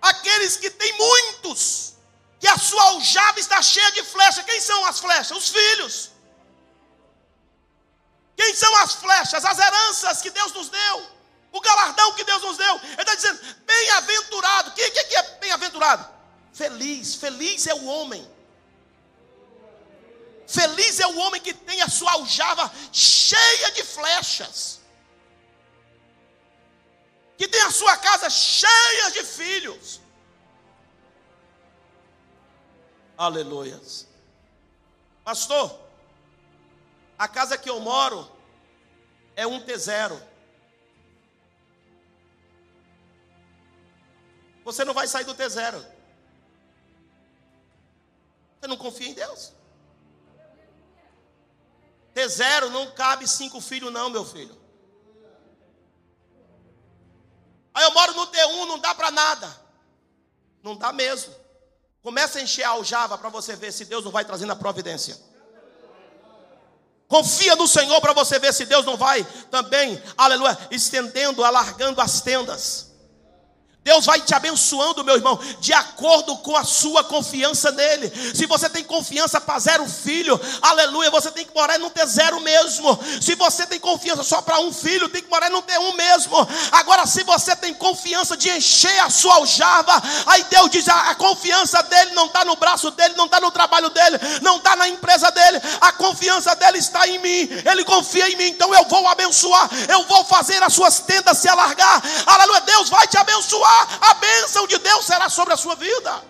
aqueles 0.01 0.57
que 0.57 0.71
têm 0.71 0.91
muitos, 0.97 1.93
que 2.39 2.47
a 2.47 2.57
sua 2.57 2.83
aljava 2.85 3.39
está 3.39 3.61
cheia 3.61 3.91
de 3.91 4.03
flechas. 4.03 4.43
Quem 4.43 4.59
são 4.59 4.83
as 4.85 4.99
flechas? 4.99 5.37
Os 5.37 5.49
filhos. 5.49 6.11
Quem 8.35 8.55
são 8.55 8.75
as 8.77 8.93
flechas? 8.93 9.45
As 9.45 9.59
heranças 9.59 10.21
que 10.21 10.31
Deus 10.31 10.51
nos 10.51 10.69
deu. 10.69 11.13
O 11.53 11.61
galardão 11.61 12.13
que 12.13 12.25
Deus 12.25 12.41
nos 12.41 12.57
deu. 12.57 12.75
Ele 12.75 13.01
está 13.01 13.15
dizendo: 13.15 13.39
bem-aventurado. 13.65 14.71
O 14.71 14.73
que, 14.73 14.91
que, 14.91 15.03
que 15.05 15.15
é 15.15 15.23
bem-aventurado? 15.39 16.05
Feliz. 16.51 17.15
Feliz 17.15 17.65
é 17.67 17.73
o 17.73 17.85
homem. 17.85 18.27
Feliz 20.45 20.99
é 20.99 21.07
o 21.07 21.17
homem 21.19 21.39
que 21.39 21.53
tem 21.53 21.81
a 21.81 21.87
sua 21.87 22.11
aljava 22.11 22.69
cheia 22.91 23.71
de 23.71 23.83
flechas 23.83 24.83
que 27.37 27.47
tem 27.47 27.61
a 27.61 27.71
sua 27.71 27.97
casa 27.97 28.29
cheia 28.29 29.11
de 29.11 29.23
filhos. 29.23 29.99
Aleluias. 33.17 34.07
Pastor, 35.23 35.77
a 37.17 37.27
casa 37.27 37.57
que 37.57 37.69
eu 37.69 37.79
moro 37.79 38.29
é 39.35 39.45
um 39.45 39.59
T0. 39.59 40.21
Você 44.63 44.85
não 44.85 44.93
vai 44.93 45.07
sair 45.07 45.25
do 45.25 45.35
T0. 45.35 45.83
Você 48.59 48.67
não 48.67 48.77
confia 48.77 49.09
em 49.09 49.13
Deus? 49.13 49.51
T0 52.15 52.69
não 52.69 52.91
cabe 52.91 53.27
cinco 53.27 53.59
filhos, 53.59 53.91
não, 53.91 54.09
meu 54.09 54.23
filho. 54.23 54.57
Aí 57.73 57.83
eu 57.83 57.91
moro 57.91 58.13
no 58.13 58.27
T1, 58.27 58.67
não 58.67 58.79
dá 58.79 58.93
para 58.93 59.11
nada. 59.11 59.63
Não 60.61 60.75
dá 60.77 60.93
mesmo. 60.93 61.33
Começa 62.01 62.39
a 62.39 62.41
encher 62.41 62.63
a 62.63 62.69
aljava 62.69 63.17
para 63.17 63.29
você 63.29 63.55
ver 63.55 63.71
se 63.71 63.85
Deus 63.85 64.05
não 64.05 64.11
vai 64.11 64.23
trazendo 64.23 64.53
a 64.53 64.55
providência. 64.55 65.17
Confia 67.07 67.55
no 67.55 67.67
Senhor 67.67 67.99
para 67.99 68.13
você 68.13 68.39
ver 68.39 68.53
se 68.53 68.65
Deus 68.65 68.85
não 68.85 68.97
vai 68.97 69.23
também, 69.51 70.01
aleluia, 70.17 70.57
estendendo, 70.71 71.43
alargando 71.43 72.01
as 72.01 72.21
tendas. 72.21 72.92
Deus 73.83 74.05
vai 74.05 74.21
te 74.21 74.33
abençoando, 74.33 75.03
meu 75.03 75.15
irmão, 75.15 75.37
de 75.59 75.73
acordo 75.73 76.37
com 76.37 76.55
a 76.55 76.63
sua 76.63 77.03
confiança 77.03 77.69
nele. 77.69 78.09
Se 78.33 78.45
você 78.45 78.69
tem 78.69 78.81
confiança 78.81 79.41
para 79.41 79.59
zero 79.59 79.85
filho, 79.85 80.39
aleluia, 80.61 81.11
você 81.11 81.29
tem 81.29 81.45
que 81.45 81.53
morar 81.53 81.77
não 81.77 81.89
ter 81.89 82.07
zero 82.07 82.39
mesmo. 82.39 82.97
Se 83.21 83.35
você 83.35 83.67
tem 83.67 83.81
confiança 83.81 84.23
só 84.23 84.41
para 84.41 84.57
um 84.61 84.71
filho, 84.71 85.09
tem 85.09 85.21
que 85.21 85.29
morar 85.29 85.49
não 85.49 85.61
ter 85.61 85.77
um 85.79 85.91
mesmo. 85.95 86.35
Agora, 86.71 87.05
se 87.05 87.23
você 87.23 87.57
tem 87.57 87.73
confiança 87.73 88.37
de 88.37 88.49
encher 88.51 88.97
a 88.99 89.09
sua 89.09 89.35
aljava, 89.35 90.01
aí 90.27 90.45
Deus 90.49 90.69
diz: 90.69 90.87
a, 90.87 91.09
a 91.09 91.15
confiança 91.15 91.83
dele 91.83 92.11
não 92.13 92.27
está 92.27 92.45
no 92.45 92.55
braço 92.55 92.89
dele, 92.91 93.15
não 93.17 93.25
está 93.25 93.41
no 93.41 93.51
trabalho 93.51 93.89
dele, 93.89 94.17
não 94.41 94.57
está 94.57 94.77
na 94.77 94.87
empresa 94.87 95.29
dele, 95.29 95.61
a 95.81 95.91
confiança 95.91 96.55
dele 96.55 96.77
está 96.77 97.05
em 97.05 97.19
mim. 97.19 97.49
Ele 97.69 97.83
confia 97.83 98.29
em 98.29 98.37
mim, 98.37 98.47
então 98.47 98.73
eu 98.73 98.85
vou 98.85 99.05
abençoar, 99.09 99.69
eu 99.89 100.05
vou 100.05 100.23
fazer 100.23 100.63
as 100.63 100.71
suas 100.71 101.01
tendas 101.01 101.37
se 101.37 101.49
alargar. 101.49 102.01
Aleluia, 102.25 102.61
Deus 102.61 102.87
vai 102.87 103.05
te 103.07 103.17
abençoar 103.17 103.72
a 104.01 104.13
bênção 104.15 104.67
de 104.67 104.77
Deus 104.77 105.05
será 105.05 105.29
sobre 105.29 105.53
a 105.53 105.57
sua 105.57 105.75
vida. 105.75 106.21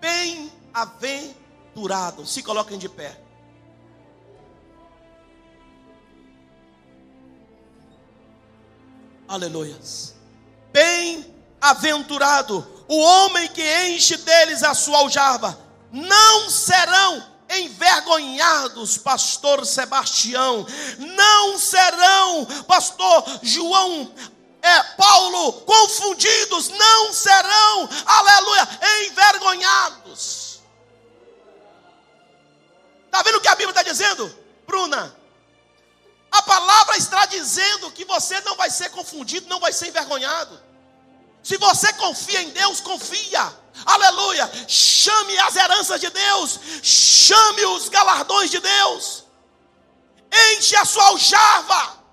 Bem-aventurado. 0.00 2.24
Se 2.26 2.42
coloquem 2.42 2.78
de 2.78 2.88
pé. 2.88 3.20
Aleluias. 9.28 10.14
Bem-aventurado 10.72 12.66
o 12.88 12.98
homem 12.98 13.48
que 13.48 13.62
enche 13.88 14.16
deles 14.16 14.62
a 14.62 14.74
sua 14.74 14.98
aljava. 14.98 15.58
Não 15.92 16.48
serão 16.48 17.37
envergonhados, 17.50 18.98
pastor 18.98 19.64
Sebastião, 19.64 20.66
não 20.98 21.58
serão, 21.58 22.44
pastor 22.66 23.24
João, 23.42 24.12
é, 24.60 24.82
Paulo, 24.96 25.52
confundidos, 25.62 26.68
não 26.68 27.12
serão, 27.12 27.88
aleluia, 28.04 28.68
envergonhados. 29.06 30.60
Está 33.06 33.22
vendo 33.22 33.36
o 33.36 33.40
que 33.40 33.48
a 33.48 33.54
Bíblia 33.54 33.70
está 33.70 33.82
dizendo? 33.82 34.38
Bruna, 34.66 35.16
a 36.30 36.42
palavra 36.42 36.96
está 36.96 37.24
dizendo 37.26 37.90
que 37.92 38.04
você 38.04 38.40
não 38.42 38.54
vai 38.56 38.70
ser 38.70 38.90
confundido, 38.90 39.48
não 39.48 39.58
vai 39.58 39.72
ser 39.72 39.88
envergonhado. 39.88 40.67
Se 41.48 41.56
você 41.56 41.90
confia 41.94 42.42
em 42.42 42.50
Deus, 42.50 42.78
confia. 42.78 43.50
Aleluia. 43.86 44.50
Chame 44.68 45.38
as 45.38 45.56
heranças 45.56 45.98
de 45.98 46.10
Deus. 46.10 46.60
Chame 46.82 47.64
os 47.64 47.88
galardões 47.88 48.50
de 48.50 48.60
Deus. 48.60 49.24
Enche 50.52 50.76
a 50.76 50.84
sua 50.84 51.06
aljava. 51.06 52.04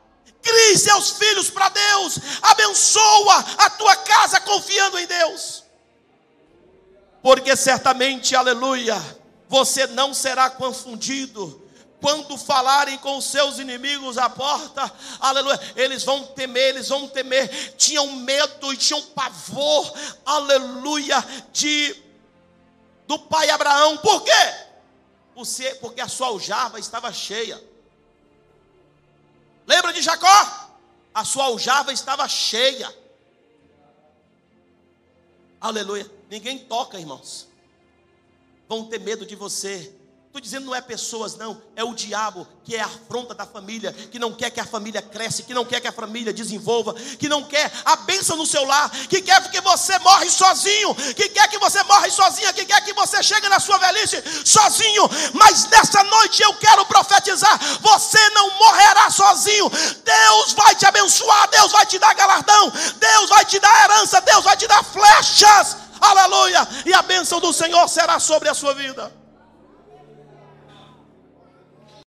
Crie 0.41 0.77
seus 0.77 1.09
filhos 1.17 1.49
para 1.49 1.67
Deus. 1.67 2.17
Abençoa 2.43 3.45
a 3.57 3.69
tua 3.71 3.97
casa 3.97 4.39
confiando 4.39 4.97
em 4.97 5.05
Deus. 5.05 5.65
Porque 7.21 7.57
certamente, 7.57 8.37
aleluia, 8.37 8.95
você 9.49 9.85
não 9.85 10.13
será 10.13 10.49
confundido 10.49 11.61
quando 12.05 12.37
falarem 12.37 12.99
com 12.99 13.17
os 13.17 13.25
seus 13.25 13.57
inimigos 13.57 14.19
à 14.19 14.29
porta, 14.29 14.93
aleluia, 15.19 15.59
eles 15.75 16.03
vão 16.03 16.23
temer, 16.23 16.75
eles 16.75 16.87
vão 16.87 17.07
temer, 17.07 17.73
tinham 17.77 18.11
medo 18.17 18.71
e 18.71 18.77
tinham 18.77 19.01
pavor, 19.07 19.91
aleluia, 20.23 21.17
de 21.51 21.99
do 23.07 23.17
pai 23.17 23.49
Abraão, 23.49 23.97
por 23.97 24.23
quê? 24.23 24.31
Porque 25.81 25.99
a 25.99 26.07
sua 26.07 26.27
aljava 26.27 26.79
estava 26.79 27.11
cheia. 27.11 27.59
Lembra 29.65 29.91
de 29.91 30.03
Jacó? 30.03 30.77
A 31.11 31.25
sua 31.25 31.45
aljava 31.45 31.91
estava 31.91 32.27
cheia. 32.29 32.95
Aleluia. 35.59 36.09
Ninguém 36.29 36.59
toca, 36.59 36.99
irmãos. 36.99 37.47
Vão 38.69 38.85
ter 38.85 38.99
medo 38.99 39.25
de 39.25 39.35
você 39.35 39.91
Estou 40.35 40.43
dizendo 40.43 40.65
não 40.65 40.75
é 40.75 40.81
pessoas, 40.81 41.37
não, 41.37 41.61
é 41.77 41.83
o 41.85 41.93
diabo 41.93 42.45
que 42.65 42.75
é 42.75 42.81
a 42.81 42.85
afronta 42.85 43.33
da 43.33 43.45
família, 43.45 43.93
que 43.93 44.19
não 44.19 44.33
quer 44.33 44.49
que 44.49 44.59
a 44.59 44.65
família 44.65 45.01
cresça, 45.01 45.41
que 45.43 45.53
não 45.53 45.63
quer 45.63 45.79
que 45.79 45.87
a 45.87 45.93
família 45.93 46.33
desenvolva, 46.33 46.93
que 46.93 47.29
não 47.29 47.41
quer 47.45 47.71
a 47.85 47.95
bênção 47.95 48.35
no 48.35 48.45
seu 48.45 48.65
lar, 48.65 48.89
que 48.89 49.21
quer 49.21 49.49
que 49.49 49.61
você 49.61 49.97
morre 49.99 50.29
sozinho, 50.29 50.93
que 51.15 51.29
quer 51.29 51.47
que 51.47 51.57
você 51.57 51.81
morre 51.83 52.11
sozinha, 52.11 52.51
que 52.51 52.65
quer 52.65 52.83
que 52.83 52.91
você 52.91 53.23
chegue 53.23 53.47
na 53.47 53.61
sua 53.61 53.77
velhice 53.77 54.21
sozinho. 54.43 55.09
Mas 55.35 55.69
nessa 55.69 56.03
noite 56.03 56.43
eu 56.43 56.53
quero 56.55 56.85
profetizar: 56.85 57.57
você 57.79 58.29
não 58.31 58.59
morrerá 58.59 59.09
sozinho. 59.09 59.71
Deus 60.03 60.51
vai 60.51 60.75
te 60.75 60.85
abençoar, 60.85 61.49
Deus 61.49 61.71
vai 61.71 61.85
te 61.85 61.97
dar 61.97 62.13
galardão, 62.13 62.73
Deus 62.97 63.29
vai 63.29 63.45
te 63.45 63.57
dar 63.57 63.85
herança, 63.85 64.19
Deus 64.19 64.43
vai 64.43 64.57
te 64.57 64.67
dar 64.67 64.83
flechas. 64.83 65.77
Aleluia! 66.01 66.67
E 66.85 66.93
a 66.93 67.01
bênção 67.01 67.39
do 67.39 67.53
Senhor 67.53 67.87
será 67.87 68.19
sobre 68.19 68.49
a 68.49 68.53
sua 68.53 68.73
vida. 68.73 69.24